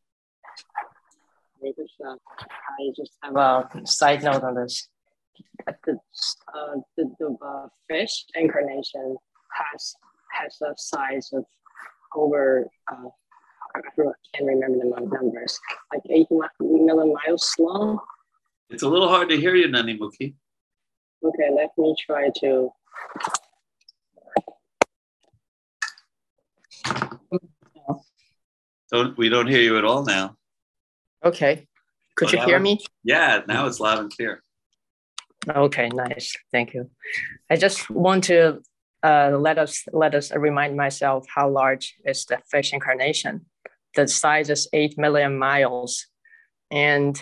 Hare 1.61 1.73
Krishna. 1.73 2.15
I 2.39 2.91
just 2.95 3.13
have 3.21 3.35
a 3.35 3.69
side 3.85 4.23
note 4.23 4.43
on 4.43 4.55
this. 4.55 4.87
The, 5.85 5.93
uh, 6.53 6.75
the, 6.97 7.11
the 7.19 7.37
uh, 7.41 7.67
fish 7.87 8.25
incarnation 8.35 9.17
has 9.51 9.93
has 10.31 10.57
a 10.61 10.73
size 10.77 11.29
of 11.33 11.45
over 12.15 12.67
uh, 12.91 13.09
I 13.75 13.81
can't 13.81 14.15
remember 14.41 14.79
the 14.79 15.07
numbers, 15.07 15.59
like 15.93 16.01
eight 16.09 16.27
million 16.59 17.13
miles 17.13 17.53
long. 17.59 17.99
It's 18.69 18.83
a 18.83 18.87
little 18.87 19.09
hard 19.09 19.29
to 19.29 19.37
hear 19.37 19.55
you, 19.55 19.67
Nandimukhi. 19.67 20.35
Okay, 21.23 21.49
let 21.55 21.69
me 21.77 21.95
try 22.05 22.29
to. 22.41 22.71
Don't 28.91 29.17
we 29.17 29.29
don't 29.29 29.47
hear 29.47 29.61
you 29.61 29.77
at 29.77 29.85
all 29.85 30.03
now. 30.03 30.35
Okay. 31.23 31.67
Could 32.15 32.31
you 32.31 32.41
hear 32.41 32.59
me? 32.59 32.79
Yeah, 33.03 33.41
now 33.47 33.65
it's 33.67 33.79
loud 33.79 33.99
and 33.99 34.11
clear. 34.11 34.43
Okay, 35.47 35.89
nice. 35.89 36.35
Thank 36.51 36.73
you. 36.73 36.89
I 37.49 37.55
just 37.55 37.89
want 37.89 38.25
to 38.25 38.61
uh, 39.03 39.37
let 39.39 39.57
us 39.57 39.85
let 39.93 40.15
us 40.15 40.33
remind 40.33 40.75
myself 40.75 41.25
how 41.33 41.49
large 41.49 41.95
is 42.05 42.25
the 42.25 42.39
fish 42.51 42.73
incarnation. 42.73 43.45
The 43.95 44.07
size 44.07 44.49
is 44.49 44.67
eight 44.73 44.97
million 44.97 45.37
miles, 45.37 46.05
and 46.71 47.21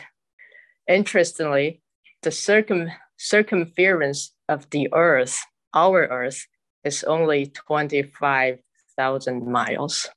interestingly, 0.87 1.81
the 2.23 2.31
circum 2.31 2.89
circumference 3.17 4.33
of 4.49 4.69
the 4.69 4.89
Earth, 4.93 5.39
our 5.73 6.07
Earth, 6.07 6.45
is 6.83 7.03
only 7.03 7.47
twenty 7.47 8.03
five 8.03 8.59
thousand 8.97 9.49
miles. 9.49 10.09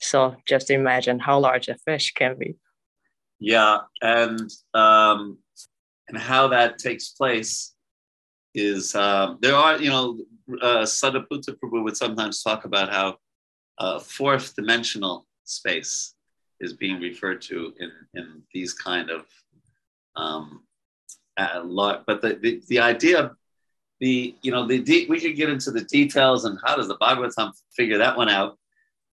So 0.00 0.36
just 0.46 0.70
imagine 0.70 1.18
how 1.18 1.38
large 1.40 1.68
a 1.68 1.76
fish 1.76 2.12
can 2.12 2.38
be. 2.38 2.56
Yeah, 3.40 3.78
and 4.02 4.50
um, 4.74 5.38
and 6.08 6.18
how 6.18 6.48
that 6.48 6.78
takes 6.78 7.10
place 7.10 7.74
is 8.54 8.94
uh, 8.94 9.34
there 9.40 9.54
are 9.54 9.78
you 9.78 9.90
know 9.90 10.18
uh, 10.60 10.82
Sadaputa 10.82 11.56
Prabhu 11.56 11.84
would 11.84 11.96
sometimes 11.96 12.42
talk 12.42 12.64
about 12.64 12.90
how 12.90 13.16
uh, 13.78 13.98
fourth 14.00 14.54
dimensional 14.56 15.26
space 15.48 16.14
is 16.60 16.72
being 16.72 17.00
referred 17.00 17.40
to 17.42 17.72
in 17.78 17.90
in 18.14 18.42
these 18.52 18.74
kind 18.74 19.10
of 19.10 19.26
um, 20.16 20.64
uh, 21.36 21.62
lot, 21.64 22.04
but 22.06 22.20
the, 22.20 22.34
the 22.34 22.62
the 22.68 22.78
idea 22.78 23.30
the 24.00 24.34
you 24.42 24.50
know 24.50 24.66
the 24.66 24.78
de- 24.78 25.06
we 25.06 25.20
could 25.20 25.36
get 25.36 25.50
into 25.50 25.70
the 25.70 25.84
details 25.84 26.44
and 26.44 26.58
how 26.64 26.76
does 26.76 26.88
the 26.88 26.96
Bhagavatam 26.98 27.52
figure 27.76 27.98
that 27.98 28.16
one 28.16 28.28
out 28.28 28.58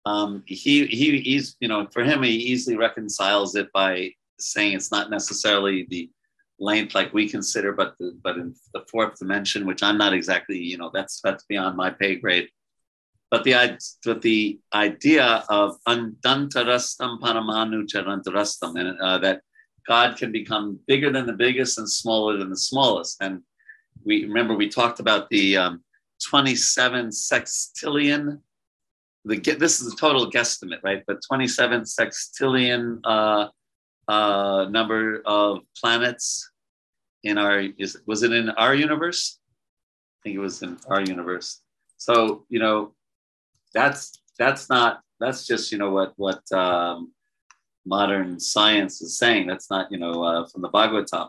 um, 0.07 0.43
he 0.47 0.87
he 0.87 1.20
he's 1.20 1.57
you 1.61 1.68
know 1.68 1.87
for 1.93 2.03
him 2.03 2.22
he 2.22 2.31
easily 2.31 2.76
reconciles 2.76 3.55
it 3.55 3.70
by 3.72 4.11
saying 4.39 4.74
it's 4.74 4.91
not 4.91 5.11
necessarily 5.11 5.87
the 5.91 6.11
length 6.59 6.95
like 6.95 7.12
we 7.12 7.28
consider, 7.28 7.72
but 7.72 7.97
the, 7.99 8.18
but 8.22 8.37
in 8.37 8.55
the 8.74 8.85
fourth 8.91 9.18
dimension, 9.18 9.66
which 9.66 9.83
I'm 9.83 9.99
not 9.99 10.14
exactly 10.14 10.59
you 10.59 10.78
know 10.78 10.91
that's 10.93 11.20
that's 11.22 11.45
beyond 11.45 11.76
my 11.76 11.91
pay 11.91 12.16
grade. 12.16 12.49
But 13.31 13.45
the 13.45 13.78
but 14.05 14.22
the 14.22 14.59
idea 14.74 15.45
of 15.49 15.76
undantarastam 15.87 17.20
paramanu 17.20 17.87
charantarastam, 17.87 18.78
and 18.78 19.01
uh, 19.01 19.18
that 19.18 19.43
God 19.87 20.16
can 20.16 20.33
become 20.33 20.81
bigger 20.87 21.11
than 21.12 21.26
the 21.26 21.33
biggest 21.33 21.78
and 21.78 21.89
smaller 21.89 22.37
than 22.37 22.51
the 22.51 22.57
smallest. 22.57 23.16
And 23.20 23.43
we 24.05 24.24
remember 24.24 24.55
we 24.55 24.68
talked 24.68 25.01
about 25.01 25.31
the 25.31 25.57
um, 25.57 25.85
27 26.28 27.09
sextillion 27.09 28.41
the 29.24 29.39
this 29.39 29.81
is 29.81 29.93
a 29.93 29.97
total 29.97 30.31
guesstimate, 30.31 30.83
right? 30.83 31.03
But 31.07 31.18
27 31.28 31.83
sextillion 31.83 33.01
uh, 33.05 33.49
uh, 34.09 34.66
number 34.70 35.22
of 35.26 35.61
planets 35.78 36.51
in 37.22 37.37
our 37.39 37.64
is 37.78 37.99
was 38.07 38.22
it 38.22 38.33
in 38.33 38.51
our 38.51 38.74
universe? 38.74 39.39
I 39.41 40.18
think 40.22 40.37
it 40.37 40.41
was 40.41 40.62
in 40.62 40.78
our 40.89 41.03
universe. 41.03 41.61
So 41.99 42.47
you 42.49 42.59
know, 42.59 42.95
that's 43.74 44.22
that's 44.38 44.68
not 44.68 45.00
that's 45.18 45.46
just 45.46 45.70
you 45.72 45.78
know 45.78 45.90
what 45.90 46.12
what 46.16 46.50
um, 46.52 47.12
modern 47.86 48.40
science 48.40 49.00
is 49.02 49.18
saying. 49.18 49.46
That's 49.46 49.70
not 49.70 49.90
you 49.90 49.98
know 49.98 50.22
uh, 50.22 50.46
from 50.46 50.62
the 50.62 50.70
Bhagavatam. 50.70 51.28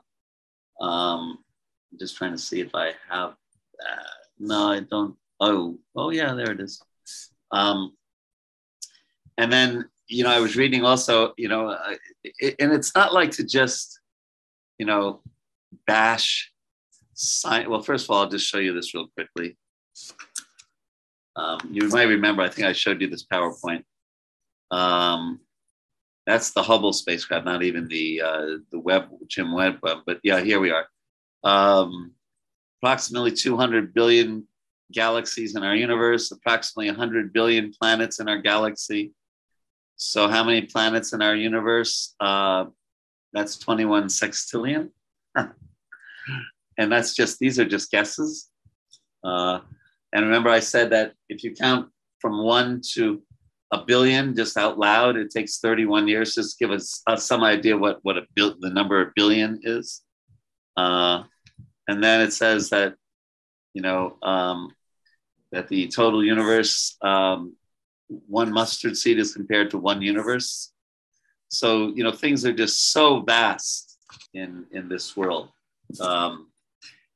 Um, 0.80 1.38
I'm 1.92 2.00
just 2.00 2.18
trying 2.18 2.32
to 2.32 2.38
see 2.38 2.62
if 2.62 2.74
I 2.74 2.94
have. 3.10 3.32
Uh, 3.32 4.04
no, 4.40 4.72
I 4.72 4.80
don't. 4.82 5.16
Oh, 5.40 5.78
oh 5.96 6.10
yeah, 6.12 6.34
there 6.34 6.52
it 6.52 6.60
is. 6.60 6.82
Um, 7.52 7.94
and 9.38 9.52
then, 9.52 9.90
you 10.08 10.24
know, 10.24 10.30
I 10.30 10.40
was 10.40 10.56
reading 10.56 10.84
also, 10.84 11.34
you 11.38 11.48
know, 11.48 11.70
uh, 11.70 11.96
it, 12.24 12.56
and 12.60 12.72
it's 12.72 12.96
not 12.96 13.14
like 13.14 13.32
to 13.32 13.44
just, 13.44 14.00
you 14.78 14.86
know, 14.86 15.22
bash 15.88 16.52
science. 17.14 17.68
Well, 17.70 17.82
first 17.82 18.06
of 18.06 18.12
all, 18.12 18.24
I'll 18.24 18.30
just 18.30 18.48
show 18.48 18.60
you 18.60 18.74
this 18.74 18.94
real 18.94 19.08
quickly. 19.16 19.58
Um, 21.42 21.60
you 21.72 21.88
might 21.88 22.04
remember, 22.04 22.44
I 22.44 22.50
think 22.50 22.68
I 22.68 22.74
showed 22.74 23.02
you 23.02 23.10
this 23.10 23.26
PowerPoint. 23.26 23.84
Um, 24.70 25.40
that's 26.28 26.52
the 26.52 26.62
Hubble 26.62 26.94
spacecraft, 26.94 27.46
not 27.46 27.64
even 27.64 27.88
the 27.88 28.22
uh, 28.22 28.48
the 28.72 28.80
Webb, 28.80 29.10
Jim 29.28 29.52
Webb, 29.52 29.80
but 29.82 30.20
yeah, 30.24 30.40
here 30.40 30.60
we 30.60 30.72
are. 30.72 30.86
Um, 31.44 32.12
approximately 32.78 33.32
200 33.32 33.94
billion 33.94 34.48
galaxies 34.92 35.56
in 35.56 35.64
our 35.64 35.76
universe, 35.76 36.32
approximately 36.32 36.92
100 36.92 37.34
billion 37.34 37.74
planets 37.74 38.20
in 38.20 38.30
our 38.30 38.38
galaxy. 38.38 39.14
So, 39.96 40.28
how 40.28 40.44
many 40.44 40.62
planets 40.62 41.14
in 41.14 41.24
our 41.24 41.36
universe? 41.36 42.16
Uh, 42.20 42.66
that's 43.34 43.58
21 43.58 44.08
sextillion. 44.08 44.90
and 45.36 46.92
that's 46.92 47.16
just, 47.16 47.40
these 47.40 47.60
are 47.60 47.66
just 47.66 47.90
guesses. 47.90 48.50
Uh, 49.24 49.62
and 50.14 50.26
remember, 50.26 50.50
I 50.50 50.60
said 50.60 50.90
that 50.92 51.14
if 51.30 51.44
you 51.44 51.54
count 51.54 51.90
from 52.20 52.44
one 52.44 52.82
to 52.94 53.22
a 53.72 53.84
billion 53.86 54.36
just 54.36 54.58
out 54.58 54.78
loud, 54.78 55.16
it 55.16 55.32
takes 55.32 55.60
31 55.60 56.08
years. 56.08 56.36
Just 56.36 56.58
to 56.58 56.66
give 56.66 56.72
us, 56.72 57.02
us 57.08 57.26
some 57.26 57.44
idea 57.44 57.78
what, 57.78 58.00
what 58.04 58.18
a 58.18 58.24
bil- 58.36 58.58
the 58.60 58.70
number 58.70 59.02
of 59.02 59.14
billion 59.16 59.60
is. 59.64 60.02
Uh, 60.76 61.24
and 61.88 62.04
then 62.04 62.22
it 62.22 62.34
says 62.34 62.70
that, 62.70 62.96
you 63.74 63.82
know, 63.82 64.18
um, 64.22 64.72
that 65.52 65.70
the 65.70 65.88
total 65.88 66.24
universe, 66.24 66.98
um, 67.02 67.56
one 68.08 68.52
mustard 68.52 68.98
seed 68.98 69.20
is 69.20 69.34
compared 69.34 69.70
to 69.72 69.78
one 69.78 70.02
universe. 70.02 70.74
So, 71.48 71.94
you 71.96 72.04
know, 72.04 72.12
things 72.12 72.46
are 72.46 72.54
just 72.54 72.92
so 72.92 73.22
vast 73.22 73.98
in, 74.34 74.66
in 74.72 74.90
this 74.90 75.16
world. 75.16 75.50
Um, 76.00 76.51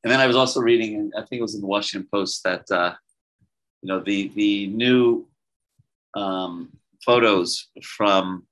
and 0.06 0.12
then 0.12 0.20
I 0.20 0.28
was 0.28 0.36
also 0.36 0.62
reading, 0.62 0.98
and 0.98 1.14
I 1.18 1.22
think 1.22 1.40
it 1.40 1.42
was 1.42 1.56
in 1.56 1.62
the 1.62 1.68
Washington 1.68 2.08
Post, 2.14 2.44
that, 2.44 2.70
uh, 2.70 2.94
you 3.82 3.88
know, 3.88 4.00
the, 4.00 4.28
the 4.36 4.68
new 4.68 5.26
um, 6.16 6.70
photos 7.04 7.70
from 7.82 8.46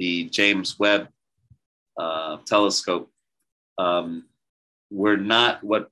the 0.00 0.24
James 0.24 0.76
Webb 0.76 1.06
uh, 1.96 2.38
telescope 2.48 3.12
um, 3.78 4.24
were 4.90 5.16
not 5.16 5.62
what 5.62 5.88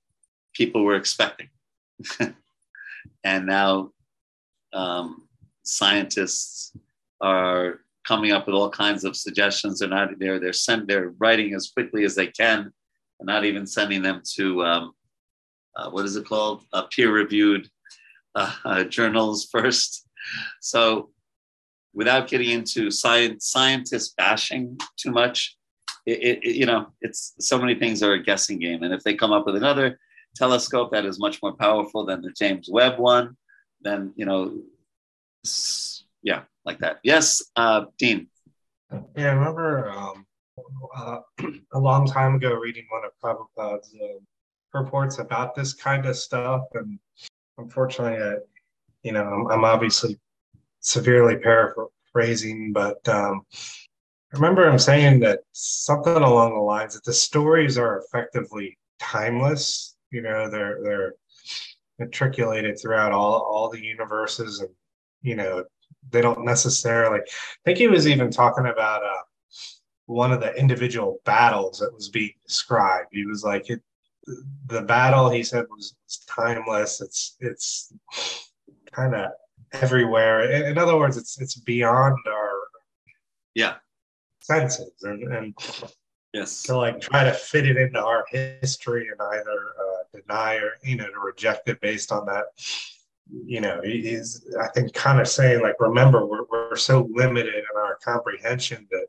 people 0.55 0.83
were 0.83 0.97
expecting. 0.97 1.51
and 3.23 3.47
now 3.47 3.93
um, 4.73 5.29
scientists 5.63 6.77
are 7.21 7.79
coming 8.05 8.33
up 8.33 8.47
with 8.47 8.57
all 8.57 8.71
kinds 8.71 9.05
of 9.05 9.15
suggestions. 9.15 9.79
They're 9.79 9.89
not 9.89 10.19
they're 10.19 10.41
they're 10.41 10.53
sent 10.53 10.89
they're 10.89 11.11
writing 11.19 11.55
as 11.55 11.71
quickly 11.71 12.05
as 12.05 12.17
they 12.17 12.27
can, 12.27 12.73
and 13.21 13.27
not 13.27 13.45
even 13.45 13.69
sending 13.69 14.03
them 14.03 14.23
to 14.35 14.65
um, 14.65 14.93
uh, 15.77 15.91
what 15.91 16.05
is 16.05 16.17
it 16.17 16.27
called 16.27 16.65
uh, 16.73 16.83
peer 16.91 17.13
reviewed 17.13 17.69
uh, 18.35 18.53
uh, 18.65 18.85
journals 18.97 19.49
first. 19.51 20.07
So, 20.61 21.11
without 21.95 22.29
getting 22.29 22.51
into 22.51 22.91
science 22.91 23.47
scientist 23.51 24.17
bashing 24.17 24.79
too 24.97 25.11
much, 25.11 25.57
it, 26.05 26.41
it, 26.45 26.57
you 26.57 26.67
know 26.67 26.89
it's 27.01 27.35
so 27.41 27.59
many 27.59 27.75
things 27.75 28.03
are 28.03 28.13
a 28.13 28.23
guessing 28.23 28.59
game, 28.59 28.83
and 28.83 28.93
if 28.93 29.03
they 29.03 29.15
come 29.15 29.33
up 29.33 29.47
with 29.47 29.57
another 29.57 29.99
telescope 30.35 30.93
that 30.93 31.07
is 31.07 31.19
much 31.19 31.43
more 31.43 31.55
powerful 31.55 32.05
than 32.05 32.21
the 32.21 32.31
James 32.39 32.69
Webb 32.71 32.99
one, 32.99 33.37
then 33.81 34.13
you 34.17 34.27
know, 34.27 34.59
yeah, 36.23 36.43
like 36.65 36.79
that. 36.81 36.99
Yes, 37.03 37.43
uh, 37.57 37.87
Dean. 37.99 38.29
Yeah, 39.17 39.31
I 39.31 39.33
remember 39.33 39.91
um, 39.91 40.27
uh, 40.95 41.19
a 41.73 41.79
long 41.79 42.07
time 42.07 42.35
ago 42.35 42.55
reading 42.55 42.87
one 42.91 43.03
of 43.05 43.13
Prabhupada's 43.23 43.95
uh, 44.03 44.19
purports 44.77 45.19
about 45.19 45.55
this 45.55 45.73
kind 45.73 46.05
of 46.05 46.17
stuff, 46.17 46.65
and 46.75 46.99
unfortunately, 47.57 48.23
I, 48.23 48.35
you 49.03 49.13
know, 49.13 49.25
I'm, 49.25 49.47
I'm 49.47 49.65
obviously 49.65 50.19
severely 50.81 51.37
paraphrasing, 51.37 52.73
but 52.73 53.07
um, 53.09 53.43
I 53.55 54.37
remember 54.37 54.69
him 54.69 54.79
saying 54.79 55.21
that 55.21 55.41
something 55.53 56.15
along 56.15 56.55
the 56.55 56.61
lines 56.61 56.95
that 56.95 57.05
the 57.05 57.13
stories 57.13 57.79
are 57.79 58.01
effectively 58.01 58.77
timeless. 58.99 59.97
You 60.11 60.23
know, 60.23 60.51
they're 60.51 60.79
they're 60.83 61.15
matriculated 61.99 62.79
throughout 62.79 63.13
all 63.13 63.41
all 63.51 63.71
the 63.71 63.83
universes, 63.83 64.61
and 64.61 64.71
you 65.23 65.37
know, 65.37 65.65
they 66.11 66.21
don't 66.21 66.45
necessarily. 66.45 67.21
I 67.21 67.61
think 67.65 67.79
he 67.79 67.89
was 67.89 68.07
even 68.07 68.31
talking 68.31 68.67
about 68.67 69.03
uh, 69.03 69.23
one 70.05 70.33
of 70.33 70.41
the 70.41 70.53
individual 70.55 71.21
battles 71.25 71.79
that 71.79 71.95
was 71.95 72.11
being 72.11 72.35
described. 72.47 73.09
He 73.13 73.25
was 73.25 73.43
like, 73.43 73.71
it, 73.71 73.81
the 74.67 74.83
battle 74.83 75.31
he 75.31 75.43
said 75.43 75.67
was, 75.71 75.95
was 76.05 76.19
timeless. 76.27 77.01
It's 77.01 77.37
it's 77.41 77.93
kind 78.93 79.15
of 79.15 79.31
everywhere. 79.73 80.51
In, 80.51 80.73
in, 80.73 80.79
other 80.79 80.97
words, 80.97 81.17
it's 81.17 81.41
it's 81.41 81.57
beyond 81.57 82.19
our 82.27 82.53
yeah 83.55 83.75
senses, 84.41 84.93
and, 85.03 85.23
and 85.33 85.55
yes, 86.33 86.63
to 86.65 86.77
like 86.77 87.01
try 87.01 87.25
to 87.25 87.33
fit 87.33 87.67
it 87.67 87.77
into 87.77 88.03
our 88.03 88.25
history 88.31 89.09
and 89.11 89.21
either 89.21 89.75
uh, 89.81 90.19
deny 90.21 90.57
or 90.57 90.73
you 90.83 90.97
know 90.97 91.07
to 91.07 91.21
reject 91.21 91.69
it 91.69 91.81
based 91.81 92.13
on 92.13 92.27
that. 92.27 92.47
You 93.45 93.61
know, 93.61 93.81
he's 93.83 94.47
I 94.61 94.69
think 94.69 94.93
kind 94.93 95.21
of 95.21 95.27
saying 95.29 95.63
like, 95.63 95.81
remember, 95.81 96.27
we're 96.27 96.45
we're 96.51 96.77
so 96.77 97.09
limited 97.13 97.55
in 97.55 97.65
our 97.77 97.99
comprehension 98.05 98.87
that 98.91 99.07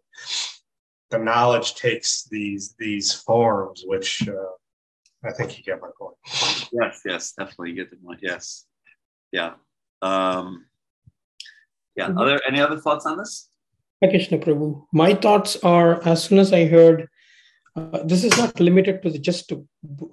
the 1.10 1.20
knowledge 1.20 1.76
takes 1.76 2.24
these 2.26 2.76
these 2.80 3.14
forms, 3.14 3.84
which 3.86 4.28
uh, 4.28 4.57
I 5.28 5.34
think 5.34 5.58
you 5.58 5.64
get 5.64 5.82
my 5.82 5.90
point. 6.00 6.16
Yes, 6.72 7.02
yes, 7.06 7.34
definitely 7.38 7.74
get 7.74 7.90
the 7.90 7.98
point. 7.98 8.20
Yes, 8.22 8.66
yeah, 9.32 9.54
um, 10.02 10.66
yeah. 11.96 12.08
Mm-hmm. 12.08 12.18
Are 12.18 12.26
there 12.26 12.42
any 12.48 12.60
other 12.60 12.78
thoughts 12.78 13.06
on 13.06 13.18
this? 13.18 13.50
Krishna 14.04 14.38
Prabhu. 14.38 14.86
My 14.94 15.16
thoughts 15.16 15.58
are 15.64 16.06
as 16.08 16.24
soon 16.24 16.38
as 16.38 16.54
I 16.54 16.66
heard 16.66 17.08
uh, 17.78 18.04
this 18.04 18.24
is 18.24 18.36
not 18.38 18.60
limited 18.60 19.02
to 19.04 19.10
the 19.10 19.20
just 19.20 19.50
to, 19.50 19.68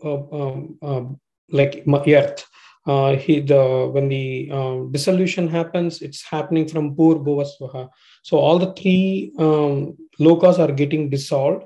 uh, 0.05 0.23
um, 0.39 0.79
um, 0.83 1.21
like 1.51 1.85
earth. 1.87 2.45
Uh, 2.87 3.17
he 3.17 3.41
the 3.41 3.89
when 3.91 4.09
the 4.09 4.51
um, 4.53 4.93
dissolution 4.93 5.49
happens, 5.49 6.03
it's 6.03 6.23
happening 6.23 6.69
from 6.69 6.95
Bhur 6.95 7.25
Bhuvasvaha. 7.25 7.89
So 8.23 8.37
all 8.37 8.59
the 8.59 8.73
three 8.75 9.33
um, 9.39 9.97
lokas 10.21 10.59
are 10.59 10.73
getting 10.73 11.09
dissolved, 11.09 11.65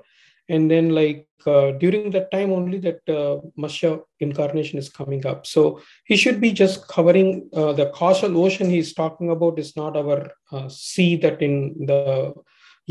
and 0.49 0.71
then 0.71 0.91
like 0.91 1.27
uh, 1.47 1.73
during 1.73 2.11
that 2.11 2.31
time 2.31 2.53
only 2.53 2.79
that 2.79 3.01
uh, 3.09 3.41
Matsya 3.59 4.03
incarnation 4.21 4.79
is 4.79 4.89
coming 4.89 5.25
up. 5.27 5.47
So 5.47 5.81
he 6.05 6.17
should 6.17 6.41
be 6.41 6.53
just 6.53 6.89
covering 6.89 7.49
uh, 7.55 7.73
the 7.73 7.91
causal 7.91 8.37
ocean 8.45 8.69
he's 8.69 8.95
talking 8.95 9.31
about 9.31 9.59
is 9.59 9.77
not 9.77 9.97
our 9.97 10.31
uh, 10.53 10.69
sea 10.69 11.17
that 11.17 11.43
in 11.43 11.87
the 11.87 12.35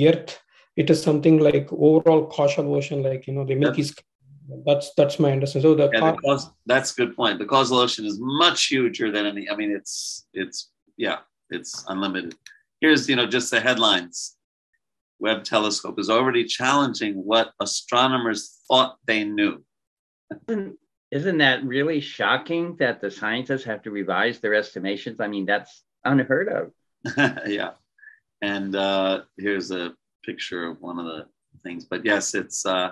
earth. 0.08 0.40
It 0.76 0.90
is 0.90 1.02
something 1.02 1.40
like 1.40 1.68
overall 1.72 2.28
causal 2.28 2.74
ocean, 2.76 3.02
like 3.02 3.26
you 3.28 3.34
know 3.34 3.46
the 3.46 3.56
Milky 3.56 3.84
Sky 3.84 4.04
that's 4.66 4.92
that's 4.96 5.20
my 5.20 5.32
understanding. 5.32 5.72
So 5.72 5.76
the, 5.76 5.90
yeah, 5.94 6.12
the 6.12 6.18
cause, 6.18 6.50
that's 6.66 6.94
a 6.94 6.96
good 6.96 7.16
point. 7.16 7.40
The 7.40 7.46
causal 7.46 7.80
ocean 7.80 8.06
is 8.06 8.18
much 8.20 8.66
huger 8.66 9.12
than 9.12 9.26
any. 9.26 9.50
I 9.50 9.56
mean, 9.56 9.72
it's 9.72 10.26
it's 10.34 10.72
yeah, 10.96 11.20
it's 11.50 11.86
unlimited. 11.88 12.36
Here's 12.80 13.10
you 13.10 13.16
know 13.16 13.28
just 13.28 13.52
the 13.52 13.60
headlines. 13.60 14.37
Webb 15.20 15.44
telescope 15.44 16.00
is 16.00 16.10
already 16.10 16.44
challenging 16.44 17.16
what 17.16 17.52
astronomers 17.60 18.60
thought 18.68 18.98
they 19.06 19.24
knew. 19.24 19.64
Isn't 21.10 21.38
that 21.38 21.64
really 21.64 22.02
shocking 22.02 22.76
that 22.78 23.02
the 23.02 23.10
scientists 23.10 23.64
have 23.64 23.82
to 23.84 23.92
revise 23.92 24.40
their 24.40 24.54
estimations? 24.54 25.20
I 25.20 25.28
mean, 25.28 25.46
that's 25.46 25.84
unheard 26.04 26.50
of. 26.50 27.42
yeah, 27.48 27.72
and 28.42 28.76
uh, 28.76 29.22
here's 29.38 29.72
a 29.72 29.94
picture 30.26 30.68
of 30.68 30.82
one 30.82 31.00
of 31.00 31.06
the 31.06 31.28
things. 31.64 31.86
But 31.86 32.06
yes, 32.06 32.34
it's 32.34 32.66
uh, 32.66 32.92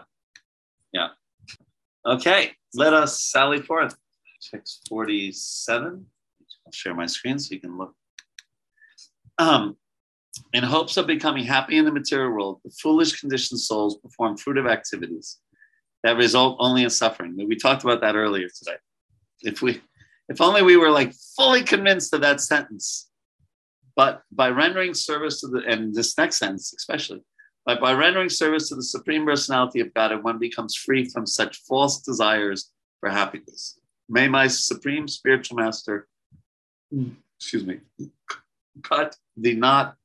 yeah, 0.93 1.09
Okay, 2.05 2.51
let 2.75 2.93
us 2.93 3.23
sally 3.23 3.61
forth. 3.61 3.95
Text 4.51 4.85
47. 4.89 6.05
I'll 6.65 6.71
share 6.71 6.93
my 6.93 7.07
screen 7.07 7.39
so 7.39 7.55
you 7.55 7.59
can 7.59 7.79
look. 7.79 7.95
Um, 9.39 9.75
in 10.53 10.63
hopes 10.63 10.97
of 10.97 11.07
becoming 11.07 11.45
happy 11.45 11.77
in 11.77 11.85
the 11.85 11.91
material 11.91 12.31
world, 12.31 12.59
the 12.63 12.71
foolish 12.71 13.19
conditioned 13.19 13.59
souls 13.59 13.97
perform 13.97 14.37
fruitive 14.37 14.69
activities 14.69 15.39
that 16.03 16.17
result 16.17 16.57
only 16.59 16.83
in 16.83 16.89
suffering. 16.89 17.35
We 17.35 17.55
talked 17.55 17.83
about 17.83 18.01
that 18.01 18.15
earlier 18.15 18.47
today. 18.47 18.77
If 19.41 19.61
we, 19.61 19.81
if 20.29 20.39
only 20.41 20.61
we 20.61 20.77
were 20.77 20.91
like 20.91 21.13
fully 21.35 21.63
convinced 21.63 22.13
of 22.13 22.21
that 22.21 22.41
sentence, 22.41 23.09
but 23.95 24.23
by 24.31 24.49
rendering 24.49 24.93
service 24.93 25.41
to 25.41 25.47
the, 25.47 25.63
and 25.67 25.95
this 25.95 26.17
next 26.17 26.37
sentence 26.37 26.73
especially, 26.77 27.23
by, 27.65 27.79
by 27.79 27.93
rendering 27.93 28.29
service 28.29 28.69
to 28.69 28.75
the 28.75 28.83
Supreme 28.83 29.25
Personality 29.25 29.79
of 29.79 29.93
God, 29.93 30.23
one 30.23 30.37
becomes 30.37 30.75
free 30.75 31.05
from 31.05 31.25
such 31.25 31.57
false 31.67 32.01
desires 32.01 32.71
for 32.99 33.09
happiness. 33.09 33.79
May 34.07 34.27
my 34.27 34.47
Supreme 34.47 35.07
Spiritual 35.07 35.57
Master, 35.57 36.07
excuse 37.39 37.65
me, 37.65 37.79
cut 38.83 39.17
the 39.35 39.55
knot 39.55 39.95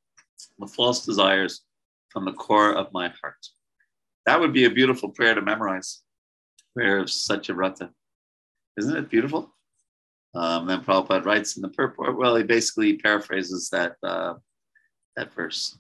of 0.60 0.72
false 0.72 1.04
desires 1.04 1.62
from 2.08 2.24
the 2.24 2.32
core 2.32 2.74
of 2.74 2.92
my 2.92 3.08
heart. 3.20 3.46
That 4.26 4.40
would 4.40 4.52
be 4.52 4.64
a 4.64 4.70
beautiful 4.70 5.08
prayer 5.08 5.34
to 5.34 5.42
memorize. 5.42 6.02
Prayer 6.74 6.98
of 6.98 7.06
Satyavrata. 7.06 7.90
Isn't 8.76 8.96
it 8.96 9.10
beautiful? 9.10 9.54
Um, 10.34 10.66
then 10.66 10.82
Prabhupada 10.82 11.24
writes 11.24 11.56
in 11.56 11.62
the 11.62 11.68
purport, 11.68 12.16
well, 12.16 12.36
he 12.36 12.44
basically 12.44 12.96
paraphrases 12.96 13.68
that, 13.70 13.96
uh, 14.02 14.34
that 15.16 15.34
verse. 15.34 15.76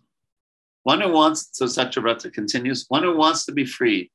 One 0.82 1.00
who 1.00 1.12
wants, 1.12 1.50
so 1.52 1.66
Satyavrata 1.66 2.32
continues, 2.32 2.86
one 2.88 3.02
who 3.02 3.16
wants 3.16 3.44
to 3.44 3.52
be 3.52 3.64
free 3.64 4.10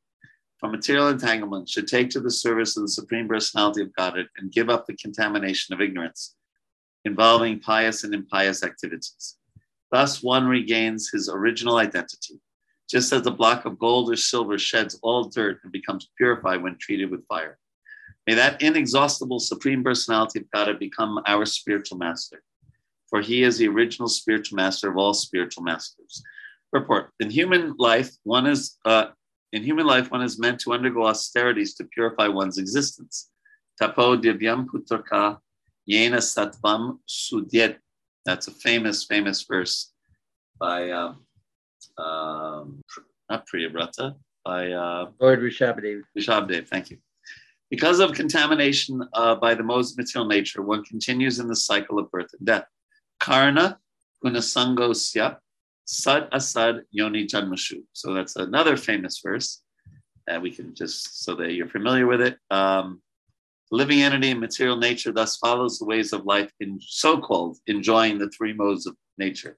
from 0.59 0.71
material 0.71 1.09
entanglement 1.09 1.69
should 1.69 1.87
take 1.87 2.09
to 2.09 2.19
the 2.19 2.31
service 2.31 2.75
of 2.75 2.83
the 2.83 2.89
Supreme 2.89 3.27
Personality 3.27 3.81
of 3.81 3.95
Godhead 3.95 4.27
and 4.37 4.51
give 4.51 4.69
up 4.69 4.85
the 4.85 4.95
contamination 4.97 5.73
of 5.73 5.81
ignorance 5.81 6.35
involving 7.05 7.59
pious 7.59 8.03
and 8.03 8.13
impious 8.13 8.63
activities. 8.63 9.37
Thus, 9.95 10.21
one 10.21 10.45
regains 10.45 11.09
his 11.09 11.29
original 11.29 11.77
identity, 11.77 12.41
just 12.89 13.13
as 13.13 13.25
a 13.25 13.31
block 13.31 13.63
of 13.63 13.79
gold 13.79 14.11
or 14.11 14.17
silver 14.17 14.57
sheds 14.57 14.99
all 15.01 15.29
dirt 15.29 15.61
and 15.63 15.71
becomes 15.71 16.09
purified 16.17 16.61
when 16.61 16.77
treated 16.77 17.09
with 17.09 17.25
fire. 17.27 17.57
May 18.27 18.33
that 18.33 18.61
inexhaustible 18.61 19.39
Supreme 19.39 19.85
Personality 19.85 20.39
of 20.39 20.51
Godhead 20.51 20.79
become 20.79 21.21
our 21.25 21.45
spiritual 21.45 21.97
master, 21.97 22.43
for 23.09 23.21
he 23.21 23.43
is 23.43 23.57
the 23.57 23.69
original 23.69 24.09
spiritual 24.09 24.57
master 24.57 24.89
of 24.89 24.97
all 24.97 25.13
spiritual 25.13 25.63
masters 25.63 26.21
Purport. 26.73 27.11
In 27.21 27.29
human 27.29 27.73
life, 27.77 28.11
one 28.23 28.47
is 28.47 28.77
uh, 28.83 29.11
in 29.53 29.63
human 29.63 29.85
life, 29.85 30.11
one 30.11 30.23
is 30.23 30.37
meant 30.37 30.59
to 30.59 30.73
undergo 30.73 31.05
austerities 31.05 31.73
to 31.75 31.85
purify 31.85 32.27
one's 32.27 32.57
existence. 32.57 33.29
Tapo 33.81 34.17
divyam 34.17 34.65
putraka 34.65 35.37
yena 35.89 36.17
satvam 36.17 36.99
sudyet. 37.07 37.77
That's 38.25 38.47
a 38.47 38.51
famous, 38.51 39.05
famous 39.05 39.43
verse 39.43 39.91
by 40.59 40.89
um, 40.91 41.25
um, 41.97 42.81
not 43.29 43.47
Priyabrata, 43.47 44.15
by 44.43 44.71
uh, 44.71 45.11
Lord 45.19 45.39
Rishabhadev. 45.39 46.01
Rishabhadev, 46.17 46.67
thank 46.67 46.89
you. 46.89 46.97
Because 47.69 47.99
of 47.99 48.13
contamination 48.13 49.01
uh, 49.13 49.35
by 49.35 49.55
the 49.55 49.63
most 49.63 49.97
material 49.97 50.27
nature, 50.27 50.61
one 50.61 50.83
continues 50.83 51.39
in 51.39 51.47
the 51.47 51.55
cycle 51.55 51.99
of 51.99 52.09
birth 52.11 52.29
and 52.37 52.45
death. 52.45 52.65
Karna 53.19 53.79
gunasangosya 54.23 55.37
Sad 55.85 56.27
Asad 56.31 56.81
Yoni 56.91 57.27
Janmashu. 57.27 57.83
So 57.93 58.13
that's 58.13 58.35
another 58.35 58.75
famous 58.75 59.19
verse 59.23 59.61
that 60.25 60.41
we 60.41 60.49
can 60.49 60.73
just, 60.73 61.23
so 61.23 61.35
that 61.35 61.53
you're 61.53 61.67
familiar 61.67 62.07
with 62.07 62.21
it. 62.21 62.37
Um, 62.49 63.01
living 63.71 64.01
entity 64.01 64.31
and 64.31 64.39
material 64.39 64.77
nature 64.77 65.11
thus 65.11 65.37
follows 65.37 65.79
the 65.79 65.85
ways 65.85 66.13
of 66.13 66.25
life 66.25 66.51
in 66.59 66.79
so 66.81 67.17
called 67.17 67.57
enjoying 67.67 68.17
the 68.17 68.29
three 68.29 68.53
modes 68.53 68.85
of 68.85 68.95
nature. 69.17 69.57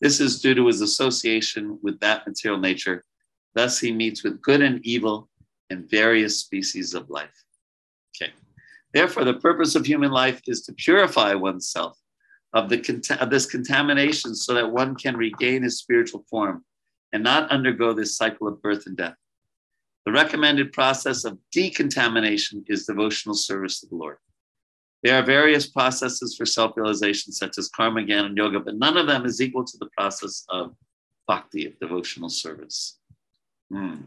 This 0.00 0.20
is 0.20 0.40
due 0.40 0.54
to 0.54 0.66
his 0.66 0.80
association 0.80 1.78
with 1.82 2.00
that 2.00 2.26
material 2.26 2.60
nature. 2.60 3.04
Thus, 3.54 3.78
he 3.78 3.92
meets 3.92 4.24
with 4.24 4.42
good 4.42 4.62
and 4.62 4.84
evil 4.84 5.28
and 5.70 5.88
various 5.88 6.40
species 6.40 6.94
of 6.94 7.08
life. 7.10 7.44
Okay. 8.16 8.32
Therefore, 8.92 9.24
the 9.24 9.34
purpose 9.34 9.74
of 9.74 9.86
human 9.86 10.10
life 10.10 10.40
is 10.46 10.62
to 10.62 10.72
purify 10.72 11.34
oneself 11.34 11.98
of, 12.52 12.68
the, 12.68 13.18
of 13.20 13.30
this 13.30 13.46
contamination 13.46 14.34
so 14.34 14.54
that 14.54 14.70
one 14.70 14.94
can 14.94 15.16
regain 15.16 15.62
his 15.62 15.78
spiritual 15.78 16.24
form 16.30 16.64
and 17.12 17.22
not 17.22 17.50
undergo 17.50 17.92
this 17.92 18.16
cycle 18.16 18.48
of 18.48 18.60
birth 18.60 18.86
and 18.86 18.96
death. 18.96 19.16
The 20.06 20.12
recommended 20.12 20.72
process 20.72 21.24
of 21.24 21.38
decontamination 21.50 22.64
is 22.68 22.86
devotional 22.86 23.34
service 23.34 23.80
to 23.80 23.86
the 23.86 23.96
Lord. 23.96 24.18
There 25.02 25.18
are 25.18 25.22
various 25.22 25.66
processes 25.66 26.34
for 26.36 26.46
self 26.46 26.76
realization, 26.76 27.32
such 27.32 27.58
as 27.58 27.68
karma, 27.68 28.02
jnana, 28.02 28.26
and 28.26 28.36
yoga, 28.36 28.60
but 28.60 28.76
none 28.76 28.96
of 28.96 29.06
them 29.06 29.24
is 29.24 29.40
equal 29.40 29.64
to 29.64 29.78
the 29.78 29.90
process 29.96 30.44
of 30.48 30.74
bhakti, 31.26 31.66
of 31.66 31.78
devotional 31.78 32.28
service. 32.28 32.98
Hmm. 33.70 34.02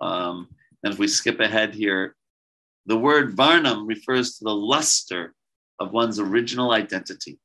Um, 0.00 0.48
and 0.82 0.92
if 0.92 0.98
we 0.98 1.08
skip 1.08 1.40
ahead 1.40 1.74
here, 1.74 2.16
the 2.86 2.98
word 2.98 3.36
varnam 3.36 3.86
refers 3.86 4.38
to 4.38 4.44
the 4.44 4.54
luster 4.54 5.34
of 5.78 5.92
one's 5.92 6.18
original 6.18 6.72
identity. 6.72 7.38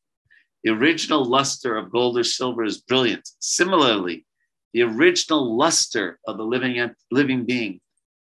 The 0.64 0.72
original 0.72 1.24
luster 1.24 1.78
of 1.78 1.91
gold 1.91 2.18
or 2.18 2.24
silver 2.24 2.64
is 2.64 2.80
brilliant. 2.80 3.30
Similarly, 3.39 4.26
the 4.74 4.84
original 4.84 5.56
luster 5.56 6.20
of 6.28 6.38
the 6.38 6.43
living, 6.43 6.89
living 7.12 7.46
being, 7.46 7.80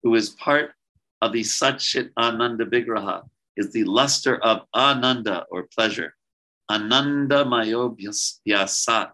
who 0.03 0.15
is 0.15 0.29
part 0.31 0.73
of 1.21 1.31
the 1.31 1.41
Satchit 1.41 2.09
Ananda 2.17 2.65
Vigraha, 2.65 3.23
is 3.57 3.71
the 3.71 3.83
luster 3.83 4.37
of 4.37 4.61
Ananda 4.75 5.45
or 5.51 5.67
pleasure. 5.75 6.15
Ananda 6.69 7.45
Mayo 7.45 7.95
Vyasat. 7.95 9.11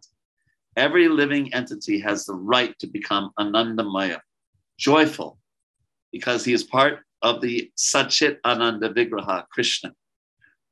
Every 0.75 1.09
living 1.09 1.53
entity 1.53 1.99
has 1.99 2.25
the 2.25 2.35
right 2.35 2.77
to 2.79 2.87
become 2.87 3.31
Ananda 3.39 3.83
Maya, 3.83 4.19
joyful, 4.77 5.39
because 6.11 6.45
he 6.45 6.53
is 6.53 6.63
part 6.63 6.99
of 7.23 7.41
the 7.41 7.71
Satchit 7.77 8.37
Ananda 8.45 8.93
Vigraha, 8.93 9.47
Krishna. 9.49 9.91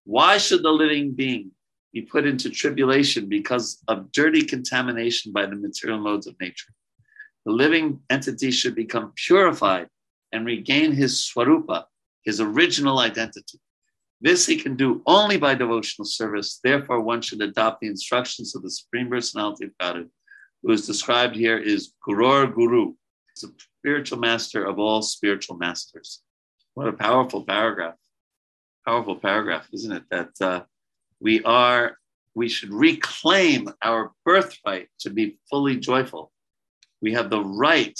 Why 0.03 0.37
should 0.37 0.61
the 0.61 0.71
living 0.71 1.13
being 1.13 1.51
be 1.91 2.03
put 2.03 2.27
into 2.27 2.51
tribulation 2.51 3.27
because 3.27 3.81
of 3.87 4.11
dirty 4.11 4.43
contamination 4.43 5.31
by 5.31 5.47
the 5.47 5.55
material 5.55 5.99
modes 5.99 6.27
of 6.27 6.39
nature? 6.39 6.71
The 7.45 7.51
living 7.51 7.99
entity 8.11 8.51
should 8.51 8.75
become 8.75 9.13
purified 9.15 9.87
and 10.35 10.45
regain 10.45 10.91
his 10.91 11.21
swarupa, 11.21 11.85
his 12.23 12.41
original 12.41 12.99
identity. 12.99 13.57
This 14.19 14.45
he 14.45 14.57
can 14.57 14.75
do 14.75 15.01
only 15.05 15.37
by 15.37 15.55
devotional 15.55 16.05
service. 16.05 16.59
Therefore, 16.61 16.99
one 16.99 17.21
should 17.21 17.41
adopt 17.41 17.79
the 17.79 17.87
instructions 17.87 18.53
of 18.53 18.61
the 18.61 18.69
Supreme 18.69 19.09
Personality 19.09 19.65
of 19.65 19.77
Godhead, 19.79 20.09
who 20.61 20.71
is 20.71 20.85
described 20.85 21.35
here 21.35 21.57
as 21.57 21.93
Gurur 22.05 22.53
Guru, 22.53 22.93
the 23.41 23.53
spiritual 23.79 24.19
master 24.19 24.65
of 24.65 24.77
all 24.77 25.01
spiritual 25.01 25.55
masters. 25.57 26.21
What 26.73 26.89
a 26.89 26.93
powerful 26.93 27.43
paragraph. 27.43 27.95
Powerful 28.85 29.15
paragraph, 29.15 29.67
isn't 29.71 29.91
it? 29.91 30.03
That 30.11 30.31
uh, 30.41 30.63
we 31.21 31.43
are, 31.43 31.97
we 32.33 32.49
should 32.49 32.73
reclaim 32.73 33.69
our 33.81 34.11
birthright 34.25 34.89
to 34.99 35.09
be 35.09 35.39
fully 35.49 35.77
joyful. 35.77 36.31
We 37.01 37.13
have 37.13 37.29
the 37.29 37.43
right 37.43 37.97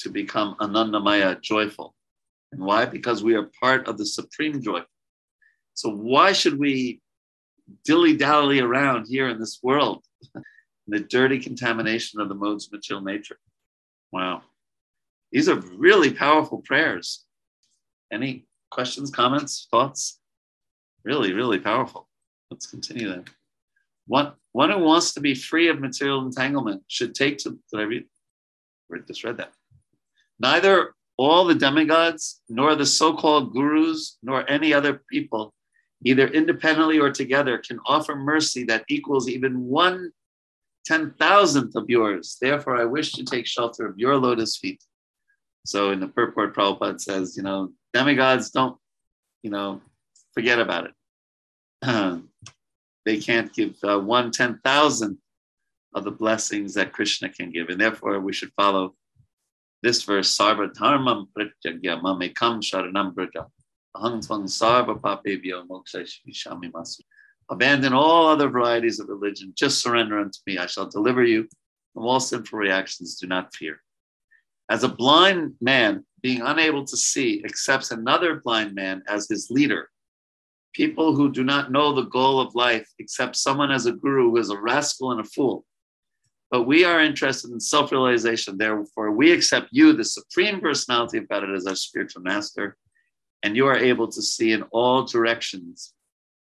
to 0.00 0.10
become 0.10 0.56
Anandamaya, 0.60 1.40
joyful. 1.40 1.94
And 2.52 2.60
why? 2.62 2.84
Because 2.86 3.22
we 3.22 3.34
are 3.34 3.50
part 3.60 3.86
of 3.86 3.98
the 3.98 4.06
supreme 4.06 4.60
joy. 4.60 4.80
So 5.74 5.90
why 5.90 6.32
should 6.32 6.58
we 6.58 7.00
dilly 7.84 8.16
dally 8.16 8.60
around 8.60 9.06
here 9.06 9.28
in 9.28 9.38
this 9.38 9.60
world? 9.62 10.04
In 10.34 10.42
the 10.88 11.00
dirty 11.00 11.38
contamination 11.38 12.20
of 12.20 12.28
the 12.28 12.34
modes 12.34 12.66
of 12.66 12.72
material 12.72 13.04
nature. 13.04 13.38
Wow. 14.12 14.42
These 15.32 15.48
are 15.48 15.60
really 15.76 16.12
powerful 16.12 16.58
prayers. 16.58 17.24
Any 18.12 18.46
questions, 18.70 19.10
comments, 19.10 19.68
thoughts? 19.70 20.18
Really, 21.04 21.32
really 21.32 21.60
powerful. 21.60 22.08
Let's 22.50 22.66
continue 22.66 23.08
then. 23.08 23.24
One, 24.06 24.32
one 24.52 24.70
who 24.70 24.80
wants 24.80 25.14
to 25.14 25.20
be 25.20 25.34
free 25.34 25.68
of 25.68 25.78
material 25.78 26.24
entanglement 26.26 26.82
should 26.88 27.14
take 27.14 27.38
to, 27.38 27.50
did 27.50 27.80
I 27.80 27.82
read? 27.82 28.04
Just 29.06 29.22
read 29.22 29.36
that. 29.36 29.52
Neither 30.40 30.94
all 31.18 31.44
the 31.44 31.54
demigods, 31.54 32.40
nor 32.48 32.74
the 32.74 32.86
so 32.86 33.14
called 33.14 33.52
gurus, 33.52 34.16
nor 34.22 34.50
any 34.50 34.72
other 34.72 35.02
people 35.10 35.54
either 36.02 36.28
independently 36.28 36.98
or 36.98 37.12
together, 37.12 37.58
can 37.58 37.78
offer 37.84 38.16
mercy 38.16 38.64
that 38.64 38.84
equals 38.88 39.28
even 39.28 39.60
one 39.66 40.10
ten 40.86 41.12
thousandth 41.18 41.76
of 41.76 41.90
yours. 41.90 42.38
Therefore, 42.40 42.80
I 42.80 42.86
wish 42.86 43.12
to 43.12 43.24
take 43.24 43.46
shelter 43.46 43.86
of 43.86 43.98
your 43.98 44.16
lotus 44.16 44.56
feet. 44.56 44.82
So 45.66 45.90
in 45.90 46.00
the 46.00 46.08
purport, 46.08 46.56
Prabhupada 46.56 46.98
says, 46.98 47.36
you 47.36 47.42
know, 47.42 47.72
demigods 47.92 48.50
don't, 48.50 48.78
you 49.42 49.50
know, 49.50 49.82
forget 50.32 50.58
about 50.58 50.88
it. 51.82 52.22
they 53.04 53.18
can't 53.18 53.52
give 53.52 53.76
uh, 53.84 53.98
one 53.98 54.30
ten 54.30 54.58
thousandth 54.64 55.18
of 55.94 56.04
the 56.04 56.10
blessings 56.10 56.72
that 56.74 56.92
Krishna 56.92 57.28
can 57.28 57.50
give. 57.50 57.68
And 57.68 57.80
therefore, 57.80 58.18
we 58.20 58.32
should 58.32 58.52
follow 58.56 58.94
this 59.82 60.02
verse, 60.02 60.36
Sarva 60.36 60.72
Dharmam 60.72 61.26
Parityajya 61.36 62.02
Mamekam 62.02 62.60
Sharanam 62.60 63.14
Braja. 63.14 63.46
Abandon 67.50 67.92
all 67.92 68.26
other 68.28 68.48
varieties 68.48 69.00
of 69.00 69.08
religion. 69.08 69.52
Just 69.56 69.82
surrender 69.82 70.20
unto 70.20 70.38
me. 70.46 70.58
I 70.58 70.66
shall 70.66 70.88
deliver 70.88 71.24
you 71.24 71.48
from 71.92 72.04
all 72.04 72.20
sinful 72.20 72.58
reactions. 72.58 73.16
Do 73.16 73.26
not 73.26 73.52
fear. 73.54 73.82
As 74.70 74.84
a 74.84 74.88
blind 74.88 75.54
man, 75.60 76.04
being 76.22 76.42
unable 76.42 76.84
to 76.84 76.96
see, 76.96 77.42
accepts 77.44 77.90
another 77.90 78.40
blind 78.44 78.74
man 78.74 79.02
as 79.08 79.28
his 79.28 79.48
leader. 79.50 79.88
People 80.72 81.16
who 81.16 81.32
do 81.32 81.42
not 81.42 81.72
know 81.72 81.92
the 81.92 82.02
goal 82.02 82.38
of 82.38 82.54
life 82.54 82.88
accept 83.00 83.34
someone 83.34 83.72
as 83.72 83.86
a 83.86 83.92
guru 83.92 84.30
who 84.30 84.36
is 84.36 84.50
a 84.50 84.60
rascal 84.60 85.10
and 85.10 85.20
a 85.20 85.24
fool. 85.24 85.64
But 86.50 86.64
we 86.64 86.84
are 86.84 87.00
interested 87.00 87.50
in 87.52 87.60
self 87.60 87.92
realization. 87.92 88.58
Therefore, 88.58 89.12
we 89.12 89.32
accept 89.32 89.68
you, 89.70 89.92
the 89.92 90.04
Supreme 90.04 90.60
Personality 90.60 91.18
of 91.18 91.28
God, 91.28 91.48
as 91.48 91.66
our 91.66 91.76
spiritual 91.76 92.22
master 92.22 92.76
and 93.42 93.56
you 93.56 93.66
are 93.66 93.76
able 93.76 94.08
to 94.08 94.22
see 94.22 94.52
in 94.52 94.62
all 94.64 95.04
directions 95.04 95.94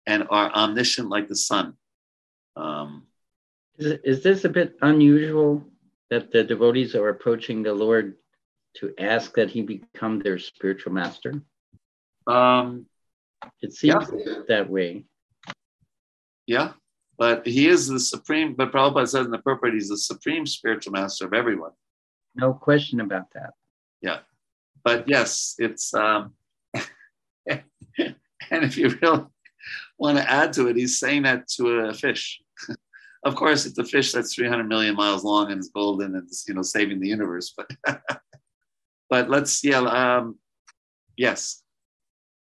and 0.07 0.27
are 0.31 0.51
omniscient 0.51 1.09
like 1.09 1.29
the 1.29 1.37
sun. 1.37 1.75
Um, 2.57 3.07
is, 3.79 3.99
is 4.05 4.23
this 4.23 4.45
a 4.45 4.49
bit 4.49 4.77
unusual 4.83 5.65
that 6.11 6.33
the 6.33 6.43
devotees 6.43 6.95
are 6.95 7.09
approaching 7.09 7.63
the 7.63 7.75
Lord 7.75 8.17
to 8.77 8.93
ask 8.99 9.35
that 9.35 9.51
he 9.51 9.63
become 9.63 10.19
their 10.19 10.39
spiritual 10.39 10.93
master? 10.93 11.43
Um, 12.27 12.87
it 13.63 13.73
seems 13.73 14.11
yeah. 14.13 14.35
that 14.49 14.69
way. 14.69 15.05
Yeah, 16.47 16.73
but 17.19 17.47
he 17.47 17.69
is 17.69 17.89
the 17.89 18.01
supreme, 18.01 18.55
but 18.55 18.73
Prabhupada 18.73 19.09
says 19.09 19.27
in 19.27 19.33
the 19.33 19.39
purport, 19.39 19.75
he's 19.75 19.89
the 19.89 19.99
supreme 19.99 20.47
spiritual 20.47 20.93
master 20.93 21.27
of 21.27 21.35
everyone. 21.35 21.73
No 22.35 22.55
question 22.55 23.01
about 23.01 23.27
that. 23.35 23.55
Yeah, 24.01 24.21
but 24.85 25.09
yes, 25.09 25.57
it's 25.59 25.93
um, 25.93 26.35
and 28.51 28.65
if 28.65 28.77
you 28.77 28.97
really 29.03 29.25
want 29.99 30.19
to 30.19 30.31
add 30.31 30.53
to 30.55 30.69
it, 30.69 30.77
he's 30.77 30.99
saying 30.99 31.23
that 31.23 31.49
to 31.49 31.69
a 31.69 31.95
fish. 31.95 32.41
of 33.25 33.35
course, 33.35 33.67
it's 33.67 33.79
a 33.79 33.85
fish 33.85 34.13
that's 34.13 34.35
300 34.35 34.65
million 34.65 34.95
miles 34.95 35.25
long 35.25 35.51
and 35.51 35.61
is 35.61 35.71
golden 35.75 36.15
and 36.15 36.29
is, 36.29 36.45
you 36.47 36.55
know, 36.55 36.63
saving 36.63 37.01
the 37.01 37.09
universe. 37.09 37.55
But, 37.57 37.71
but 39.11 39.29
let's, 39.29 39.65
yeah, 39.65 39.81
um, 39.81 40.39
yes. 41.17 41.63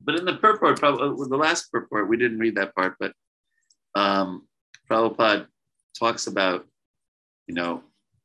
But 0.03 0.17
in 0.17 0.25
the 0.25 0.37
purport, 0.37 0.79
probably, 0.79 1.09
uh, 1.09 1.29
the 1.29 1.37
last 1.37 1.73
purport, 1.73 2.09
we 2.09 2.17
didn't 2.17 2.39
read 2.39 2.57
that 2.57 2.75
part, 2.75 2.97
but 3.01 3.13
um, 3.95 4.46
Prabhupada 4.91 5.47
talks 5.99 6.27
about, 6.27 6.67
you 7.47 7.55
know, 7.55 7.83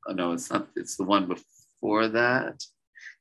oh, 0.08 0.14
no, 0.14 0.34
it's 0.34 0.50
not, 0.50 0.68
it's 0.76 0.98
the 0.98 1.04
one 1.04 1.28
before 1.28 2.08
that 2.10 2.62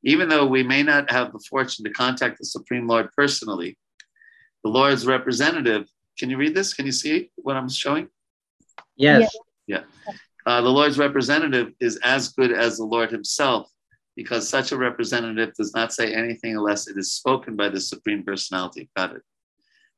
even 0.03 0.29
though 0.29 0.47
we 0.47 0.63
may 0.63 0.83
not 0.83 1.11
have 1.11 1.33
the 1.33 1.39
fortune 1.39 1.85
to 1.85 1.91
contact 1.91 2.39
the 2.39 2.45
Supreme 2.45 2.87
Lord 2.87 3.11
personally, 3.17 3.77
the 4.65 4.71
Lord's 4.71 5.07
representative, 5.07 5.87
can 6.19 6.31
you 6.31 6.37
read 6.37 6.55
this? 6.55 6.75
Can 6.75 6.87
you 6.87 6.93
see 6.93 7.31
what 7.37 7.57
I'm 7.57 7.69
showing? 7.69 8.09
Yes. 8.97 9.35
Yeah. 9.67 9.83
Uh, 10.47 10.61
the 10.63 10.69
Lord's 10.69 10.99
representative 10.99 11.73
is 11.81 11.99
as 12.03 12.29
good 12.29 12.53
as 12.53 12.79
the 12.79 12.85
Lord 12.85 13.11
himself 13.11 13.71
because 14.17 14.49
such 14.49 14.73
a 14.73 14.77
representative 14.77 15.55
does 15.55 15.75
not 15.75 15.93
say 15.93 16.15
anything 16.15 16.57
unless 16.57 16.89
it 16.89 16.97
is 16.97 17.13
spoken 17.13 17.57
by 17.57 17.69
the 17.69 17.81
Supreme 17.81 18.23
Personality 18.23 18.83
of 18.83 18.89
Godhead. 18.97 19.21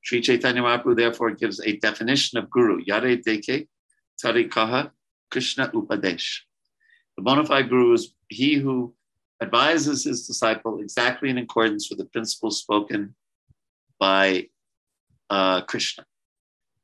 Sri 0.03 0.21
Chaitanya 0.21 0.63
Mahaprabhu 0.63 0.97
therefore 0.97 1.31
gives 1.31 1.61
a 1.61 1.77
definition 1.77 2.39
of 2.39 2.51
Guru, 2.51 2.83
Yare 2.85 3.17
Deke 3.17 3.69
Tarikaha 4.23 4.91
Krishna 5.31 5.69
Upadesh. 5.69 6.41
The 7.17 7.23
bona 7.23 7.45
fide 7.45 7.69
Guru 7.69 7.93
is 7.93 8.15
he 8.29 8.55
who 8.55 8.95
advises 9.43 10.05
his 10.05 10.27
disciple 10.27 10.81
exactly 10.81 11.29
in 11.29 11.39
accordance 11.39 11.91
with 11.91 11.99
the 11.99 12.05
principles 12.07 12.61
spoken 12.61 13.15
by 13.99 14.47
uh, 15.31 15.63
Krishna. 15.63 16.05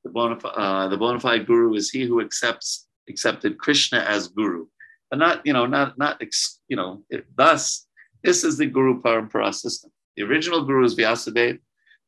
The 0.04 0.10
bona, 0.10 0.36
uh, 0.38 0.88
the 0.88 0.96
bona 0.96 1.20
fide 1.20 1.46
guru 1.46 1.74
is 1.74 1.90
he 1.90 2.02
who 2.04 2.20
accepts 2.20 2.86
accepted 3.08 3.58
Krishna 3.58 3.98
as 4.00 4.28
guru, 4.28 4.66
but 5.10 5.18
not 5.18 5.44
you 5.44 5.52
know 5.52 5.66
not 5.66 5.98
not 5.98 6.20
you 6.68 6.76
know. 6.76 7.02
It, 7.10 7.26
thus, 7.36 7.86
this 8.22 8.44
is 8.44 8.58
the 8.58 8.66
guru 8.66 9.00
parampara 9.00 9.54
system. 9.54 9.90
The 10.16 10.24
original 10.24 10.64
guru 10.64 10.84
is 10.84 10.96
Vyasadeva, 10.96 11.58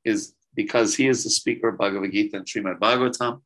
is 0.04 0.34
because 0.54 0.94
he 0.94 1.06
is 1.06 1.24
the 1.24 1.30
speaker 1.30 1.68
of 1.68 1.78
Bhagavad 1.78 2.12
Gita 2.12 2.36
and 2.36 2.46
Srimad 2.46 2.78
Bhagavatam, 2.78 3.40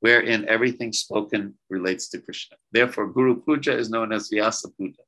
wherein 0.00 0.48
everything 0.48 0.92
spoken 0.92 1.54
relates 1.68 2.08
to 2.10 2.18
Krishna. 2.18 2.56
Therefore, 2.72 3.08
Guru 3.08 3.40
Puja 3.40 3.76
is 3.76 3.90
known 3.90 4.12
as 4.12 4.28
Vyasa 4.28 4.68
Puja. 4.76 5.02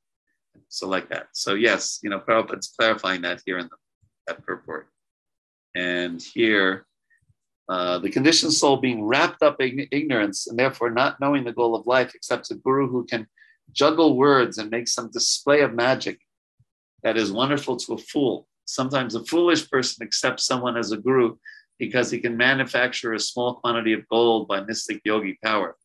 So 0.68 0.88
like 0.88 1.08
that. 1.10 1.28
So 1.32 1.54
yes, 1.54 2.00
you 2.02 2.10
know, 2.10 2.20
Prabhupada's 2.20 2.72
clarifying 2.78 3.22
that 3.22 3.42
here 3.44 3.58
in 3.58 3.66
the, 3.66 3.76
that 4.26 4.44
purport. 4.44 4.88
And 5.74 6.20
here, 6.20 6.86
uh, 7.68 7.98
the 7.98 8.10
conditioned 8.10 8.52
soul 8.52 8.76
being 8.76 9.04
wrapped 9.04 9.42
up 9.42 9.60
in 9.60 9.86
ignorance 9.92 10.48
and 10.48 10.58
therefore 10.58 10.90
not 10.90 11.20
knowing 11.20 11.44
the 11.44 11.52
goal 11.52 11.74
of 11.74 11.86
life, 11.86 12.14
accepts 12.14 12.50
a 12.50 12.56
guru 12.56 12.88
who 12.88 13.04
can 13.04 13.26
juggle 13.72 14.16
words 14.16 14.58
and 14.58 14.70
make 14.70 14.88
some 14.88 15.10
display 15.10 15.60
of 15.60 15.72
magic 15.72 16.18
that 17.02 17.16
is 17.16 17.30
wonderful 17.32 17.76
to 17.76 17.94
a 17.94 17.98
fool. 17.98 18.48
Sometimes 18.70 19.16
a 19.16 19.24
foolish 19.24 19.68
person 19.68 20.06
accepts 20.06 20.44
someone 20.44 20.76
as 20.76 20.92
a 20.92 20.96
guru 20.96 21.36
because 21.80 22.08
he 22.10 22.20
can 22.20 22.36
manufacture 22.36 23.14
a 23.14 23.18
small 23.18 23.54
quantity 23.54 23.92
of 23.92 24.06
gold 24.08 24.46
by 24.46 24.60
mystic 24.60 25.00
yogi 25.04 25.38
power. 25.42 25.76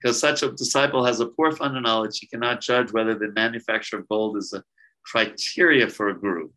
Because 0.00 0.18
such 0.18 0.42
a 0.42 0.52
disciple 0.52 1.04
has 1.04 1.20
a 1.20 1.26
poor 1.26 1.52
fund 1.52 1.76
of 1.76 1.82
knowledge, 1.82 2.18
he 2.18 2.26
cannot 2.26 2.62
judge 2.62 2.90
whether 2.90 3.14
the 3.14 3.32
manufacture 3.32 3.98
of 3.98 4.08
gold 4.08 4.38
is 4.38 4.54
a 4.54 4.64
criteria 5.04 5.88
for 5.88 6.08
a 6.08 6.18
guru. 6.18 6.48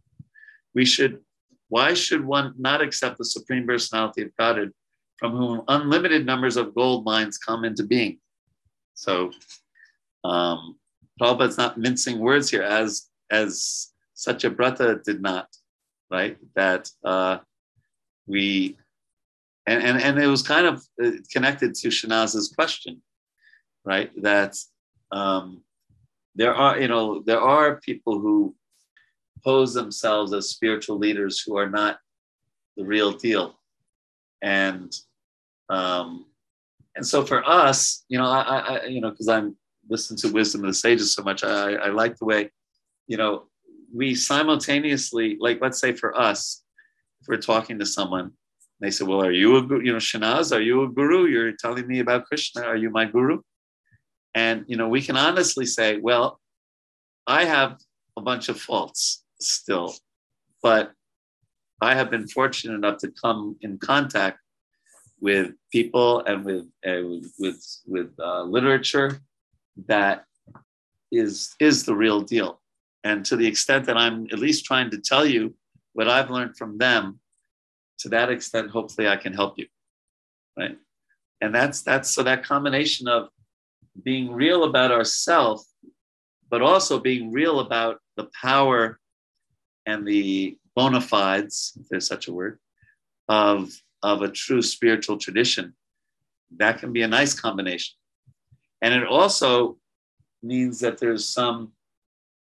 We 0.73 0.85
should, 0.85 1.19
why 1.67 1.93
should 1.93 2.23
one 2.25 2.53
not 2.57 2.81
accept 2.81 3.17
the 3.17 3.25
Supreme 3.25 3.67
Personality 3.67 4.21
of 4.21 4.35
Godhead 4.37 4.71
from 5.17 5.33
whom 5.33 5.63
unlimited 5.67 6.25
numbers 6.25 6.55
of 6.55 6.73
gold 6.73 7.03
mines 7.03 7.37
come 7.37 7.65
into 7.65 7.83
being? 7.83 8.19
So 8.93 9.31
um, 10.23 10.77
Prabhupada's 11.19 11.57
not 11.57 11.77
mincing 11.77 12.19
words 12.19 12.49
here 12.49 12.63
as, 12.63 13.07
as 13.29 13.88
Satyabrata 14.23 15.03
did 15.03 15.21
not, 15.21 15.47
right? 16.11 16.37
That 16.55 16.89
uh, 17.03 17.37
we, 18.27 18.77
and, 19.65 19.81
and, 19.83 20.01
and 20.01 20.19
it 20.19 20.27
was 20.27 20.43
kind 20.43 20.65
of 20.65 20.83
uh, 21.03 21.11
connected 21.31 21.75
to 21.75 21.87
Shanaz's 21.89 22.53
question 22.53 23.01
right? 23.85 24.11
That 24.21 24.55
um, 25.11 25.63
there 26.35 26.53
are, 26.53 26.79
you 26.79 26.87
know, 26.87 27.23
there 27.25 27.41
are 27.41 27.81
people 27.81 28.19
who 28.19 28.55
pose 29.43 29.73
themselves 29.73 30.33
as 30.33 30.49
spiritual 30.49 30.97
leaders 30.97 31.41
who 31.41 31.57
are 31.57 31.69
not 31.69 31.97
the 32.77 32.85
real 32.85 33.11
deal, 33.11 33.59
and 34.41 34.95
um, 35.69 36.25
and 36.95 37.05
so 37.05 37.25
for 37.25 37.47
us, 37.47 38.03
you 38.09 38.17
know, 38.17 38.25
I, 38.25 38.41
I 38.41 38.85
you 38.85 39.01
know, 39.01 39.11
because 39.11 39.27
I'm 39.27 39.55
listening 39.89 40.19
to 40.19 40.31
wisdom 40.31 40.63
of 40.63 40.67
the 40.67 40.73
sages 40.73 41.13
so 41.13 41.23
much, 41.23 41.43
I, 41.43 41.73
I 41.73 41.89
like 41.89 42.17
the 42.17 42.25
way, 42.25 42.51
you 43.07 43.17
know, 43.17 43.45
we 43.93 44.15
simultaneously, 44.15 45.37
like, 45.39 45.59
let's 45.61 45.79
say 45.79 45.93
for 45.93 46.17
us, 46.17 46.63
if 47.21 47.27
we're 47.27 47.37
talking 47.37 47.79
to 47.79 47.85
someone, 47.85 48.31
they 48.81 48.91
say, 48.91 49.05
"Well, 49.05 49.21
are 49.21 49.31
you 49.31 49.57
a 49.57 49.61
guru? 49.61 49.83
You 49.83 49.93
know, 49.93 49.97
Shanaz, 49.99 50.55
are 50.55 50.61
you 50.61 50.83
a 50.83 50.89
guru? 50.89 51.25
You're 51.25 51.51
telling 51.53 51.87
me 51.87 51.99
about 51.99 52.25
Krishna. 52.25 52.63
Are 52.63 52.77
you 52.77 52.89
my 52.89 53.05
guru?" 53.05 53.41
And 54.35 54.65
you 54.67 54.77
know, 54.77 54.87
we 54.87 55.01
can 55.01 55.17
honestly 55.17 55.65
say, 55.65 55.97
well, 55.97 56.39
I 57.27 57.45
have 57.45 57.77
a 58.17 58.21
bunch 58.21 58.49
of 58.49 58.59
faults 58.59 59.23
still, 59.39 59.95
but 60.61 60.93
I 61.81 61.95
have 61.95 62.09
been 62.09 62.27
fortunate 62.27 62.75
enough 62.75 62.97
to 62.99 63.11
come 63.11 63.57
in 63.61 63.77
contact 63.77 64.39
with 65.21 65.51
people 65.71 66.21
and 66.21 66.45
with 66.45 66.65
uh, 66.87 67.01
with 67.37 67.61
with 67.85 68.11
uh, 68.19 68.43
literature 68.43 69.21
that 69.87 70.25
is 71.11 71.55
is 71.59 71.83
the 71.85 71.95
real 71.95 72.21
deal. 72.21 72.61
And 73.03 73.25
to 73.25 73.35
the 73.35 73.47
extent 73.47 73.85
that 73.85 73.97
I'm 73.97 74.27
at 74.31 74.39
least 74.39 74.65
trying 74.65 74.89
to 74.91 74.97
tell 74.97 75.25
you 75.25 75.55
what 75.93 76.09
I've 76.09 76.29
learned 76.29 76.57
from 76.57 76.77
them, 76.77 77.19
to 77.99 78.09
that 78.09 78.29
extent, 78.29 78.71
hopefully 78.71 79.07
I 79.07 79.15
can 79.15 79.33
help 79.33 79.57
you, 79.57 79.67
right? 80.57 80.77
And 81.41 81.55
that's 81.55 81.81
that's 81.81 82.09
so 82.09 82.23
that 82.23 82.43
combination 82.43 83.07
of 83.07 83.29
being 84.03 84.31
real 84.31 84.63
about 84.63 84.91
ourselves, 84.91 85.67
but 86.49 86.61
also 86.61 86.99
being 86.99 87.31
real 87.31 87.59
about 87.59 87.99
the 88.17 88.29
power 88.39 88.99
and 89.85 90.05
the 90.05 90.57
bona 90.75 91.01
fides, 91.01 91.77
if 91.79 91.87
there's 91.89 92.07
such 92.07 92.27
a 92.27 92.33
word, 92.33 92.59
of, 93.27 93.71
of 94.03 94.21
a 94.21 94.29
true 94.29 94.61
spiritual 94.61 95.17
tradition. 95.17 95.73
That 96.57 96.79
can 96.79 96.93
be 96.93 97.01
a 97.01 97.07
nice 97.07 97.33
combination. 97.33 97.95
And 98.81 98.93
it 98.93 99.05
also 99.05 99.77
means 100.41 100.79
that 100.79 100.97
there's 100.97 101.25
some 101.25 101.73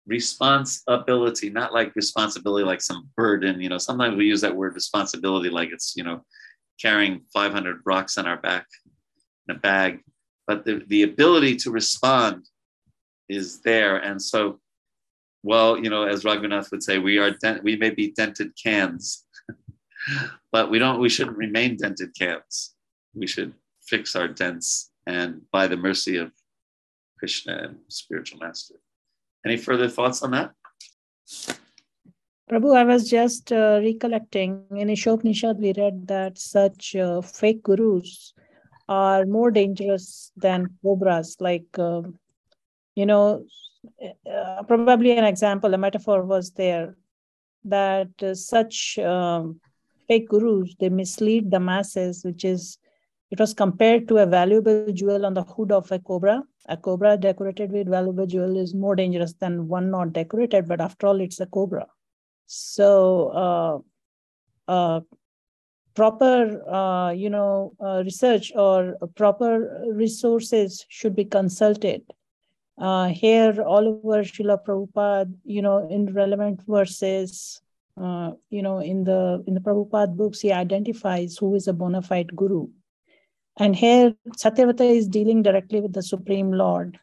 responsibility, 0.08 1.50
not 1.50 1.72
like 1.72 1.94
responsibility 1.94 2.64
like 2.64 2.80
some 2.80 3.08
burden. 3.16 3.60
You 3.60 3.68
know, 3.68 3.78
sometimes 3.78 4.16
we 4.16 4.26
use 4.26 4.40
that 4.40 4.56
word 4.56 4.74
responsibility 4.74 5.50
like 5.50 5.70
it's, 5.70 5.94
you 5.96 6.02
know, 6.02 6.24
carrying 6.80 7.22
500 7.32 7.80
rocks 7.84 8.18
on 8.18 8.26
our 8.26 8.38
back 8.38 8.66
in 9.48 9.54
a 9.54 9.58
bag 9.58 10.00
but 10.48 10.64
the, 10.64 10.82
the 10.88 11.02
ability 11.02 11.56
to 11.56 11.70
respond 11.70 12.48
is 13.28 13.60
there. 13.60 13.98
And 13.98 14.20
so, 14.20 14.58
well, 15.42 15.78
you 15.78 15.90
know, 15.90 16.04
as 16.04 16.24
Raghunath 16.24 16.70
would 16.70 16.82
say, 16.82 16.98
we 16.98 17.18
are 17.18 17.30
dent- 17.30 17.62
we 17.62 17.76
may 17.76 17.90
be 17.90 18.12
dented 18.12 18.52
cans, 18.60 19.26
but 20.52 20.70
we 20.70 20.78
don't 20.78 21.00
we 21.00 21.10
shouldn't 21.10 21.36
remain 21.36 21.76
dented 21.76 22.18
cans. 22.18 22.74
We 23.14 23.26
should 23.26 23.52
fix 23.82 24.16
our 24.16 24.26
dents 24.26 24.90
and 25.06 25.42
by 25.52 25.66
the 25.66 25.76
mercy 25.76 26.16
of 26.16 26.32
Krishna 27.18 27.58
and 27.58 27.76
spiritual 27.88 28.38
master. 28.40 28.76
Any 29.44 29.56
further 29.56 29.88
thoughts 29.88 30.22
on 30.22 30.32
that? 30.32 30.52
Prabhu, 32.50 32.74
I 32.74 32.84
was 32.84 33.08
just 33.10 33.52
uh, 33.52 33.78
recollecting 33.82 34.64
in 34.70 34.88
Ishopanishad, 34.88 35.58
we 35.58 35.74
read 35.76 36.08
that 36.08 36.38
such 36.38 36.96
uh, 36.96 37.20
fake 37.20 37.62
gurus 37.62 38.32
are 38.88 39.26
more 39.26 39.50
dangerous 39.50 40.32
than 40.34 40.78
cobras. 40.82 41.36
Like, 41.40 41.78
um, 41.78 42.18
you 42.94 43.04
know, 43.04 43.44
uh, 44.02 44.62
probably 44.62 45.12
an 45.12 45.24
example, 45.24 45.74
a 45.74 45.78
metaphor 45.78 46.24
was 46.24 46.52
there 46.52 46.96
that 47.64 48.10
uh, 48.22 48.34
such 48.34 48.98
um, 48.98 49.60
fake 50.08 50.30
gurus 50.30 50.74
they 50.80 50.88
mislead 50.88 51.50
the 51.50 51.60
masses, 51.60 52.24
which 52.24 52.46
is 52.46 52.78
it 53.30 53.38
was 53.38 53.54
compared 53.54 54.08
to 54.08 54.18
a 54.18 54.26
valuable 54.26 54.92
jewel 54.92 55.26
on 55.26 55.34
the 55.34 55.42
hood 55.42 55.72
of 55.72 55.90
a 55.92 55.98
cobra. 55.98 56.42
A 56.68 56.76
cobra 56.76 57.16
decorated 57.16 57.72
with 57.72 57.88
valuable 57.88 58.26
jewel 58.26 58.56
is 58.56 58.74
more 58.74 58.96
dangerous 58.96 59.34
than 59.34 59.68
one 59.68 59.90
not 59.90 60.12
decorated, 60.12 60.68
but 60.68 60.80
after 60.80 61.06
all, 61.06 61.20
it's 61.20 61.40
a 61.40 61.46
cobra. 61.46 61.86
So, 62.46 63.84
uh, 64.68 64.70
uh, 64.70 65.00
proper 65.94 66.62
uh, 66.70 67.10
you 67.10 67.28
know 67.28 67.72
uh, 67.80 68.02
research 68.04 68.52
or 68.54 68.96
proper 69.16 69.84
resources 69.92 70.86
should 70.88 71.16
be 71.16 71.24
consulted 71.24 72.02
uh, 72.80 73.08
here 73.08 73.60
all 73.62 73.88
over 73.88 74.22
Srila 74.22 74.64
Prabhupada, 74.64 75.32
you 75.44 75.62
know, 75.62 75.88
in 75.88 76.12
relevant 76.14 76.62
verses, 76.66 77.60
uh, 78.00 78.32
you 78.50 78.62
know, 78.62 78.78
in 78.78 79.04
the 79.04 79.42
in 79.46 79.54
the 79.54 79.60
Prabhupada 79.60 80.16
books, 80.16 80.40
he 80.40 80.52
identifies 80.52 81.36
who 81.36 81.54
is 81.54 81.66
a 81.66 81.72
bona 81.72 82.02
fide 82.02 82.34
guru. 82.36 82.68
And 83.58 83.74
here 83.74 84.14
Satyavrata 84.36 84.88
is 84.88 85.08
dealing 85.08 85.42
directly 85.42 85.80
with 85.80 85.92
the 85.92 86.02
Supreme 86.02 86.52
Lord, 86.52 86.98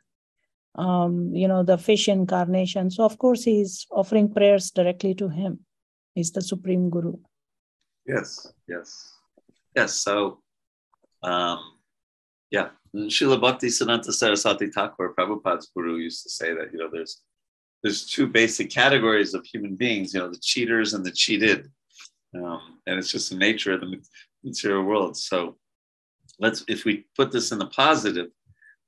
um, 0.76 1.36
you 1.36 1.48
know, 1.48 1.64
the 1.64 1.78
fish 1.78 2.08
incarnation. 2.08 2.90
So 2.90 3.04
of 3.04 3.18
course 3.18 3.44
he's 3.44 3.86
offering 3.92 4.34
prayers 4.34 4.72
directly 4.72 5.14
to 5.16 5.28
him. 5.28 5.60
He's 6.16 6.32
the 6.32 6.42
Supreme 6.42 6.90
Guru. 6.90 7.18
Yes, 8.08 8.48
yes, 8.70 9.14
yes. 9.76 9.96
So, 9.96 10.42
um, 11.24 11.60
yeah, 12.52 12.70
Srila 12.96 13.42
Bhakti 13.42 13.68
Siddhanta 13.68 14.14
Saraswati 14.14 14.68
Thakur, 14.68 15.14
Prabhupada's 15.18 15.70
guru, 15.76 15.98
used 15.98 16.24
to 16.24 16.30
say 16.30 16.54
that 16.54 16.72
you 16.72 16.80
know 16.80 16.90
there's 16.92 17.22
there's 17.84 18.06
two 18.06 18.28
basic 18.28 18.70
categories 18.70 19.34
of 19.34 19.46
human 19.46 19.76
beings, 19.76 20.14
you 20.14 20.20
know, 20.20 20.30
the 20.30 20.40
cheaters 20.40 20.94
and 20.94 21.06
the 21.06 21.12
cheated, 21.12 21.70
um, 22.36 22.80
and 22.88 22.98
it's 22.98 23.12
just 23.12 23.30
the 23.30 23.36
nature 23.36 23.74
of 23.74 23.82
the 23.82 24.02
material 24.44 24.84
world. 24.84 25.18
So, 25.18 25.58
let's 26.40 26.64
if 26.68 26.86
we 26.86 27.06
put 27.16 27.32
this 27.32 27.52
in 27.52 27.60
the 27.60 27.68
positive, 27.68 28.28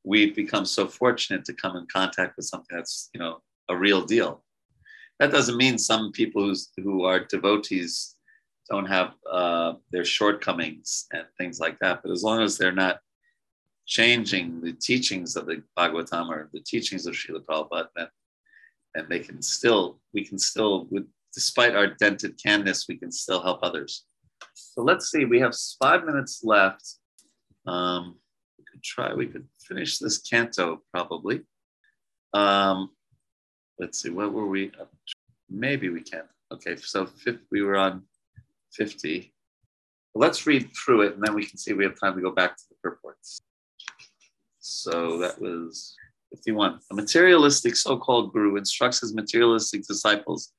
we've 0.03 0.36
become 0.36 0.65
so 0.65 0.88
fortunate 0.88 1.45
to 1.45 1.53
come 1.53 1.76
in 1.76 1.86
contact 1.91 2.38
with 2.38 2.45
something 2.45 2.76
that's 2.76 3.10
you 3.14 3.19
know 3.19 3.41
a 3.69 3.76
real 3.76 4.03
deal. 4.03 4.44
That 5.19 5.32
doesn't 5.32 5.57
mean 5.57 5.78
some 5.78 6.11
people 6.11 6.44
who's, 6.44 6.69
who 6.78 7.03
are 7.03 7.19
devotees 7.19 8.15
don't 8.69 8.86
have 8.86 9.14
uh, 9.30 9.74
their 9.91 10.06
shortcomings 10.06 11.07
and 11.11 11.26
things 11.38 11.60
like 11.60 11.80
that. 11.80 12.02
But 12.03 12.11
as 12.11 12.24
long 12.24 12.41
as 12.41 12.57
they're 12.57 12.72
not 12.72 12.99
changing 13.86 14.61
the 14.61 14.74
teachings 14.74 15.36
of 15.36 15.45
the 15.45 15.64
Bhagavatam 15.78 16.30
or 16.30 16.49
the 16.53 16.60
teachings 16.60 17.06
of 17.07 17.15
Srila 17.15 17.44
Prabhupada, 17.45 17.88
then, 17.95 18.07
then 18.94 19.06
they 19.10 19.19
can 19.19 19.41
still, 19.41 19.99
we 20.14 20.24
can 20.26 20.38
still, 20.38 20.88
with, 20.91 21.07
despite 21.34 21.76
our 21.76 21.88
dented 21.88 22.38
canness, 22.38 22.88
we 22.88 22.98
can 22.98 23.11
still 23.11 23.41
help 23.41 23.60
others. 23.64 24.06
So 24.53 24.84
let's 24.84 25.10
see, 25.10 25.26
we 25.26 25.40
have 25.40 25.56
five 25.82 26.03
minutes 26.03 26.41
left. 26.44 26.84
Um, 27.68 28.15
we 28.57 28.64
could 28.64 28.84
try, 28.84 29.14
we 29.14 29.27
could 29.27 29.45
finish 29.60 29.99
this 29.99 30.19
canto 30.19 30.81
probably. 30.91 31.41
Um, 32.34 32.91
let's 33.80 34.02
see, 34.02 34.10
what 34.10 34.34
were 34.34 34.48
we? 34.48 34.72
Maybe 35.49 35.89
we 35.89 36.02
can. 36.02 36.23
Okay, 36.52 36.77
so 36.77 37.06
fifth, 37.06 37.41
we 37.52 37.61
were 37.61 37.77
on 37.77 38.03
50. 38.73 39.34
let's 40.15 40.48
read 40.48 40.69
through 40.73 41.02
it 41.02 41.14
and 41.14 41.23
then 41.23 41.35
we 41.35 41.45
can 41.45 41.57
see 41.57 41.73
we 41.73 41.84
have 41.84 41.99
time 41.99 42.15
to 42.15 42.22
go 42.22 42.31
back 42.31 42.56
to 42.57 42.64
the 42.69 42.76
purports. 42.81 43.39
So 44.60 45.18
that 45.19 45.39
was 45.39 45.95
51. 46.31 46.80
A 46.91 46.95
materialistic 46.95 47.76
so 47.76 47.98
called 47.98 48.34
guru 48.34 48.57
instructs 48.57 49.02
his 49.02 49.14
materialistic 49.14 49.85
disciples 49.85 50.53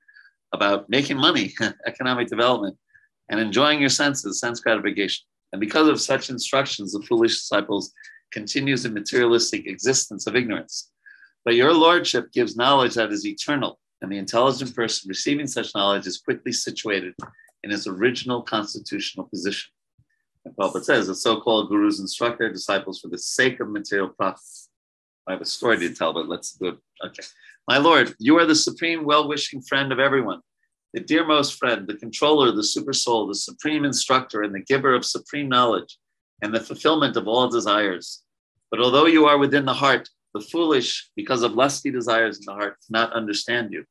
about 0.52 0.88
making 0.88 1.16
money, 1.16 1.54
economic 1.86 2.28
development, 2.28 2.76
and 3.30 3.40
enjoying 3.40 3.80
your 3.80 3.90
senses, 3.90 4.40
sense 4.40 4.60
gratification. 4.60 5.24
And 5.52 5.60
because 5.60 5.88
of 5.88 6.00
such 6.00 6.30
instructions, 6.30 6.92
the 6.92 7.02
foolish 7.02 7.38
disciples 7.38 7.92
continues 8.32 8.84
in 8.84 8.92
materialistic 8.92 9.66
existence 9.66 10.26
of 10.26 10.36
ignorance. 10.36 10.90
But 11.44 11.54
your 11.54 11.72
lordship 11.72 12.30
gives 12.32 12.56
knowledge 12.56 12.94
that 12.94 13.10
is 13.10 13.24
eternal, 13.24 13.78
and 14.02 14.12
the 14.12 14.18
intelligent 14.18 14.74
person 14.74 15.08
receiving 15.08 15.46
such 15.46 15.74
knowledge 15.74 16.06
is 16.06 16.18
quickly 16.18 16.52
situated 16.52 17.14
in 17.64 17.70
his 17.70 17.86
original 17.86 18.42
constitutional 18.42 19.26
position. 19.26 19.72
And 20.44 20.54
Prabhupada 20.54 20.84
says, 20.84 21.06
the 21.06 21.14
so-called 21.14 21.68
gurus 21.68 22.00
instruct 22.00 22.38
their 22.38 22.52
disciples 22.52 23.00
for 23.00 23.08
the 23.08 23.18
sake 23.18 23.60
of 23.60 23.70
material 23.70 24.08
profits. 24.08 24.68
I 25.26 25.32
have 25.32 25.40
a 25.40 25.46
story 25.46 25.78
to 25.78 25.94
tell, 25.94 26.12
but 26.12 26.28
let's 26.28 26.52
do 26.52 26.68
it. 26.68 26.78
Okay. 27.04 27.22
My 27.66 27.78
Lord, 27.78 28.14
you 28.18 28.38
are 28.38 28.46
the 28.46 28.54
supreme 28.54 29.04
well-wishing 29.04 29.62
friend 29.62 29.92
of 29.92 29.98
everyone, 29.98 30.40
the 30.94 31.00
dearmost 31.00 31.58
friend, 31.58 31.86
the 31.86 31.96
controller, 31.96 32.50
the 32.50 32.64
super 32.64 32.92
soul, 32.92 33.26
the 33.26 33.34
supreme 33.34 33.84
instructor, 33.84 34.42
and 34.42 34.54
the 34.54 34.60
giver 34.60 34.94
of 34.94 35.04
supreme 35.04 35.48
knowledge 35.48 35.98
and 36.42 36.54
the 36.54 36.60
fulfillment 36.60 37.16
of 37.16 37.28
all 37.28 37.48
desires. 37.48 38.22
But 38.70 38.80
although 38.80 39.06
you 39.06 39.26
are 39.26 39.38
within 39.38 39.64
the 39.64 39.74
heart, 39.74 40.08
the 40.34 40.40
foolish, 40.40 41.10
because 41.16 41.42
of 41.42 41.52
lusty 41.52 41.90
desires 41.90 42.38
in 42.38 42.44
the 42.46 42.52
heart, 42.52 42.76
cannot 42.86 43.12
understand 43.12 43.72
you. 43.72 43.84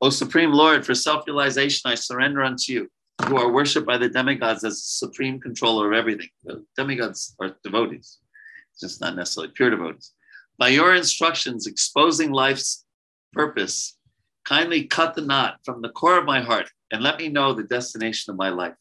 O 0.00 0.10
Supreme 0.10 0.52
Lord, 0.52 0.84
for 0.84 0.94
self 0.94 1.26
realization, 1.26 1.90
I 1.90 1.94
surrender 1.94 2.42
unto 2.42 2.72
you, 2.72 2.90
who 3.26 3.36
are 3.36 3.50
worshipped 3.50 3.86
by 3.86 3.96
the 3.96 4.08
demigods 4.08 4.64
as 4.64 4.74
the 4.74 5.06
supreme 5.06 5.40
controller 5.40 5.92
of 5.92 5.98
everything. 5.98 6.28
The 6.44 6.64
demigods 6.76 7.34
are 7.40 7.56
devotees, 7.62 8.18
just 8.78 9.00
not 9.00 9.16
necessarily 9.16 9.52
pure 9.54 9.70
devotees. 9.70 10.12
By 10.58 10.68
your 10.68 10.94
instructions 10.94 11.66
exposing 11.66 12.32
life's 12.32 12.84
purpose, 13.32 13.93
kindly 14.44 14.84
cut 14.84 15.14
the 15.14 15.22
knot 15.22 15.58
from 15.64 15.82
the 15.82 15.88
core 15.88 16.18
of 16.18 16.24
my 16.24 16.40
heart 16.40 16.70
and 16.90 17.02
let 17.02 17.18
me 17.18 17.28
know 17.28 17.52
the 17.52 17.64
destination 17.64 18.30
of 18.30 18.36
my 18.36 18.50
life. 18.50 18.74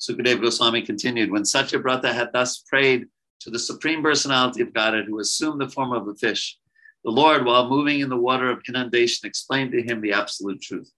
Sukadev 0.00 0.40
Goswami 0.40 0.82
continued, 0.82 1.30
when 1.30 1.42
Satyabrata 1.42 2.12
had 2.12 2.32
thus 2.32 2.58
prayed 2.58 3.06
to 3.40 3.50
the 3.50 3.58
Supreme 3.58 4.02
Personality 4.02 4.62
of 4.62 4.72
Godhead 4.72 5.04
who 5.06 5.18
assumed 5.18 5.60
the 5.60 5.68
form 5.68 5.92
of 5.92 6.08
a 6.08 6.14
fish, 6.14 6.58
the 7.04 7.10
Lord, 7.10 7.44
while 7.44 7.68
moving 7.68 8.00
in 8.00 8.08
the 8.08 8.16
water 8.16 8.50
of 8.50 8.62
inundation, 8.68 9.26
explained 9.26 9.72
to 9.72 9.82
him 9.82 10.00
the 10.00 10.12
absolute 10.12 10.60
truth. 10.60 10.90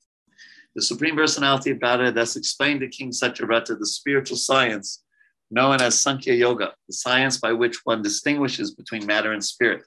The 0.75 0.83
Supreme 0.83 1.17
Personality 1.17 1.71
of 1.71 1.81
Godhead 1.81 2.15
thus 2.15 2.37
explained 2.37 2.81
to 2.81 2.89
King 2.89 3.11
Satyavrata 3.11 3.79
the 3.79 3.87
spiritual 3.87 4.37
science 4.37 5.03
known 5.51 5.81
as 5.83 6.01
Sankhya 6.01 6.35
Yoga, 6.35 6.73
the 6.89 6.95
science 6.95 7.39
by 7.39 7.53
which 7.53 7.81
one 7.85 8.03
distinguishes 8.03 8.75
between 8.75 9.07
matter 9.07 9.33
and 9.33 9.45
spirit. 9.45 9.83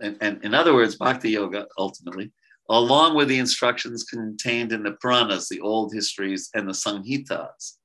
And, 0.00 0.18
and 0.20 0.44
in 0.44 0.54
other 0.54 0.74
words, 0.74 0.96
Bhakti 0.96 1.30
Yoga, 1.30 1.66
ultimately, 1.78 2.32
along 2.68 3.14
with 3.14 3.28
the 3.28 3.38
instructions 3.38 4.04
contained 4.04 4.72
in 4.72 4.82
the 4.82 4.92
Puranas, 4.92 5.48
the 5.48 5.60
old 5.60 5.92
histories, 5.92 6.48
and 6.54 6.68
the 6.68 6.72
Samhitas. 6.72 7.76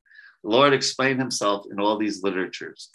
The 0.44 0.50
Lord 0.50 0.74
explained 0.74 1.20
himself 1.20 1.66
in 1.72 1.80
all 1.80 1.98
these 1.98 2.24
literatures. 2.24 2.90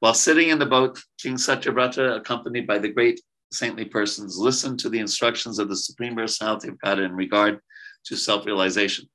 While 0.00 0.14
sitting 0.14 0.48
in 0.48 0.58
the 0.58 0.66
boat, 0.66 1.02
King 1.20 1.36
Satyavrata, 1.36 2.16
accompanied 2.16 2.66
by 2.66 2.78
the 2.78 2.92
great 2.92 3.20
saintly 3.52 3.84
persons, 3.84 4.38
listened 4.38 4.78
to 4.80 4.88
the 4.88 4.98
instructions 4.98 5.58
of 5.58 5.68
the 5.68 5.76
Supreme 5.76 6.16
Personality 6.16 6.68
of 6.68 6.80
God 6.80 6.98
in 6.98 7.12
regard 7.12 7.60
to 8.06 8.16
self 8.16 8.46
realization. 8.46 9.08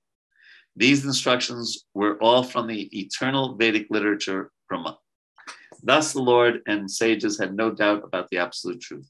These 0.75 1.05
instructions 1.05 1.85
were 1.93 2.17
all 2.21 2.43
from 2.43 2.67
the 2.67 2.83
eternal 2.97 3.55
Vedic 3.55 3.87
literature, 3.89 4.51
Brahma. 4.69 4.97
Thus, 5.83 6.13
the 6.13 6.21
Lord 6.21 6.61
and 6.67 6.89
sages 6.89 7.39
had 7.39 7.55
no 7.55 7.71
doubt 7.71 8.03
about 8.03 8.29
the 8.29 8.37
absolute 8.37 8.79
truth. 8.79 9.09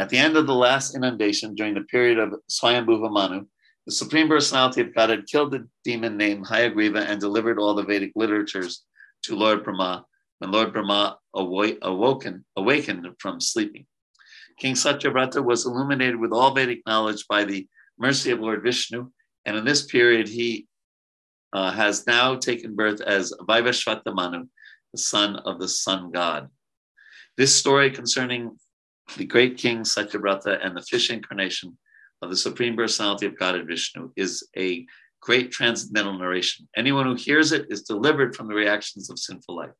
At 0.00 0.08
the 0.08 0.16
end 0.16 0.38
of 0.38 0.46
the 0.46 0.54
last 0.54 0.96
inundation, 0.96 1.54
during 1.54 1.74
the 1.74 1.82
period 1.82 2.18
of 2.18 2.34
Swayambhuva 2.50 3.12
Manu, 3.12 3.44
the 3.84 3.92
Supreme 3.92 4.28
Personality 4.28 4.80
of 4.80 4.94
God 4.94 5.10
had 5.10 5.26
killed 5.26 5.50
the 5.50 5.68
demon 5.84 6.16
named 6.16 6.46
Hayagriva 6.46 7.04
and 7.06 7.20
delivered 7.20 7.58
all 7.58 7.74
the 7.74 7.82
Vedic 7.82 8.12
literatures 8.16 8.86
to 9.24 9.36
Lord 9.36 9.62
Brahma 9.62 10.06
when 10.38 10.52
Lord 10.52 10.72
Brahma 10.72 11.18
awoken, 11.34 12.46
awakened 12.56 13.08
from 13.18 13.42
sleeping. 13.42 13.84
King 14.58 14.72
Satyavrata 14.74 15.44
was 15.44 15.66
illuminated 15.66 16.18
with 16.18 16.32
all 16.32 16.54
Vedic 16.54 16.80
knowledge 16.86 17.26
by 17.28 17.44
the 17.44 17.68
mercy 17.98 18.30
of 18.30 18.40
Lord 18.40 18.62
Vishnu, 18.62 19.10
and 19.44 19.54
in 19.58 19.66
this 19.66 19.84
period 19.84 20.28
he 20.28 20.66
uh, 21.52 21.72
has 21.72 22.06
now 22.06 22.36
taken 22.36 22.74
birth 22.74 23.02
as 23.02 23.34
Vaivasvata 23.46 24.14
Manu, 24.14 24.46
the 24.92 24.98
son 24.98 25.36
of 25.36 25.60
the 25.60 25.68
sun 25.68 26.10
god. 26.10 26.48
This 27.36 27.54
story 27.54 27.90
concerning 27.90 28.56
the 29.16 29.24
great 29.24 29.56
king 29.56 29.80
Satyabrata 29.80 30.64
and 30.64 30.76
the 30.76 30.82
fish 30.82 31.10
incarnation 31.10 31.76
of 32.22 32.30
the 32.30 32.36
Supreme 32.36 32.76
Personality 32.76 33.26
of 33.26 33.38
God 33.38 33.54
and 33.54 33.66
Vishnu 33.66 34.10
is 34.16 34.46
a 34.56 34.86
great 35.20 35.50
transcendental 35.50 36.18
narration. 36.18 36.68
Anyone 36.76 37.06
who 37.06 37.14
hears 37.14 37.52
it 37.52 37.66
is 37.70 37.82
delivered 37.82 38.34
from 38.34 38.48
the 38.48 38.54
reactions 38.54 39.10
of 39.10 39.18
sinful 39.18 39.56
life. 39.56 39.70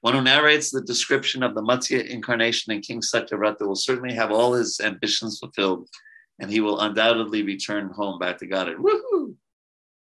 One 0.00 0.14
who 0.14 0.22
narrates 0.22 0.70
the 0.70 0.82
description 0.82 1.42
of 1.42 1.54
the 1.54 1.62
Matsya 1.62 2.06
incarnation 2.06 2.72
in 2.72 2.80
King 2.80 3.00
Satyavrata 3.00 3.66
will 3.66 3.74
certainly 3.74 4.14
have 4.14 4.30
all 4.30 4.52
his 4.52 4.80
ambitions 4.80 5.38
fulfilled, 5.38 5.88
and 6.38 6.50
he 6.50 6.60
will 6.60 6.80
undoubtedly 6.80 7.42
return 7.42 7.90
home 7.90 8.18
back 8.18 8.38
to 8.38 8.46
Godhead. 8.46 8.76
Woohoo! 8.76 9.34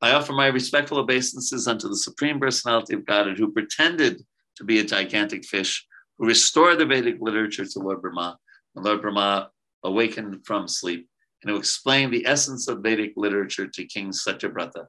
I 0.02 0.12
offer 0.12 0.34
my 0.34 0.48
respectful 0.48 1.00
obeisances 1.00 1.68
unto 1.68 1.88
the 1.88 1.96
Supreme 1.96 2.40
Personality 2.40 2.96
of 2.96 3.06
Godhead, 3.06 3.38
who 3.38 3.52
pretended 3.52 4.24
to 4.58 4.64
be 4.64 4.80
a 4.80 4.84
gigantic 4.84 5.46
fish, 5.46 5.86
who 6.18 6.28
restored 6.28 6.80
the 6.80 6.86
Vedic 6.86 7.18
literature 7.20 7.66
to 7.66 7.80
Lord 7.80 8.02
Brahma, 8.02 8.38
and 8.76 8.86
Lord 8.86 9.02
Brahma 9.02 9.50
awakened 9.84 10.46
from 10.46 10.68
sleep, 10.68 11.08
and 11.42 11.52
who 11.52 11.58
explained 11.58 12.14
the 12.14 12.26
essence 12.26 12.68
of 12.68 12.82
Vedic 12.82 13.14
literature 13.16 13.68
to 13.68 13.86
King 13.86 14.12
Satyavrata 14.12 14.88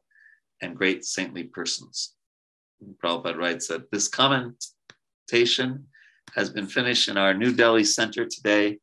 and 0.62 0.76
great 0.76 1.04
saintly 1.04 1.44
persons. 1.44 2.14
Prabhupada 3.02 3.36
writes 3.36 3.68
that 3.68 3.90
this 3.90 4.08
commentation 4.08 5.86
has 6.34 6.50
been 6.50 6.66
finished 6.66 7.08
in 7.08 7.16
our 7.16 7.34
New 7.34 7.52
Delhi 7.52 7.84
Center 7.84 8.24
today, 8.24 8.78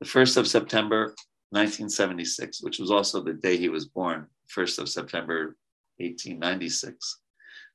the 0.00 0.06
1st 0.06 0.36
of 0.38 0.46
September, 0.46 1.14
1976, 1.50 2.62
which 2.62 2.78
was 2.78 2.90
also 2.90 3.22
the 3.22 3.34
day 3.34 3.56
he 3.56 3.68
was 3.68 3.86
born, 3.86 4.26
1st 4.54 4.78
of 4.80 4.88
September, 4.88 5.56
1896. 5.98 7.20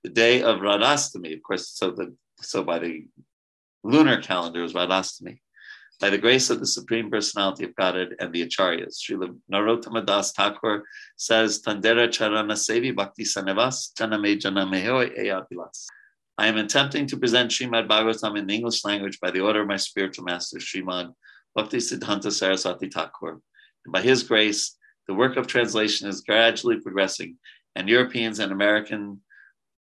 The 0.04 0.10
day 0.10 0.42
of 0.42 0.60
Radhastami, 0.60 1.34
of 1.34 1.44
course, 1.44 1.70
so, 1.70 1.92
the, 1.92 2.16
so 2.42 2.64
by 2.64 2.80
the 2.80 3.06
lunar 3.84 4.22
calendar 4.22 4.62
was 4.62 4.74
Radhastami. 4.74 5.40
By 6.00 6.10
the 6.10 6.18
grace 6.18 6.50
of 6.50 6.60
the 6.60 6.66
Supreme 6.66 7.10
Personality 7.10 7.66
of 7.66 7.76
Godhead 7.76 8.16
and 8.20 8.34
the 8.34 8.46
Acharyas, 8.46 9.00
Srila 9.00 9.38
Narottama 9.52 10.06
Das 10.06 10.32
Thakur 10.32 10.84
says, 11.18 11.62
Tandera 11.62 12.08
Charana 12.08 12.54
Sevi 12.54 12.96
Bhakti 12.96 13.24
Sanevas, 13.24 13.92
Janame 14.00 14.40
Janamehoi 14.40 15.20
Eyapilas. 15.20 15.88
I 16.38 16.48
am 16.48 16.56
attempting 16.56 17.06
to 17.08 17.18
present 17.18 17.52
Srimad 17.52 17.90
Bhagavatam 17.90 18.38
in 18.38 18.48
the 18.48 18.56
English 18.56 18.86
language 18.86 19.20
by 19.20 19.30
the 19.30 19.42
order 19.42 19.62
of 19.62 19.68
my 19.68 19.76
spiritual 19.76 20.24
master, 20.24 20.58
Srimad 20.58 21.14
Bhakti 21.54 21.80
Siddhanta 21.80 22.32
Saraswati 22.32 22.88
Thakur. 22.88 23.42
And 23.86 23.92
by 23.92 24.02
his 24.02 24.24
grace, 24.24 24.78
the 25.10 25.14
work 25.14 25.36
of 25.36 25.48
translation 25.48 26.08
is 26.08 26.22
gradually 26.22 26.80
progressing, 26.80 27.36
and 27.76 27.90
Europeans 27.90 28.40
and 28.40 28.54
American 28.54 29.20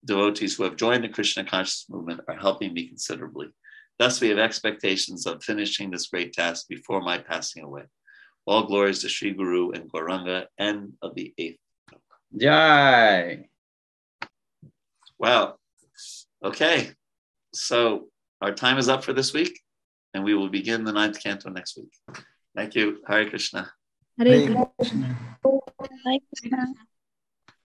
devotees 0.05 0.57
who 0.57 0.65
have 0.65 0.75
joined 0.75 1.05
the 1.05 1.09
Krishna 1.09 1.45
consciousness 1.45 1.87
movement 1.89 2.23
are 2.27 2.35
helping 2.35 2.73
me 2.75 2.89
considerably. 2.89 3.49
Thus, 3.99 4.21
we 4.21 4.29
have 4.29 4.39
expectations 4.39 5.27
of 5.27 5.43
finishing 5.43 5.91
this 5.91 6.07
great 6.07 6.33
task 6.33 6.67
before 6.69 7.01
my 7.01 7.19
passing 7.19 7.65
away. 7.65 7.83
All 8.47 8.67
glories 8.67 9.01
to 9.01 9.09
Sri 9.09 9.33
Guru 9.33 9.73
and 9.73 9.91
Gauranga 9.91 10.47
and 10.57 10.93
of 11.03 11.15
the 11.15 11.35
eighth. 11.37 11.59
Jai. 12.37 13.49
Wow. 15.19 15.57
Okay. 16.45 16.91
So 17.53 18.09
our 18.41 18.55
time 18.55 18.79
is 18.79 18.89
up 18.89 19.03
for 19.03 19.13
this 19.13 19.33
week, 19.33 19.61
and 20.15 20.23
we 20.23 20.35
will 20.35 20.49
begin 20.49 20.85
the 20.85 20.93
ninth 20.93 21.21
canto 21.23 21.51
next 21.51 21.77
week. 21.77 21.93
Thank 22.55 22.75
you. 22.75 23.01
Hare 23.07 23.29
Krishna. 23.29 23.71
Hare 24.19 24.47
Krishna. 24.79 25.19
Hare 25.43 26.19
Krishna. 26.29 26.75